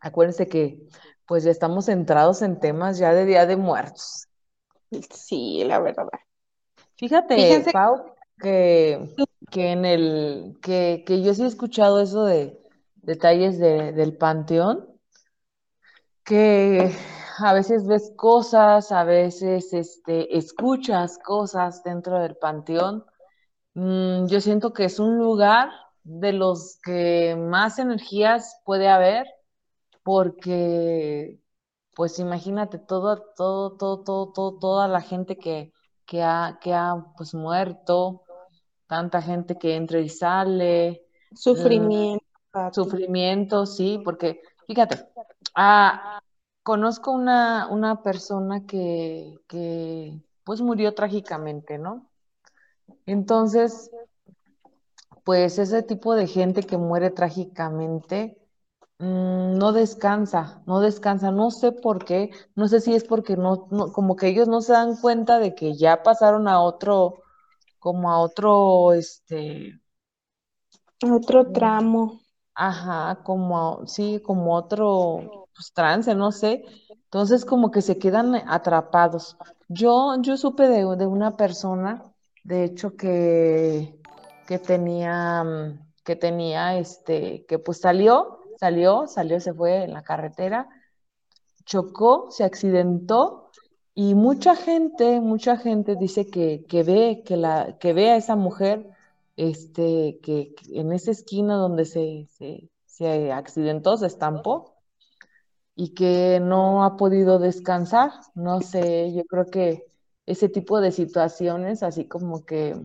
Acuérdense 0.00 0.46
que 0.46 0.82
pues 1.26 1.44
ya 1.44 1.50
estamos 1.50 1.86
centrados 1.86 2.42
en 2.42 2.60
temas 2.60 2.98
ya 2.98 3.14
de 3.14 3.24
Día 3.24 3.46
de 3.46 3.56
Muertos. 3.56 4.28
Sí, 5.10 5.64
la 5.64 5.80
verdad. 5.80 6.06
Fíjate, 6.96 7.34
Fíjense- 7.36 7.72
Pau, 7.72 8.14
que, 8.38 9.08
que 9.50 9.72
en 9.72 9.84
el 9.86 10.58
que, 10.62 11.02
que 11.06 11.22
yo 11.22 11.32
sí 11.32 11.42
he 11.42 11.46
escuchado 11.46 12.00
eso 12.00 12.24
de 12.24 12.60
detalles 12.96 13.58
de- 13.58 13.92
del 13.92 14.16
panteón, 14.16 14.93
que 16.24 16.90
a 17.38 17.52
veces 17.52 17.86
ves 17.86 18.12
cosas, 18.16 18.92
a 18.92 19.04
veces 19.04 19.72
este, 19.72 20.36
escuchas 20.36 21.18
cosas 21.18 21.82
dentro 21.84 22.18
del 22.20 22.36
panteón. 22.36 23.04
Mm, 23.74 24.26
yo 24.26 24.40
siento 24.40 24.72
que 24.72 24.84
es 24.86 24.98
un 24.98 25.18
lugar 25.18 25.70
de 26.04 26.32
los 26.32 26.78
que 26.84 27.36
más 27.36 27.78
energías 27.78 28.60
puede 28.64 28.88
haber, 28.88 29.26
porque 30.02 31.40
pues 31.94 32.18
imagínate 32.18 32.78
todo, 32.78 33.16
todo, 33.36 33.76
todo, 33.76 34.02
todo, 34.04 34.32
todo, 34.32 34.58
toda 34.58 34.88
la 34.88 35.00
gente 35.00 35.38
que, 35.38 35.72
que 36.06 36.22
ha, 36.22 36.58
que 36.60 36.74
ha 36.74 36.94
pues 37.16 37.34
muerto, 37.34 38.22
tanta 38.86 39.22
gente 39.22 39.58
que 39.58 39.76
entra 39.76 40.00
y 40.00 40.08
sale, 40.08 41.02
Sufrimiento, 41.34 42.24
Pati. 42.50 42.74
sufrimiento, 42.74 43.66
sí, 43.66 44.00
porque 44.04 44.40
fíjate, 44.66 45.04
ah, 45.54 46.20
conozco 46.62 47.12
una, 47.12 47.68
una 47.68 48.02
persona 48.02 48.66
que, 48.66 49.38
que 49.48 50.20
pues 50.44 50.60
murió 50.60 50.94
trágicamente, 50.94 51.78
¿no? 51.78 52.10
Entonces, 53.06 53.90
pues 55.24 55.58
ese 55.58 55.82
tipo 55.82 56.14
de 56.14 56.26
gente 56.26 56.62
que 56.62 56.76
muere 56.78 57.10
trágicamente 57.10 58.36
mm, 58.98 59.58
no 59.58 59.72
descansa, 59.72 60.62
no 60.66 60.80
descansa, 60.80 61.30
no 61.32 61.50
sé 61.50 61.72
por 61.72 62.04
qué, 62.04 62.30
no 62.56 62.68
sé 62.68 62.80
si 62.80 62.94
es 62.94 63.04
porque 63.04 63.36
no, 63.36 63.68
no, 63.70 63.92
como 63.92 64.16
que 64.16 64.28
ellos 64.28 64.48
no 64.48 64.60
se 64.62 64.72
dan 64.72 64.96
cuenta 64.96 65.38
de 65.38 65.54
que 65.54 65.74
ya 65.76 66.02
pasaron 66.02 66.48
a 66.48 66.60
otro, 66.62 67.22
como 67.80 68.10
a 68.12 68.20
otro, 68.20 68.94
este, 68.94 69.80
Otro 71.12 71.52
tramo. 71.52 72.20
Ajá, 72.54 73.22
como, 73.24 73.58
a- 73.82 73.86
sí, 73.86 74.20
como 74.24 74.54
otro 74.54 75.43
pues, 75.54 75.72
trance, 75.72 76.14
no 76.14 76.32
sé. 76.32 76.64
Entonces 77.04 77.44
como 77.44 77.70
que 77.70 77.82
se 77.82 77.98
quedan 77.98 78.34
atrapados. 78.48 79.36
Yo, 79.68 80.14
yo 80.20 80.36
supe 80.36 80.68
de, 80.68 80.84
de 80.96 81.06
una 81.06 81.36
persona, 81.36 82.02
de 82.42 82.64
hecho, 82.64 82.96
que, 82.96 84.00
que 84.46 84.58
tenía, 84.58 85.44
mm, 85.44 85.92
que 86.04 86.16
tenía, 86.16 86.76
este, 86.78 87.44
que 87.46 87.58
pues 87.58 87.80
salió, 87.80 88.40
salió, 88.58 89.06
salió, 89.06 89.40
se 89.40 89.54
fue 89.54 89.84
en 89.84 89.94
la 89.94 90.02
carretera, 90.02 90.68
chocó, 91.64 92.30
se 92.30 92.44
accidentó 92.44 93.50
y 93.94 94.14
mucha 94.14 94.56
gente, 94.56 95.20
mucha 95.20 95.56
gente 95.56 95.96
dice 95.96 96.26
que, 96.26 96.64
que 96.68 96.82
ve, 96.82 97.22
que 97.24 97.36
la, 97.36 97.78
que 97.78 97.92
ve 97.92 98.10
a 98.10 98.16
esa 98.16 98.36
mujer 98.36 98.90
este, 99.36 100.18
que, 100.22 100.54
en 100.72 100.92
esa 100.92 101.10
esquina 101.12 101.56
donde 101.56 101.84
se, 101.84 102.26
se, 102.30 102.70
se 102.86 103.32
accidentó, 103.32 103.96
se 103.96 104.06
estampó 104.06 104.73
y 105.76 105.94
que 105.94 106.40
no 106.40 106.84
ha 106.84 106.96
podido 106.96 107.38
descansar. 107.38 108.12
No 108.34 108.62
sé, 108.62 109.12
yo 109.14 109.24
creo 109.26 109.50
que 109.50 109.86
ese 110.26 110.48
tipo 110.48 110.80
de 110.80 110.92
situaciones, 110.92 111.82
así 111.82 112.08
como 112.08 112.44
que 112.46 112.76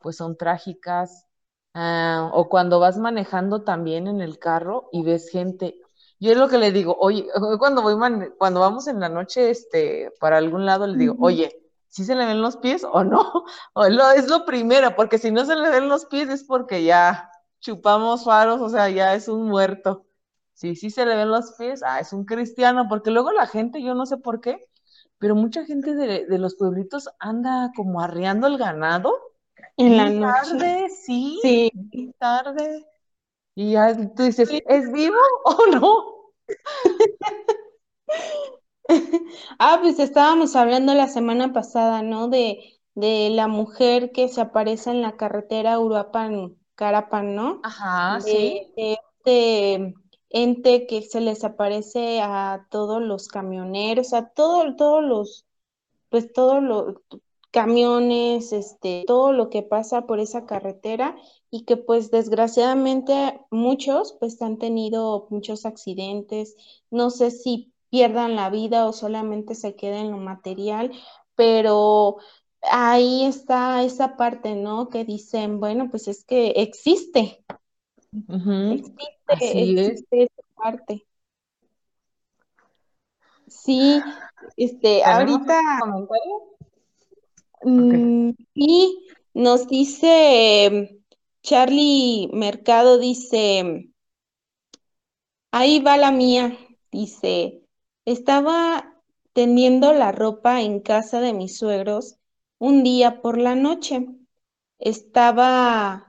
pues 0.00 0.16
son 0.16 0.36
trágicas, 0.36 1.26
ah, 1.74 2.30
o 2.34 2.48
cuando 2.48 2.80
vas 2.80 2.98
manejando 2.98 3.62
también 3.64 4.06
en 4.06 4.20
el 4.20 4.38
carro 4.38 4.88
y 4.92 5.02
ves 5.02 5.30
gente. 5.30 5.76
Yo 6.20 6.32
es 6.32 6.38
lo 6.38 6.48
que 6.48 6.58
le 6.58 6.72
digo, 6.72 6.96
oye, 7.00 7.26
cuando 7.58 7.82
voy 7.82 7.96
man- 7.96 8.34
cuando 8.38 8.60
vamos 8.60 8.86
en 8.88 9.00
la 9.00 9.08
noche 9.08 9.50
este, 9.50 10.12
para 10.20 10.38
algún 10.38 10.66
lado, 10.66 10.86
le 10.86 10.98
digo, 10.98 11.16
oye, 11.20 11.52
¿sí 11.88 12.04
se 12.04 12.14
le 12.16 12.26
ven 12.26 12.42
los 12.42 12.56
pies 12.56 12.84
o 12.84 13.04
no? 13.04 13.44
O 13.74 13.88
lo, 13.88 14.10
es 14.12 14.28
lo 14.28 14.44
primero, 14.46 14.94
porque 14.96 15.18
si 15.18 15.30
no 15.30 15.44
se 15.44 15.56
le 15.56 15.70
ven 15.70 15.88
los 15.88 16.06
pies 16.06 16.28
es 16.28 16.44
porque 16.44 16.84
ya 16.84 17.30
chupamos 17.60 18.24
faros, 18.24 18.60
o 18.60 18.68
sea, 18.68 18.88
ya 18.90 19.14
es 19.14 19.28
un 19.28 19.48
muerto. 19.48 20.06
Si 20.58 20.74
sí 20.76 20.90
se 20.90 21.06
le 21.06 21.16
ven 21.16 21.30
los 21.30 21.52
pies, 21.58 21.82
ah, 21.84 22.00
es 22.00 22.12
un 22.12 22.24
cristiano, 22.24 22.86
porque 22.88 23.10
luego 23.12 23.32
la 23.32 23.46
gente, 23.46 23.82
yo 23.82 23.94
no 23.94 24.06
sé 24.06 24.16
por 24.18 24.40
qué, 24.40 24.66
pero 25.18 25.34
mucha 25.36 25.64
gente 25.64 25.94
de, 25.94 26.26
de 26.26 26.38
los 26.38 26.56
pueblitos 26.56 27.08
anda 27.20 27.72
como 27.76 28.00
arreando 28.02 28.46
el 28.48 28.58
ganado. 28.58 29.14
En 29.78 29.96
la 29.96 30.10
noche. 30.10 30.58
tarde, 30.58 30.88
sí, 30.90 31.42
Sí. 31.42 31.70
tarde. 32.18 32.86
Y 33.56 33.72
ya 33.72 33.94
tú 34.16 34.24
dices, 34.24 34.50
¿es 34.66 34.92
vivo 34.92 35.16
o 35.44 35.66
no? 35.72 36.32
Ah, 39.58 39.78
pues 39.82 39.98
estábamos 39.98 40.56
hablando 40.56 40.94
la 40.94 41.08
semana 41.08 41.52
pasada, 41.52 42.02
¿no? 42.02 42.28
De, 42.28 42.80
de 42.94 43.30
la 43.30 43.46
mujer 43.48 44.12
que 44.12 44.28
se 44.28 44.40
aparece 44.40 44.90
en 44.90 45.02
la 45.02 45.16
carretera 45.16 45.78
Uruapan-Carapan, 45.80 47.34
¿no? 47.34 47.62
Ajá, 47.62 48.18
De, 48.18 48.20
sí. 48.20 48.74
de 48.76 48.92
este 48.94 49.94
ente 50.30 50.86
que 50.86 51.02
se 51.02 51.20
les 51.20 51.44
aparece 51.44 52.20
a 52.22 52.66
todos 52.70 53.02
los 53.02 53.28
camioneros, 53.28 54.12
a 54.12 54.28
todo, 54.30 54.76
todos 54.76 55.02
los, 55.04 55.46
pues 56.10 56.32
todos 56.32 56.62
los 56.62 56.96
camiones, 57.50 58.52
este, 58.52 59.04
todo 59.06 59.32
lo 59.32 59.50
que 59.50 59.62
pasa 59.62 60.06
por 60.06 60.20
esa 60.20 60.46
carretera 60.46 61.16
y 61.50 61.64
que 61.64 61.76
pues 61.76 62.10
desgraciadamente 62.10 63.40
muchos 63.50 64.14
pues 64.20 64.40
han 64.42 64.58
tenido 64.58 65.26
muchos 65.30 65.64
accidentes, 65.66 66.56
no 66.90 67.10
sé 67.10 67.30
si 67.30 67.72
pierdan 67.90 68.36
la 68.36 68.50
vida 68.50 68.86
o 68.86 68.92
solamente 68.92 69.54
se 69.54 69.74
queden 69.76 70.06
en 70.06 70.10
lo 70.12 70.18
material, 70.18 70.92
pero 71.34 72.18
ahí 72.62 73.24
está 73.24 73.82
esa 73.82 74.16
parte, 74.16 74.54
¿no? 74.54 74.88
Que 74.88 75.04
dicen, 75.04 75.60
bueno, 75.60 75.88
pues 75.90 76.08
es 76.08 76.24
que 76.24 76.50
existe, 76.56 77.44
existe, 78.68 79.02
Así 79.26 79.78
es. 79.78 80.04
existe 80.04 80.22
esa 80.24 80.42
parte. 80.56 81.06
Sí, 83.48 84.02
este, 84.56 85.02
¿Tenemos 85.02 85.40
ahorita, 85.40 85.54
comentario? 85.76 86.34
mm, 87.62 88.30
sí, 88.54 89.06
nos 89.34 89.68
dice 89.68 91.00
Charlie 91.42 92.28
Mercado, 92.32 92.98
dice, 92.98 93.90
ahí 95.52 95.80
va 95.80 95.96
la 95.96 96.10
mía, 96.10 96.56
dice, 96.90 97.62
estaba 98.04 98.94
tendiendo 99.32 99.92
la 99.92 100.12
ropa 100.12 100.62
en 100.62 100.80
casa 100.80 101.20
de 101.20 101.32
mis 101.34 101.58
suegros 101.58 102.16
un 102.58 102.82
día 102.82 103.20
por 103.22 103.38
la 103.38 103.54
noche. 103.54 104.06
Estaba 104.78 106.07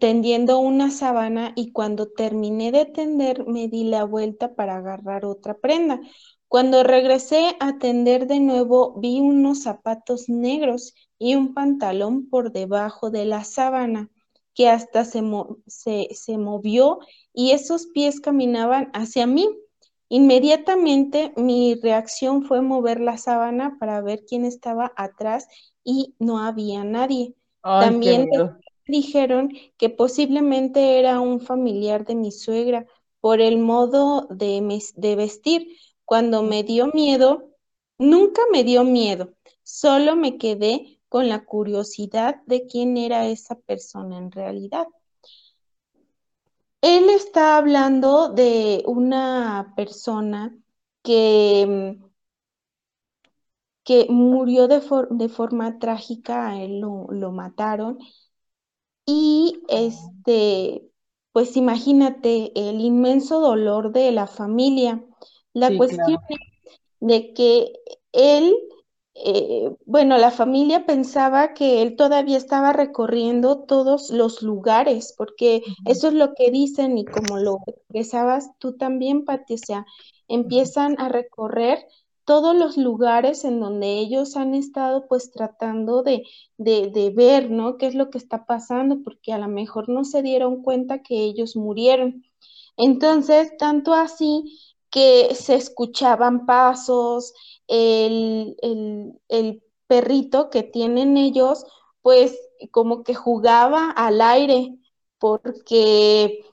tendiendo 0.00 0.58
una 0.60 0.90
sábana 0.90 1.52
y 1.56 1.72
cuando 1.72 2.08
terminé 2.10 2.72
de 2.72 2.86
tender 2.86 3.46
me 3.46 3.68
di 3.68 3.84
la 3.84 4.04
vuelta 4.04 4.54
para 4.56 4.76
agarrar 4.78 5.24
otra 5.26 5.58
prenda. 5.58 6.00
Cuando 6.48 6.82
regresé 6.82 7.56
a 7.60 7.78
tender 7.78 8.26
de 8.26 8.40
nuevo 8.40 8.94
vi 9.00 9.20
unos 9.20 9.62
zapatos 9.62 10.28
negros 10.28 10.94
y 11.18 11.36
un 11.36 11.54
pantalón 11.54 12.28
por 12.28 12.52
debajo 12.52 13.10
de 13.10 13.24
la 13.26 13.44
sábana 13.44 14.10
que 14.54 14.68
hasta 14.68 15.04
se, 15.04 15.22
mo- 15.22 15.58
se, 15.66 16.08
se 16.14 16.38
movió 16.38 16.98
y 17.32 17.52
esos 17.52 17.86
pies 17.88 18.20
caminaban 18.20 18.90
hacia 18.94 19.26
mí. 19.26 19.48
Inmediatamente 20.08 21.32
mi 21.36 21.74
reacción 21.76 22.44
fue 22.44 22.60
mover 22.62 23.00
la 23.00 23.16
sábana 23.16 23.76
para 23.78 24.00
ver 24.02 24.24
quién 24.26 24.44
estaba 24.44 24.92
atrás 24.96 25.46
y 25.84 26.14
no 26.18 26.38
había 26.40 26.84
nadie. 26.84 27.34
Ay, 27.62 27.94
También. 28.02 28.28
Dijeron 28.90 29.50
que 29.78 29.90
posiblemente 29.90 30.98
era 31.00 31.20
un 31.20 31.40
familiar 31.40 32.04
de 32.06 32.14
mi 32.16 32.32
suegra 32.32 32.86
por 33.20 33.40
el 33.40 33.58
modo 33.58 34.26
de, 34.30 34.82
de 34.96 35.16
vestir. 35.16 35.76
Cuando 36.04 36.42
me 36.42 36.64
dio 36.64 36.88
miedo, 36.88 37.50
nunca 37.98 38.42
me 38.52 38.64
dio 38.64 38.84
miedo, 38.84 39.34
solo 39.62 40.16
me 40.16 40.38
quedé 40.38 41.00
con 41.08 41.28
la 41.28 41.44
curiosidad 41.44 42.42
de 42.46 42.66
quién 42.66 42.96
era 42.98 43.26
esa 43.28 43.56
persona 43.56 44.18
en 44.18 44.32
realidad. 44.32 44.86
Él 46.82 47.08
está 47.10 47.56
hablando 47.56 48.28
de 48.28 48.82
una 48.86 49.72
persona 49.76 50.54
que, 51.02 51.96
que 53.84 54.06
murió 54.10 54.68
de, 54.68 54.80
for- 54.80 55.08
de 55.10 55.28
forma 55.28 55.78
trágica, 55.78 56.60
él 56.62 56.80
lo, 56.80 57.06
lo 57.10 57.32
mataron 57.32 57.98
y 59.06 59.62
este, 59.68 60.90
pues 61.32 61.56
imagínate 61.56 62.52
el 62.68 62.80
inmenso 62.80 63.40
dolor 63.40 63.92
de 63.92 64.12
la 64.12 64.26
familia. 64.26 65.04
La 65.52 65.70
Sí, 65.70 65.76
cuestión 65.76 66.18
claro. 66.18 66.20
de 67.00 67.32
que 67.34 67.72
él, 68.12 68.54
eh, 69.14 69.70
bueno, 69.86 70.18
la 70.18 70.30
familia 70.30 70.86
pensaba 70.86 71.54
que 71.54 71.82
él 71.82 71.96
todavía 71.96 72.36
estaba 72.38 72.72
recorriendo 72.72 73.64
todos 73.64 74.10
los 74.10 74.42
lugares, 74.42 75.14
porque 75.16 75.62
eso 75.84 76.08
es 76.08 76.14
lo 76.14 76.34
que 76.34 76.50
dicen 76.50 76.98
y 76.98 77.10
como 77.10 77.38
lo 77.38 77.58
expresabas 77.66 78.50
tú 78.58 78.76
también, 78.76 79.24
Pati, 79.24 79.54
o 79.54 79.58
sea, 79.58 79.86
empiezan 80.28 80.96
a 81.00 81.08
recorrer 81.08 81.86
todos 82.30 82.54
los 82.54 82.76
lugares 82.76 83.44
en 83.44 83.58
donde 83.58 83.98
ellos 83.98 84.36
han 84.36 84.54
estado 84.54 85.08
pues 85.08 85.32
tratando 85.32 86.04
de, 86.04 86.22
de, 86.58 86.86
de 86.88 87.10
ver, 87.10 87.50
¿no? 87.50 87.76
¿Qué 87.76 87.88
es 87.88 87.96
lo 87.96 88.08
que 88.08 88.18
está 88.18 88.46
pasando? 88.46 89.02
Porque 89.02 89.32
a 89.32 89.38
lo 89.38 89.48
mejor 89.48 89.88
no 89.88 90.04
se 90.04 90.22
dieron 90.22 90.62
cuenta 90.62 91.02
que 91.02 91.24
ellos 91.24 91.56
murieron. 91.56 92.24
Entonces, 92.76 93.56
tanto 93.58 93.94
así 93.94 94.60
que 94.90 95.34
se 95.34 95.56
escuchaban 95.56 96.46
pasos, 96.46 97.34
el, 97.66 98.54
el, 98.62 99.20
el 99.28 99.64
perrito 99.88 100.50
que 100.50 100.62
tienen 100.62 101.16
ellos, 101.16 101.64
pues 102.00 102.38
como 102.70 103.02
que 103.02 103.14
jugaba 103.16 103.90
al 103.90 104.20
aire, 104.20 104.78
porque 105.18 106.44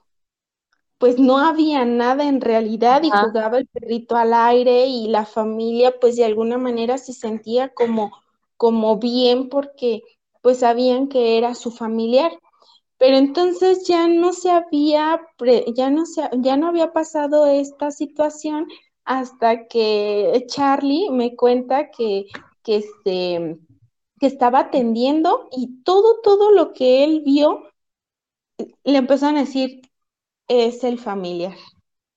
pues 0.99 1.19
no 1.19 1.37
había 1.39 1.85
nada 1.85 2.25
en 2.27 2.41
realidad 2.41 3.03
y 3.03 3.11
Ajá. 3.11 3.19
jugaba 3.19 3.57
el 3.59 3.67
perrito 3.67 4.15
al 4.15 4.33
aire 4.33 4.87
y 4.87 5.07
la 5.09 5.25
familia 5.25 5.93
pues 5.99 6.15
de 6.15 6.25
alguna 6.25 6.57
manera 6.57 6.97
se 6.97 7.13
sentía 7.13 7.69
como, 7.73 8.11
como 8.57 8.97
bien 8.97 9.49
porque 9.49 10.01
pues 10.41 10.59
sabían 10.59 11.07
que 11.07 11.37
era 11.37 11.55
su 11.55 11.71
familiar. 11.71 12.31
Pero 12.97 13.17
entonces 13.17 13.87
ya 13.87 14.07
no 14.07 14.33
se 14.33 14.49
había, 14.51 15.21
pre- 15.37 15.65
ya 15.75 15.89
no 15.91 16.05
se, 16.05 16.29
ya 16.39 16.57
no 16.57 16.67
había 16.67 16.93
pasado 16.93 17.45
esta 17.47 17.91
situación 17.91 18.67
hasta 19.05 19.67
que 19.67 20.45
Charlie 20.47 21.09
me 21.11 21.35
cuenta 21.35 21.91
que, 21.91 22.25
que, 22.63 22.77
este, 22.77 23.59
que 24.19 24.27
estaba 24.27 24.59
atendiendo 24.61 25.49
y 25.51 25.83
todo, 25.83 26.21
todo 26.23 26.51
lo 26.51 26.73
que 26.73 27.03
él 27.03 27.21
vio, 27.25 27.63
le 28.83 28.97
empezaron 28.97 29.37
a 29.37 29.41
decir, 29.41 29.81
es 30.47 30.83
el 30.83 30.99
familiar. 30.99 31.55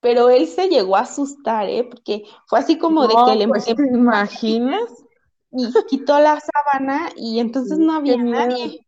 Pero 0.00 0.30
él 0.30 0.46
se 0.46 0.68
llegó 0.68 0.96
a 0.96 1.00
asustar, 1.00 1.68
¿eh? 1.68 1.84
Porque 1.84 2.24
fue 2.46 2.58
así 2.58 2.78
como 2.78 3.06
de 3.06 3.14
que 3.24 3.36
le 3.36 3.48
pues 3.48 3.64
te 3.66 3.72
imaginas. 3.94 4.90
y 5.52 5.72
quitó 5.88 6.18
la 6.20 6.40
sábana 6.40 7.10
y 7.16 7.38
entonces 7.40 7.78
no 7.78 7.94
había 7.94 8.16
nadie. 8.16 8.86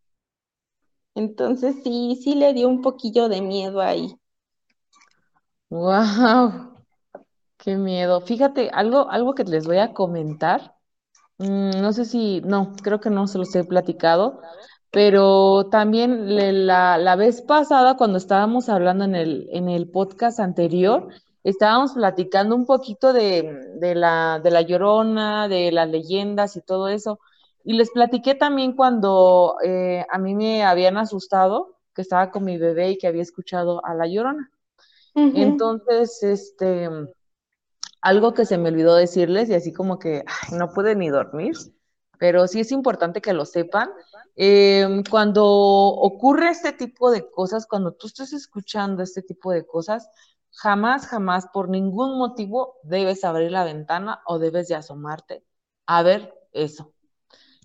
Entonces 1.15 1.77
sí, 1.83 2.21
sí 2.23 2.35
le 2.35 2.53
dio 2.53 2.69
un 2.69 2.83
poquillo 2.83 3.31
de 3.31 3.41
miedo 3.41 3.81
ahí. 3.81 4.15
Wow, 5.71 6.77
qué 7.59 7.77
miedo. 7.77 8.21
Fíjate, 8.23 8.71
algo, 8.73 9.11
algo 9.11 9.35
que 9.35 9.45
les 9.45 9.67
voy 9.67 9.79
a 9.79 9.93
comentar. 9.95 10.77
mm, 11.39 11.81
no 11.83 11.93
sé 11.93 12.05
si, 12.07 12.41
no, 12.43 12.75
creo 12.83 13.01
que 13.01 13.11
no 13.11 13.27
se 13.29 13.39
los 13.39 13.55
he 13.57 13.65
platicado, 13.65 14.41
pero 14.93 15.69
también 15.71 16.37
le- 16.37 16.53
la, 16.55 16.99
la 16.99 17.17
vez 17.17 17.43
pasada, 17.43 17.97
cuando 17.97 18.19
estábamos 18.19 18.69
hablando 18.71 19.05
en 19.05 19.17
el, 19.17 19.49
en 19.53 19.69
el 19.71 19.91
podcast 19.91 20.41
anterior, 20.41 21.09
estábamos 21.45 21.95
platicando 21.95 22.57
un 22.57 22.67
poquito 22.67 23.13
de, 23.15 23.59
de 23.81 23.95
la, 23.97 24.41
de 24.45 24.51
la 24.53 24.63
Llorona, 24.63 25.49
de 25.49 25.73
las 25.73 25.89
leyendas 25.91 26.57
y 26.57 26.63
todo 26.63 26.89
eso. 26.89 27.21
Y 27.65 27.75
les 27.75 27.91
platiqué 27.93 28.35
también 28.37 28.75
cuando 28.75 29.57
eh, 29.65 30.05
a 30.11 30.19
mí 30.19 30.35
me 30.37 30.65
habían 30.65 30.97
asustado, 30.99 31.79
que 31.95 32.03
estaba 32.03 32.31
con 32.31 32.45
mi 32.45 32.59
bebé 32.59 32.93
y 32.93 32.99
que 32.99 33.09
había 33.09 33.23
escuchado 33.23 33.85
a 33.87 33.95
la 33.95 34.07
Llorona. 34.09 34.51
Entonces, 35.33 36.23
este, 36.23 36.89
algo 38.03 38.35
que 38.35 38.45
se 38.47 38.59
me 38.59 38.69
olvidó 38.71 38.95
decirles 38.97 39.49
y 39.49 39.55
así 39.55 39.73
como 39.73 39.99
que 39.99 40.25
ay, 40.27 40.59
no 40.59 40.73
pude 40.73 40.95
ni 40.97 41.09
dormir, 41.09 41.55
pero 42.23 42.47
sí 42.47 42.61
es 42.61 42.71
importante 42.71 43.21
que 43.21 43.33
lo 43.33 43.45
sepan. 43.45 43.91
Eh, 44.37 45.03
cuando 45.11 45.45
ocurre 45.45 46.51
este 46.51 46.71
tipo 46.71 47.11
de 47.11 47.29
cosas, 47.29 47.67
cuando 47.67 47.95
tú 47.95 48.07
estés 48.07 48.33
escuchando 48.33 49.03
este 49.03 49.23
tipo 49.23 49.51
de 49.51 49.67
cosas, 49.67 50.09
jamás, 50.53 51.09
jamás, 51.09 51.49
por 51.53 51.69
ningún 51.69 52.19
motivo 52.19 52.77
debes 52.85 53.25
abrir 53.25 53.51
la 53.51 53.65
ventana 53.65 54.23
o 54.25 54.39
debes 54.39 54.69
de 54.69 54.77
asomarte 54.77 55.43
a 55.87 56.05
ver 56.05 56.33
eso. 56.53 56.93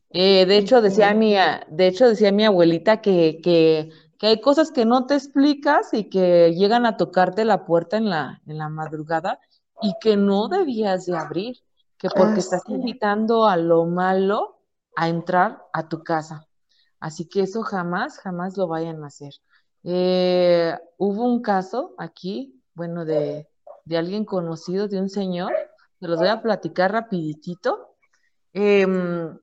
Eh, 0.09 0.47
de 0.47 0.57
hecho, 0.57 0.81
decía 0.81 1.13
mi, 1.13 1.35
de 1.35 1.87
hecho, 1.87 2.09
decía 2.09 2.31
mi 2.31 2.43
abuelita 2.43 2.99
que, 2.99 3.39
que, 3.43 3.91
que 4.17 4.25
hay 4.25 4.41
cosas 4.41 4.71
que 4.71 4.85
no 4.85 5.05
te 5.05 5.13
explicas 5.13 5.93
y 5.93 6.09
que 6.09 6.55
llegan 6.55 6.87
a 6.87 6.97
tocarte 6.97 7.45
la 7.45 7.63
puerta 7.63 7.97
en 7.97 8.09
la, 8.09 8.41
en 8.47 8.57
la 8.57 8.69
madrugada 8.69 9.39
y 9.83 9.93
que 10.01 10.17
no 10.17 10.47
debías 10.47 11.05
de 11.05 11.15
abrir, 11.15 11.57
que 11.97 12.09
porque 12.09 12.39
estás 12.39 12.61
Así. 12.63 12.73
invitando 12.73 13.45
a 13.45 13.57
lo 13.57 13.85
malo 13.85 14.59
a 14.95 15.09
entrar 15.09 15.63
a 15.73 15.87
tu 15.87 16.03
casa. 16.03 16.47
Así 16.99 17.27
que 17.27 17.41
eso 17.41 17.61
jamás, 17.61 18.19
jamás 18.19 18.57
lo 18.57 18.67
vayan 18.67 19.03
a 19.03 19.07
hacer. 19.07 19.33
Eh, 19.83 20.75
hubo 20.97 21.25
un 21.25 21.41
caso 21.41 21.93
aquí, 21.97 22.61
bueno, 22.73 23.05
de, 23.05 23.47
de 23.85 23.97
alguien 23.97 24.25
conocido, 24.25 24.87
de 24.87 24.99
un 24.99 25.09
señor, 25.09 25.53
se 25.99 26.07
los 26.07 26.19
voy 26.19 26.27
a 26.27 26.41
platicar 26.41 26.91
rapiditito. 26.91 27.95
Em, 28.53 29.37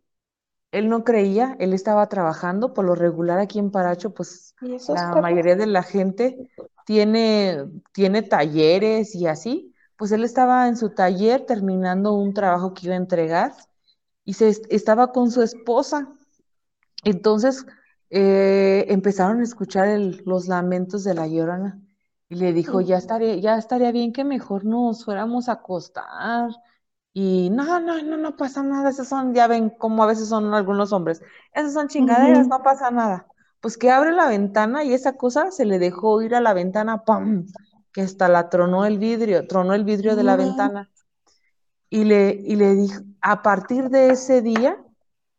él 0.73 0.89
no 0.89 1.05
creía, 1.05 1.57
él 1.61 1.73
estaba 1.73 2.09
trabajando, 2.09 2.75
por 2.75 2.85
lo 2.85 2.95
regular 2.95 3.39
aquí 3.39 3.59
en 3.59 3.71
Paracho, 3.71 4.13
pues 4.13 4.55
¿Y 4.61 4.75
esos 4.75 4.97
la 4.97 5.15
mayoría 5.15 5.57
de 5.57 5.67
la 5.67 5.83
gente 5.83 6.51
tiene, 6.85 7.65
tiene 7.93 8.23
talleres 8.23 9.15
y 9.15 9.27
así, 9.27 9.74
pues 9.97 10.13
él 10.13 10.25
estaba 10.25 10.69
en 10.69 10.77
su 10.77 10.91
taller 10.91 11.47
terminando 11.47 12.15
un 12.15 12.35
trabajo 12.35 12.75
que 12.75 12.87
iba 12.87 12.95
a 12.95 12.99
entregar 12.99 13.53
y 14.25 14.35
se 14.35 14.49
est- 14.49 14.67
estaba 14.71 15.13
con 15.13 15.31
su 15.31 15.43
esposa. 15.43 16.09
Entonces 17.05 17.67
eh, 18.11 18.87
empezaron 18.89 19.41
a 19.41 19.45
escuchar 19.45 19.89
el- 19.89 20.23
los 20.27 20.49
lamentos 20.49 21.05
de 21.05 21.15
la 21.15 21.27
Llorona 21.27 21.81
y 22.29 22.37
le 22.37 22.53
dijo, 22.53 22.81
ya 22.81 22.97
estaría, 22.99 23.37
ya 23.37 23.57
estaría 23.59 23.93
bien 23.93 24.13
que 24.13 24.25
mejor 24.25 24.65
nos 24.65 25.05
fuéramos 25.05 25.49
a 25.49 25.53
acostar 25.55 26.51
Y 27.15 27.51
no, 27.51 27.81
no, 27.81 28.03
no, 28.03 28.17
no 28.19 28.37
pasa 28.37 28.63
nada, 28.63 28.91
esos 28.91 29.09
son, 29.09 29.35
ya 29.35 29.47
ven 29.49 29.71
cómo 29.71 30.03
a 30.05 30.07
veces 30.09 30.29
son 30.29 30.53
algunos 30.55 30.93
hombres, 30.93 31.23
esas 31.55 31.73
son 31.75 31.89
chingaderas, 31.89 32.49
no 32.49 32.63
pasa 32.63 32.91
nada. 32.91 33.27
Pues 33.61 33.79
que 33.79 33.91
abre 33.91 34.13
la 34.13 34.29
ventana 34.29 34.85
y 34.85 34.93
esa 34.95 35.15
cosa 35.17 35.51
se 35.53 35.65
le 35.65 35.79
dejó 35.79 36.23
ir 36.23 36.35
a 36.35 36.41
la 36.43 36.55
ventana, 36.55 37.05
¡pum! 37.05 37.47
Que 37.95 38.03
hasta 38.03 38.29
la 38.29 38.51
tronó 38.51 38.85
el 38.85 38.99
vidrio, 38.99 39.47
tronó 39.47 39.73
el 39.73 39.85
vidrio 39.85 40.17
de 40.17 40.25
la 40.25 40.37
ventana. 40.37 40.91
Y 41.89 42.05
le, 42.05 42.31
y 42.33 42.57
le 42.57 42.75
dijo, 42.75 43.01
a 43.23 43.41
partir 43.43 43.89
de 43.89 44.11
ese 44.11 44.43
día, 44.43 44.85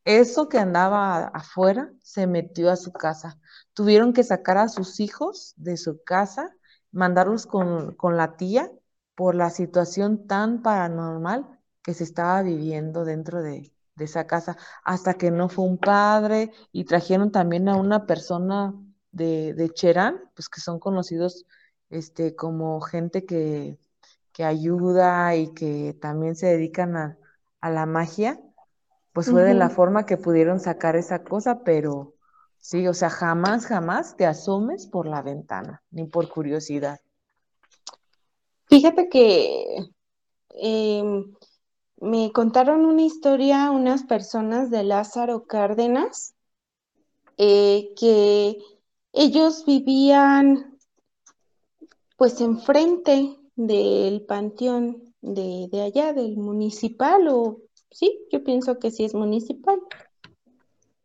eso 0.06 0.50
que 0.50 0.58
andaba 0.58 1.26
afuera 1.28 1.92
se 2.02 2.26
metió 2.26 2.72
a 2.72 2.76
su 2.76 2.92
casa. 2.92 3.38
Tuvieron 3.74 4.14
que 4.14 4.24
sacar 4.24 4.58
a 4.58 4.70
sus 4.70 5.00
hijos 5.00 5.54
de 5.58 5.78
su 5.78 6.02
casa, 6.04 6.56
mandarlos 6.92 7.46
con, 7.46 7.94
con 7.96 8.18
la 8.18 8.38
tía 8.38 8.72
por 9.16 9.36
la 9.36 9.50
situación 9.50 10.28
tan 10.28 10.62
paranormal 10.62 11.60
que 11.82 11.94
se 11.94 12.04
estaba 12.04 12.42
viviendo 12.42 13.06
dentro 13.06 13.42
de, 13.42 13.72
esa 13.98 14.28
casa, 14.28 14.58
hasta 14.84 15.14
que 15.14 15.32
no 15.32 15.48
fue 15.48 15.64
un 15.64 15.78
padre 15.78 16.52
y 16.74 16.84
trajeron 16.84 17.32
también 17.32 17.70
a 17.70 17.78
una 17.78 18.06
persona 18.06 18.74
de, 19.12 19.54
de 19.54 19.70
Cherán, 19.70 20.20
pues 20.36 20.50
que 20.50 20.60
son 20.60 20.80
conocidos 20.80 21.46
este, 21.96 22.36
como 22.36 22.82
gente 22.82 23.26
que, 23.26 23.78
que 24.34 24.44
ayuda 24.44 25.36
y 25.36 25.54
que 25.54 25.96
también 26.02 26.36
se 26.36 26.48
dedican 26.48 26.98
a, 26.98 27.18
a 27.62 27.70
la 27.70 27.86
magia, 27.86 28.40
pues 29.14 29.30
fue 29.30 29.44
de 29.44 29.54
la 29.54 29.70
forma 29.70 30.06
que 30.06 30.18
pudieron 30.18 30.60
sacar 30.60 30.98
esa 30.98 31.24
cosa, 31.24 31.64
pero 31.64 32.16
sí, 32.58 32.86
o 32.88 32.94
sea, 32.94 33.10
jamás, 33.10 33.66
jamás 33.66 34.18
te 34.18 34.26
asomes 34.26 34.88
por 34.88 35.08
la 35.08 35.22
ventana, 35.22 35.82
ni 35.90 36.06
por 36.06 36.28
curiosidad. 36.28 37.00
Fíjate 38.68 39.08
que 39.08 39.86
em, 40.50 41.34
me 42.02 42.32
contaron 42.34 42.84
una 42.84 43.04
historia 43.04 43.72
unas 43.72 44.04
personas 44.04 44.70
de 44.70 44.84
Lázaro 44.84 45.46
Cárdenas, 45.46 46.36
eh, 47.38 47.94
que 47.98 48.58
ellos 49.14 49.64
vivían 49.66 50.75
pues 52.16 52.42
enfrente 52.42 53.38
del 53.56 54.26
panteón 54.26 55.14
de, 55.22 55.68
de, 55.72 55.82
allá, 55.82 56.14
del 56.14 56.38
municipal, 56.38 57.28
o 57.28 57.62
sí, 57.92 58.20
yo 58.32 58.44
pienso 58.44 58.80
que 58.80 58.92
sí 58.92 59.06
es 59.06 59.14
municipal, 59.14 59.80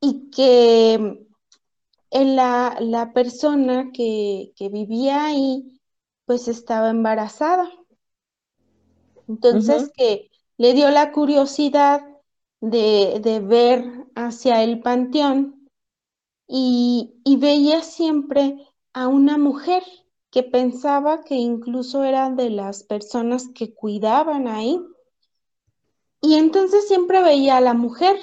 y 0.01 0.31
que 0.31 1.27
en 2.11 2.37
la, 2.37 2.77
la 2.81 3.13
persona 3.13 3.91
que, 3.93 4.53
que 4.57 4.69
vivía 4.69 5.27
ahí 5.27 5.81
pues 6.31 6.47
estaba 6.47 6.91
embarazada. 6.91 7.69
Entonces 9.27 9.91
que 9.97 10.31
le 10.59 10.75
dio 10.75 10.91
la 10.91 11.11
curiosidad 11.11 12.03
de, 12.61 13.43
ver 13.45 14.07
hacia 14.15 14.63
el 14.63 14.81
panteón 14.81 15.69
y, 16.47 17.15
veía 17.39 17.83
siempre 17.83 18.57
a 18.93 19.09
una 19.09 19.39
mujer 19.39 19.83
que 20.31 20.43
pensaba 20.43 21.23
que 21.23 21.35
incluso 21.35 22.05
era 22.05 22.31
de 22.31 22.51
las 22.51 22.83
personas 22.83 23.49
que 23.49 23.75
cuidaban 23.75 24.49
ahí. 24.49 24.81
Y 26.21 26.35
entonces 26.35 26.87
siempre 26.87 27.23
veía 27.23 27.57
a 27.57 27.61
la 27.61 27.75
mujer 27.75 28.17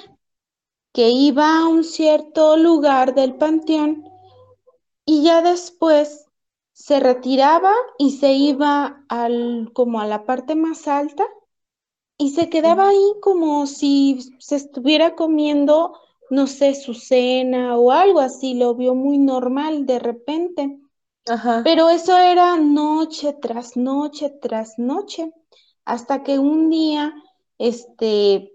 que 0.92 1.10
iba 1.10 1.58
a 1.58 1.68
un 1.68 1.84
cierto 1.84 2.56
lugar 2.56 3.14
del 3.14 3.34
panteón 3.34 4.04
y 5.04 5.22
ya 5.22 5.42
después 5.42 6.26
se 6.72 7.00
retiraba 7.00 7.72
y 7.98 8.12
se 8.12 8.32
iba 8.32 9.04
al, 9.08 9.70
como 9.74 10.00
a 10.00 10.06
la 10.06 10.24
parte 10.24 10.54
más 10.54 10.86
alta 10.86 11.24
y 12.18 12.30
se 12.30 12.50
quedaba 12.50 12.88
ahí 12.88 13.14
como 13.22 13.66
si 13.66 14.18
se 14.38 14.56
estuviera 14.56 15.14
comiendo, 15.14 15.94
no 16.30 16.46
sé, 16.48 16.74
su 16.74 16.94
cena 16.94 17.76
o 17.78 17.92
algo 17.92 18.20
así, 18.20 18.54
lo 18.54 18.74
vio 18.74 18.94
muy 18.94 19.18
normal 19.18 19.86
de 19.86 19.98
repente. 20.00 20.80
Ajá. 21.28 21.62
Pero 21.64 21.90
eso 21.90 22.16
era 22.16 22.56
noche 22.56 23.34
tras 23.40 23.76
noche 23.76 24.30
tras 24.30 24.78
noche, 24.78 25.32
hasta 25.84 26.22
que 26.22 26.38
un 26.38 26.70
día, 26.70 27.14
este, 27.58 28.52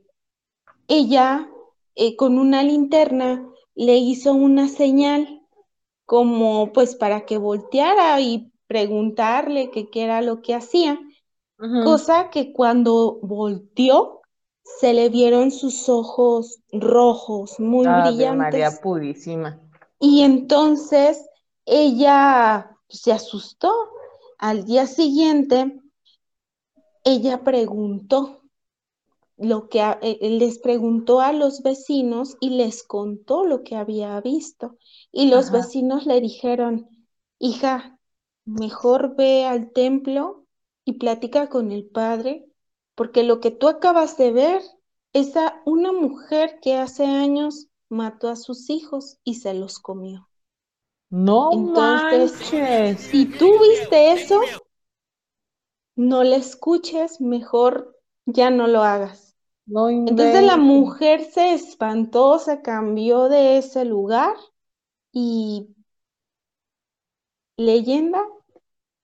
ella 0.88 1.50
eh, 1.96 2.16
con 2.16 2.38
una 2.38 2.64
linterna 2.64 3.48
le 3.76 3.98
hizo 3.98 4.34
una 4.34 4.68
señal 4.68 5.42
como 6.06 6.72
pues 6.74 6.96
para 6.96 7.26
que 7.26 7.38
volteara 7.38 8.20
y 8.20 8.52
preguntarle 8.68 9.72
qué 9.72 9.88
era 9.94 10.22
lo 10.22 10.42
que 10.42 10.54
hacía 10.54 11.00
cosa 11.84 12.30
que 12.30 12.52
cuando 12.52 13.20
volteó 13.22 14.22
se 14.64 14.94
le 14.94 15.10
vieron 15.10 15.52
sus 15.52 15.88
ojos 15.90 16.60
rojos, 16.72 17.60
muy 17.60 17.86
brillantes. 17.86 18.38
María 18.38 18.72
Purísima. 18.82 19.60
Y 20.00 20.22
entonces 20.22 21.26
ella 21.66 22.78
se 22.90 23.12
asustó. 23.12 23.74
Al 24.38 24.66
día 24.66 24.88
siguiente, 24.88 25.80
ella 27.04 27.44
preguntó 27.44 28.44
lo 29.38 29.68
que 29.68 29.82
eh, 30.02 30.18
les 30.22 30.60
preguntó 30.60 31.20
a 31.22 31.34
los 31.34 31.64
vecinos 31.64 32.38
y 32.40 32.52
les 32.52 32.84
contó 32.84 33.46
lo 33.46 33.64
que 33.64 33.76
había 33.76 34.20
visto. 34.22 34.78
Y 35.12 35.28
los 35.28 35.52
vecinos 35.52 36.06
le 36.06 36.22
dijeron, 36.22 36.90
hija, 37.40 38.00
mejor 38.46 39.16
ve 39.16 39.46
al 39.46 39.72
templo 39.72 40.46
y 40.86 40.94
platica 40.94 41.50
con 41.50 41.72
el 41.72 41.86
padre, 41.86 42.46
porque 42.96 43.24
lo 43.24 43.40
que 43.40 43.52
tú 43.52 43.68
acabas 43.68 44.18
de 44.18 44.32
ver 44.32 44.62
es 45.14 45.36
a 45.36 45.62
una 45.66 45.92
mujer 45.92 46.60
que 46.62 46.76
hace 46.76 47.06
años 47.06 47.68
mató 47.90 48.30
a 48.30 48.36
sus 48.36 48.70
hijos 48.70 49.18
y 49.24 49.36
se 49.36 49.54
los 49.54 49.80
comió. 49.80 50.28
No 51.16 51.52
Entonces, 51.52 53.00
si 53.00 53.28
tú 53.28 53.52
viste 53.60 54.14
eso, 54.14 54.42
no 55.96 56.24
le 56.24 56.38
escuches, 56.38 57.22
mejor 57.22 58.00
ya 58.26 58.50
no 58.50 58.66
lo 58.66 58.82
hagas. 58.82 59.38
No 59.68 59.90
Entonces 59.90 60.44
la 60.44 60.58
mujer 60.58 61.24
se 61.26 61.54
espantó, 61.54 62.40
se 62.40 62.64
cambió 62.64 63.30
de 63.30 63.60
ese 63.60 63.86
lugar 63.86 64.36
y 65.12 65.68
leyenda 67.58 68.26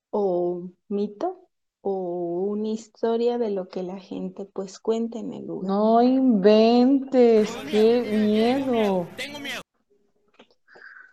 o 0.09 0.63
mito 0.87 1.47
o 1.81 2.47
una 2.49 2.69
historia 2.69 3.37
de 3.37 3.51
lo 3.51 3.69
que 3.69 3.83
la 3.83 3.99
gente 3.99 4.45
pues 4.45 4.79
cuenta 4.79 5.19
en 5.19 5.31
el 5.31 5.45
lugar. 5.45 5.69
No 5.69 6.01
inventes, 6.01 7.55
qué 7.69 8.01
miedo. 8.01 9.05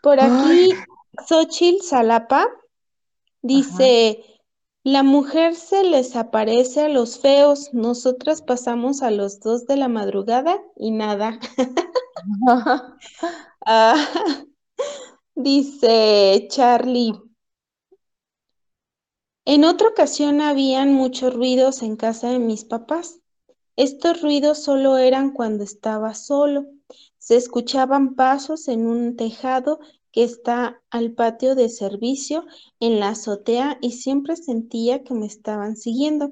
Por 0.07 0.21
aquí, 0.21 0.73
Xochil 1.27 1.83
Salapa 1.83 2.47
dice, 3.43 4.23
la 4.85 5.03
mujer 5.03 5.57
se 5.57 5.83
les 5.83 6.15
aparece 6.15 6.83
a 6.83 6.89
los 6.89 7.19
feos, 7.19 7.71
nosotras 7.75 8.41
pasamos 8.41 9.03
a 9.03 9.11
los 9.11 9.41
dos 9.41 9.67
de 9.67 9.77
la 9.77 9.89
madrugada 9.89 10.63
y 10.77 10.93
nada. 10.93 11.41
Ah, 13.69 13.97
dice 15.35 16.47
Charlie, 16.51 17.21
en 19.45 19.65
otra 19.65 19.89
ocasión 19.89 20.41
habían 20.41 20.95
muchos 20.95 21.35
ruidos 21.35 21.83
en 21.83 21.97
casa 21.97 22.29
de 22.29 22.39
mis 22.39 22.65
papás. 22.65 23.19
Estos 23.75 24.23
ruidos 24.23 24.63
solo 24.63 24.99
eran 24.99 25.33
cuando 25.33 25.65
estaba 25.65 26.15
solo. 26.15 26.67
Se 27.27 27.35
escuchaban 27.35 28.15
pasos 28.15 28.69
en 28.69 28.87
un 28.87 29.17
tejado 29.17 29.81
que 30.13 30.23
está 30.23 30.81
al 30.91 31.11
patio 31.11 31.57
de 31.57 31.69
servicio 31.69 32.45
en 32.79 33.01
la 33.01 33.09
azotea 33.09 33.79
y 33.81 33.91
siempre 33.91 34.37
sentía 34.37 35.03
que 35.03 35.13
me 35.13 35.27
estaban 35.27 35.77
siguiendo. 35.77 36.31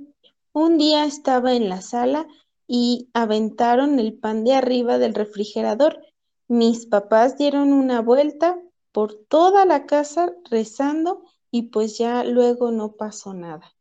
Un 0.53 0.78
día 0.78 1.05
estaba 1.05 1.53
en 1.55 1.68
la 1.68 1.80
sala 1.80 2.28
y 2.68 3.11
aventaron 3.12 3.99
el 3.99 4.16
pan 4.16 4.45
de 4.45 4.55
arriba 4.55 4.99
del 4.99 5.14
refrigerador. 5.14 6.01
Mis 6.47 6.86
papás 6.86 7.36
dieron 7.38 7.72
una 7.72 8.01
vuelta 8.01 8.57
por 8.92 9.16
toda 9.16 9.66
la 9.66 9.86
casa 9.86 10.32
rezando 10.49 11.24
y 11.51 11.70
pues 11.70 11.99
ya 11.99 12.22
luego 12.22 12.70
no 12.70 12.92
pasó 12.92 13.34
nada. 13.34 13.74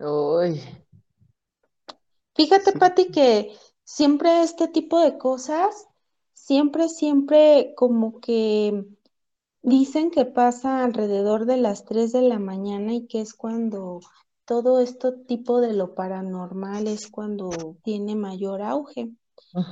Uy. 0.00 0.60
Fíjate, 2.34 2.72
Pati, 2.72 3.12
que 3.12 3.54
siempre 3.92 4.42
este 4.42 4.68
tipo 4.68 5.00
de 5.00 5.18
cosas, 5.18 5.86
siempre, 6.32 6.88
siempre 6.88 7.74
como 7.76 8.20
que 8.20 8.86
dicen 9.60 10.10
que 10.10 10.24
pasa 10.24 10.82
alrededor 10.82 11.44
de 11.44 11.58
las 11.58 11.84
3 11.84 12.10
de 12.12 12.22
la 12.22 12.38
mañana 12.38 12.94
y 12.94 13.06
que 13.06 13.20
es 13.20 13.34
cuando 13.34 14.00
todo 14.46 14.80
este 14.80 15.12
tipo 15.12 15.60
de 15.60 15.74
lo 15.74 15.94
paranormal 15.94 16.86
es 16.88 17.06
cuando 17.08 17.76
tiene 17.84 18.16
mayor 18.16 18.62
auge. 18.62 19.10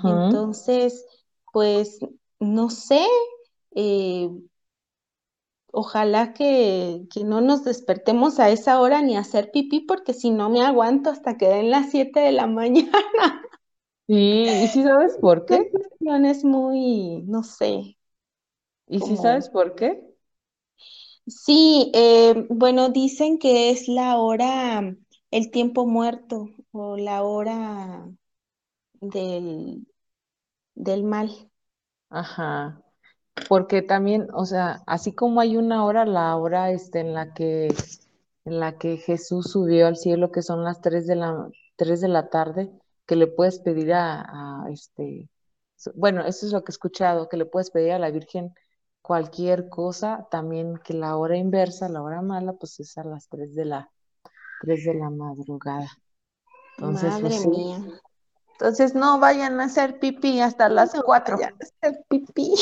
Entonces, 0.05 1.07
pues, 1.51 1.99
no 2.39 2.69
sé, 2.69 3.07
eh, 3.75 4.29
ojalá 5.73 6.35
que, 6.35 7.07
que, 7.11 7.25
no 7.25 7.41
nos 7.41 7.65
despertemos 7.65 8.39
a 8.39 8.51
esa 8.51 8.81
hora 8.83 9.01
ni 9.01 9.17
a 9.17 9.21
hacer 9.21 9.51
pipí, 9.51 9.81
porque 9.81 10.13
si 10.13 10.31
no 10.31 10.51
me 10.51 10.61
aguanto 10.61 11.09
hasta 11.09 11.39
que 11.39 11.49
den 11.49 11.71
las 11.71 11.91
7 11.91 12.21
de 12.21 12.33
la 12.33 12.47
mañana. 12.47 13.47
Sí, 14.11 14.43
¿y 14.65 14.67
si 14.67 14.83
sabes 14.83 15.17
por 15.19 15.47
qué? 15.47 15.71
Es 16.29 16.45
muy, 16.45 17.23
no 17.27 17.45
sé. 17.45 17.97
¿Y 18.89 19.01
si 19.01 19.17
sabes 19.17 19.49
por 19.49 19.77
qué? 19.77 20.03
Sí, 21.27 21.93
eh, 21.95 22.47
bueno, 22.51 22.89
dicen 22.89 23.39
que 23.39 23.71
es 23.71 23.87
la 23.89 24.17
hora, 24.17 24.97
el 25.31 25.51
tiempo 25.53 25.87
muerto 25.87 26.49
o 26.73 26.97
la 26.97 27.23
hora 27.23 28.09
del, 29.01 29.87
del 30.75 31.05
mal. 31.05 31.31
Ajá. 32.11 32.83
Porque 33.49 33.83
también, 33.83 34.29
o 34.35 34.47
sea, 34.47 34.83
así 34.87 35.15
como 35.15 35.41
hay 35.41 35.57
una 35.57 35.85
hora, 35.85 36.05
la 36.07 36.37
hora 36.37 36.71
este, 36.71 37.01
en 37.01 37.15
la 37.15 37.35
que 37.35 37.69
en 38.47 38.61
la 38.61 38.79
que 38.79 38.97
Jesús 38.99 39.51
subió 39.53 39.87
al 39.87 39.97
cielo, 39.97 40.33
que 40.33 40.43
son 40.43 40.65
las 40.65 40.81
3 40.81 41.07
de 41.07 41.17
la, 41.17 41.49
3 41.77 42.01
de 42.01 42.09
la 42.09 42.31
tarde, 42.31 42.71
que 43.11 43.17
le 43.17 43.27
puedes 43.27 43.59
pedir 43.59 43.93
a, 43.93 44.21
a 44.21 44.71
este, 44.71 45.29
bueno, 45.97 46.25
eso 46.25 46.47
es 46.47 46.53
lo 46.53 46.63
que 46.63 46.71
he 46.71 46.75
escuchado, 46.75 47.29
que 47.29 47.37
le 47.37 47.45
puedes 47.45 47.73
pedir 47.73 47.91
a 47.91 47.99
la 47.99 48.13
Virgen 48.13 48.55
cualquier 49.03 49.69
cosa, 49.69 50.29
también 50.31 50.79
que 50.85 50.95
la 50.95 51.17
hora 51.17 51.37
inversa, 51.37 51.89
la 51.89 52.03
hora 52.03 52.23
mala, 52.23 52.53
pues 52.53 52.79
es 52.79 52.97
a 52.99 53.03
las 53.03 53.29
3 53.29 53.57
de 53.57 53.65
la, 53.65 53.91
3 54.61 54.85
de 54.85 54.95
la 54.95 55.11
madrugada. 55.11 55.89
Entonces, 56.79 57.11
Madre 57.11 57.31
pues, 57.31 57.47
mía. 57.49 57.79
Entonces 58.53 58.95
no 58.95 59.19
vayan 59.19 59.59
a 59.59 59.65
hacer 59.65 59.99
pipí 59.99 60.39
hasta 60.41 60.69
las 60.69 60.93
4. 60.93 61.37
Vayan 61.37 61.55
a 61.55 61.57
hacer 61.83 62.05
pipí. 62.09 62.55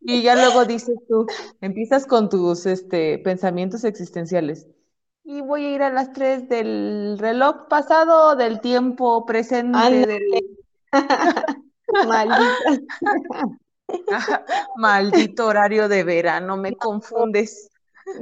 Y 0.00 0.22
ya 0.22 0.36
luego 0.36 0.64
dices 0.64 0.96
tú, 1.08 1.26
empiezas 1.60 2.06
con 2.06 2.28
tus 2.28 2.66
este, 2.66 3.18
pensamientos 3.18 3.82
existenciales. 3.82 4.68
Y 5.30 5.42
voy 5.42 5.66
a 5.66 5.74
ir 5.74 5.82
a 5.82 5.90
las 5.90 6.14
3 6.14 6.48
del 6.48 7.18
reloj 7.18 7.68
pasado, 7.68 8.34
del 8.34 8.62
tiempo 8.62 9.26
presente, 9.26 10.06
del... 10.06 10.22
Maldito 14.76 15.46
horario 15.46 15.86
de 15.86 16.02
verano, 16.02 16.56
me 16.56 16.74
confundes. 16.74 17.70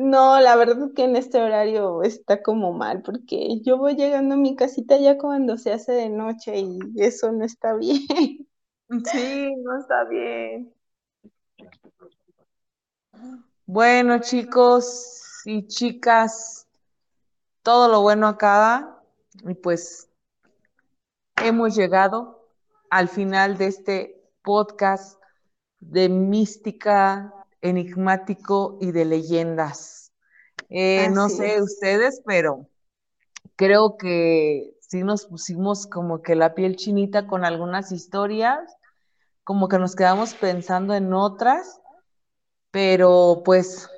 No, 0.00 0.40
la 0.40 0.56
verdad 0.56 0.88
es 0.88 0.94
que 0.96 1.04
en 1.04 1.14
este 1.14 1.40
horario 1.40 2.02
está 2.02 2.42
como 2.42 2.72
mal, 2.72 3.02
porque 3.02 3.60
yo 3.60 3.78
voy 3.78 3.94
llegando 3.94 4.34
a 4.34 4.38
mi 4.38 4.56
casita 4.56 4.98
ya 4.98 5.16
cuando 5.16 5.58
se 5.58 5.72
hace 5.72 5.92
de 5.92 6.08
noche 6.08 6.58
y 6.58 6.80
eso 6.96 7.30
no 7.30 7.44
está 7.44 7.74
bien. 7.74 8.02
Sí, 9.04 9.54
no 9.62 9.78
está 9.78 10.04
bien. 10.04 10.72
Bueno, 13.64 14.20
chicos 14.20 15.42
y 15.44 15.66
chicas, 15.66 16.65
todo 17.66 17.88
lo 17.88 18.00
bueno 18.00 18.28
acaba 18.28 19.02
y 19.42 19.54
pues 19.54 20.08
hemos 21.42 21.74
llegado 21.74 22.48
al 22.90 23.08
final 23.08 23.58
de 23.58 23.66
este 23.66 24.22
podcast 24.44 25.20
de 25.80 26.08
mística, 26.08 27.34
enigmático 27.60 28.78
y 28.80 28.92
de 28.92 29.04
leyendas. 29.04 30.12
Eh, 30.68 31.08
no 31.10 31.28
sé 31.28 31.60
ustedes, 31.60 32.22
pero 32.24 32.68
creo 33.56 33.96
que 33.96 34.76
sí 34.78 35.02
nos 35.02 35.26
pusimos 35.26 35.88
como 35.88 36.22
que 36.22 36.36
la 36.36 36.54
piel 36.54 36.76
chinita 36.76 37.26
con 37.26 37.44
algunas 37.44 37.90
historias, 37.90 38.76
como 39.42 39.66
que 39.66 39.80
nos 39.80 39.96
quedamos 39.96 40.34
pensando 40.34 40.94
en 40.94 41.12
otras, 41.12 41.80
pero 42.70 43.42
pues 43.44 43.90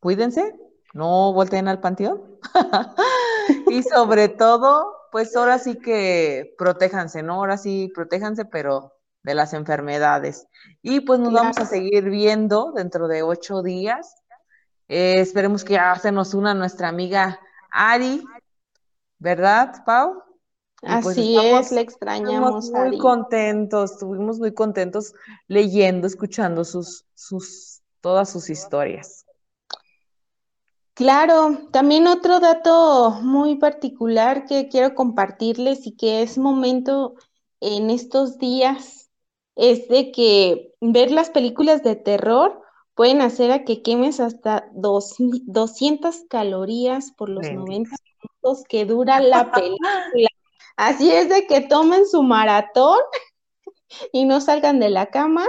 cuídense, 0.00 0.65
no 0.96 1.34
volteen 1.34 1.68
al 1.68 1.80
panteón. 1.80 2.22
y 3.70 3.82
sobre 3.82 4.28
todo, 4.30 5.08
pues 5.12 5.36
ahora 5.36 5.58
sí 5.58 5.76
que 5.78 6.54
protéjanse, 6.56 7.22
¿no? 7.22 7.34
Ahora 7.34 7.58
sí, 7.58 7.92
protéjanse, 7.94 8.46
pero 8.46 8.94
de 9.22 9.34
las 9.34 9.52
enfermedades. 9.52 10.46
Y 10.82 11.00
pues 11.00 11.20
nos 11.20 11.34
vamos 11.34 11.58
a 11.58 11.66
seguir 11.66 12.08
viendo 12.08 12.72
dentro 12.72 13.08
de 13.08 13.22
ocho 13.22 13.62
días. 13.62 14.16
Eh, 14.88 15.16
esperemos 15.18 15.64
que 15.64 15.74
ya 15.74 15.94
se 15.96 16.12
nos 16.12 16.32
una 16.32 16.54
nuestra 16.54 16.88
amiga 16.88 17.40
Ari, 17.70 18.24
¿verdad, 19.18 19.84
Pau? 19.84 20.22
Pues, 20.80 21.06
Así 21.06 21.36
es, 21.38 21.72
le 21.72 21.80
extrañamos. 21.82 22.70
muy 22.70 22.96
contentos, 22.98 23.92
estuvimos 23.92 24.38
muy 24.38 24.54
contentos 24.54 25.12
leyendo, 25.48 26.06
escuchando 26.06 26.64
sus, 26.64 27.04
sus, 27.14 27.82
todas 28.00 28.30
sus 28.30 28.48
historias. 28.48 29.25
Claro, 30.96 31.58
también 31.72 32.06
otro 32.06 32.40
dato 32.40 33.18
muy 33.20 33.56
particular 33.56 34.46
que 34.46 34.68
quiero 34.68 34.94
compartirles 34.94 35.86
y 35.86 35.94
que 35.94 36.22
es 36.22 36.38
momento 36.38 37.16
en 37.60 37.90
estos 37.90 38.38
días 38.38 39.10
es 39.56 39.88
de 39.88 40.10
que 40.10 40.72
ver 40.80 41.10
las 41.10 41.28
películas 41.28 41.82
de 41.82 41.96
terror 41.96 42.62
pueden 42.94 43.20
hacer 43.20 43.52
a 43.52 43.64
que 43.64 43.82
quemes 43.82 44.20
hasta 44.20 44.70
dos, 44.72 45.16
200 45.18 46.24
calorías 46.30 47.12
por 47.12 47.28
los 47.28 47.46
90 47.52 47.90
minutos 48.22 48.64
que 48.66 48.86
dura 48.86 49.20
la 49.20 49.52
película. 49.52 49.78
Así 50.78 51.10
es 51.10 51.28
de 51.28 51.46
que 51.46 51.60
tomen 51.60 52.06
su 52.06 52.22
maratón 52.22 53.00
y 54.12 54.24
no 54.24 54.40
salgan 54.40 54.80
de 54.80 54.88
la 54.88 55.10
cama 55.10 55.46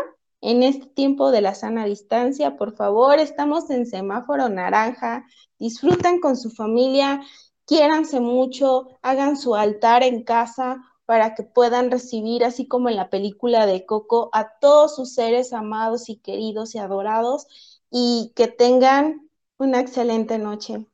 en 0.48 0.64
este 0.64 0.86
tiempo 0.86 1.30
de 1.30 1.42
la 1.42 1.54
sana 1.56 1.84
distancia. 1.84 2.56
Por 2.56 2.74
favor, 2.74 3.20
estamos 3.20 3.70
en 3.70 3.86
semáforo 3.86 4.48
naranja. 4.48 5.26
Disfrutan 5.60 6.22
con 6.22 6.38
su 6.38 6.52
familia, 6.52 7.22
quiéranse 7.66 8.22
mucho, 8.22 8.88
hagan 9.02 9.36
su 9.36 9.56
altar 9.56 10.04
en 10.04 10.24
casa 10.24 10.82
para 11.06 11.36
que 11.36 11.44
puedan 11.44 11.92
recibir, 11.92 12.46
así 12.46 12.66
como 12.66 12.88
en 12.88 12.96
la 12.96 13.10
película 13.10 13.66
de 13.66 13.86
Coco, 13.86 14.30
a 14.32 14.58
todos 14.62 14.96
sus 14.96 15.14
seres 15.14 15.52
amados 15.52 16.08
y 16.08 16.16
queridos 16.16 16.76
y 16.76 16.78
adorados 16.78 17.48
y 17.92 18.32
que 18.34 18.48
tengan 18.48 19.30
una 19.58 19.82
excelente 19.82 20.38
noche. 20.38 20.86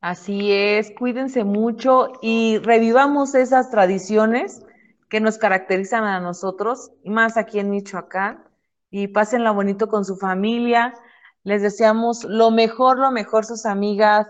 Así 0.00 0.52
es, 0.52 0.92
cuídense 0.96 1.42
mucho 1.42 2.12
y 2.22 2.58
revivamos 2.58 3.34
esas 3.34 3.70
tradiciones 3.70 4.62
que 5.08 5.18
nos 5.18 5.36
caracterizan 5.36 6.04
a 6.04 6.20
nosotros, 6.20 6.92
y 7.02 7.10
más 7.10 7.36
aquí 7.36 7.58
en 7.58 7.70
Michoacán, 7.70 8.51
y 8.92 9.08
pásenla 9.08 9.50
bonito 9.50 9.88
con 9.88 10.04
su 10.04 10.16
familia. 10.16 10.94
Les 11.42 11.62
deseamos 11.62 12.22
lo 12.24 12.52
mejor, 12.52 12.98
lo 12.98 13.10
mejor 13.10 13.44
sus 13.44 13.66
amigas 13.66 14.28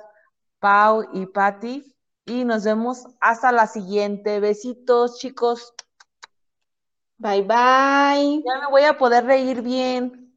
Pau 0.61 1.05
y 1.13 1.27
Patti 1.27 1.95
y 2.25 2.45
nos 2.45 2.65
vemos 2.65 3.07
hasta 3.21 3.53
la 3.53 3.67
siguiente. 3.67 4.41
Besitos, 4.41 5.19
chicos. 5.19 5.75
Bye 7.19 7.43
bye. 7.43 8.43
Ya 8.47 8.61
me 8.61 8.69
voy 8.71 8.85
a 8.85 8.97
poder 8.97 9.27
reír 9.27 9.61
bien. 9.63 10.33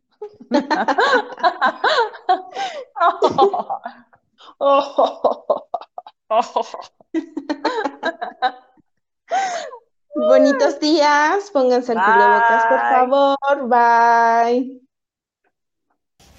Bonitos 10.16 10.80
días, 10.80 11.51
pónganse 11.51 11.91
el 11.91 11.99
cubrebocas, 11.99 12.66
por 12.68 12.80
favor. 12.80 13.68
Bye. 13.68 14.82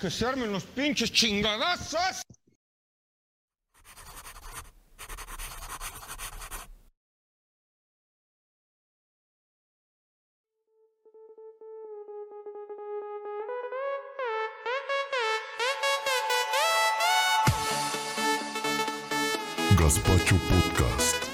Que 0.01 0.11
se 0.11 0.27
armen 0.27 0.51
los 0.51 0.65
pinches 0.65 1.13
chingadazos. 1.13 2.23
Gaspacho 19.79 20.37
Podcast. 20.49 21.26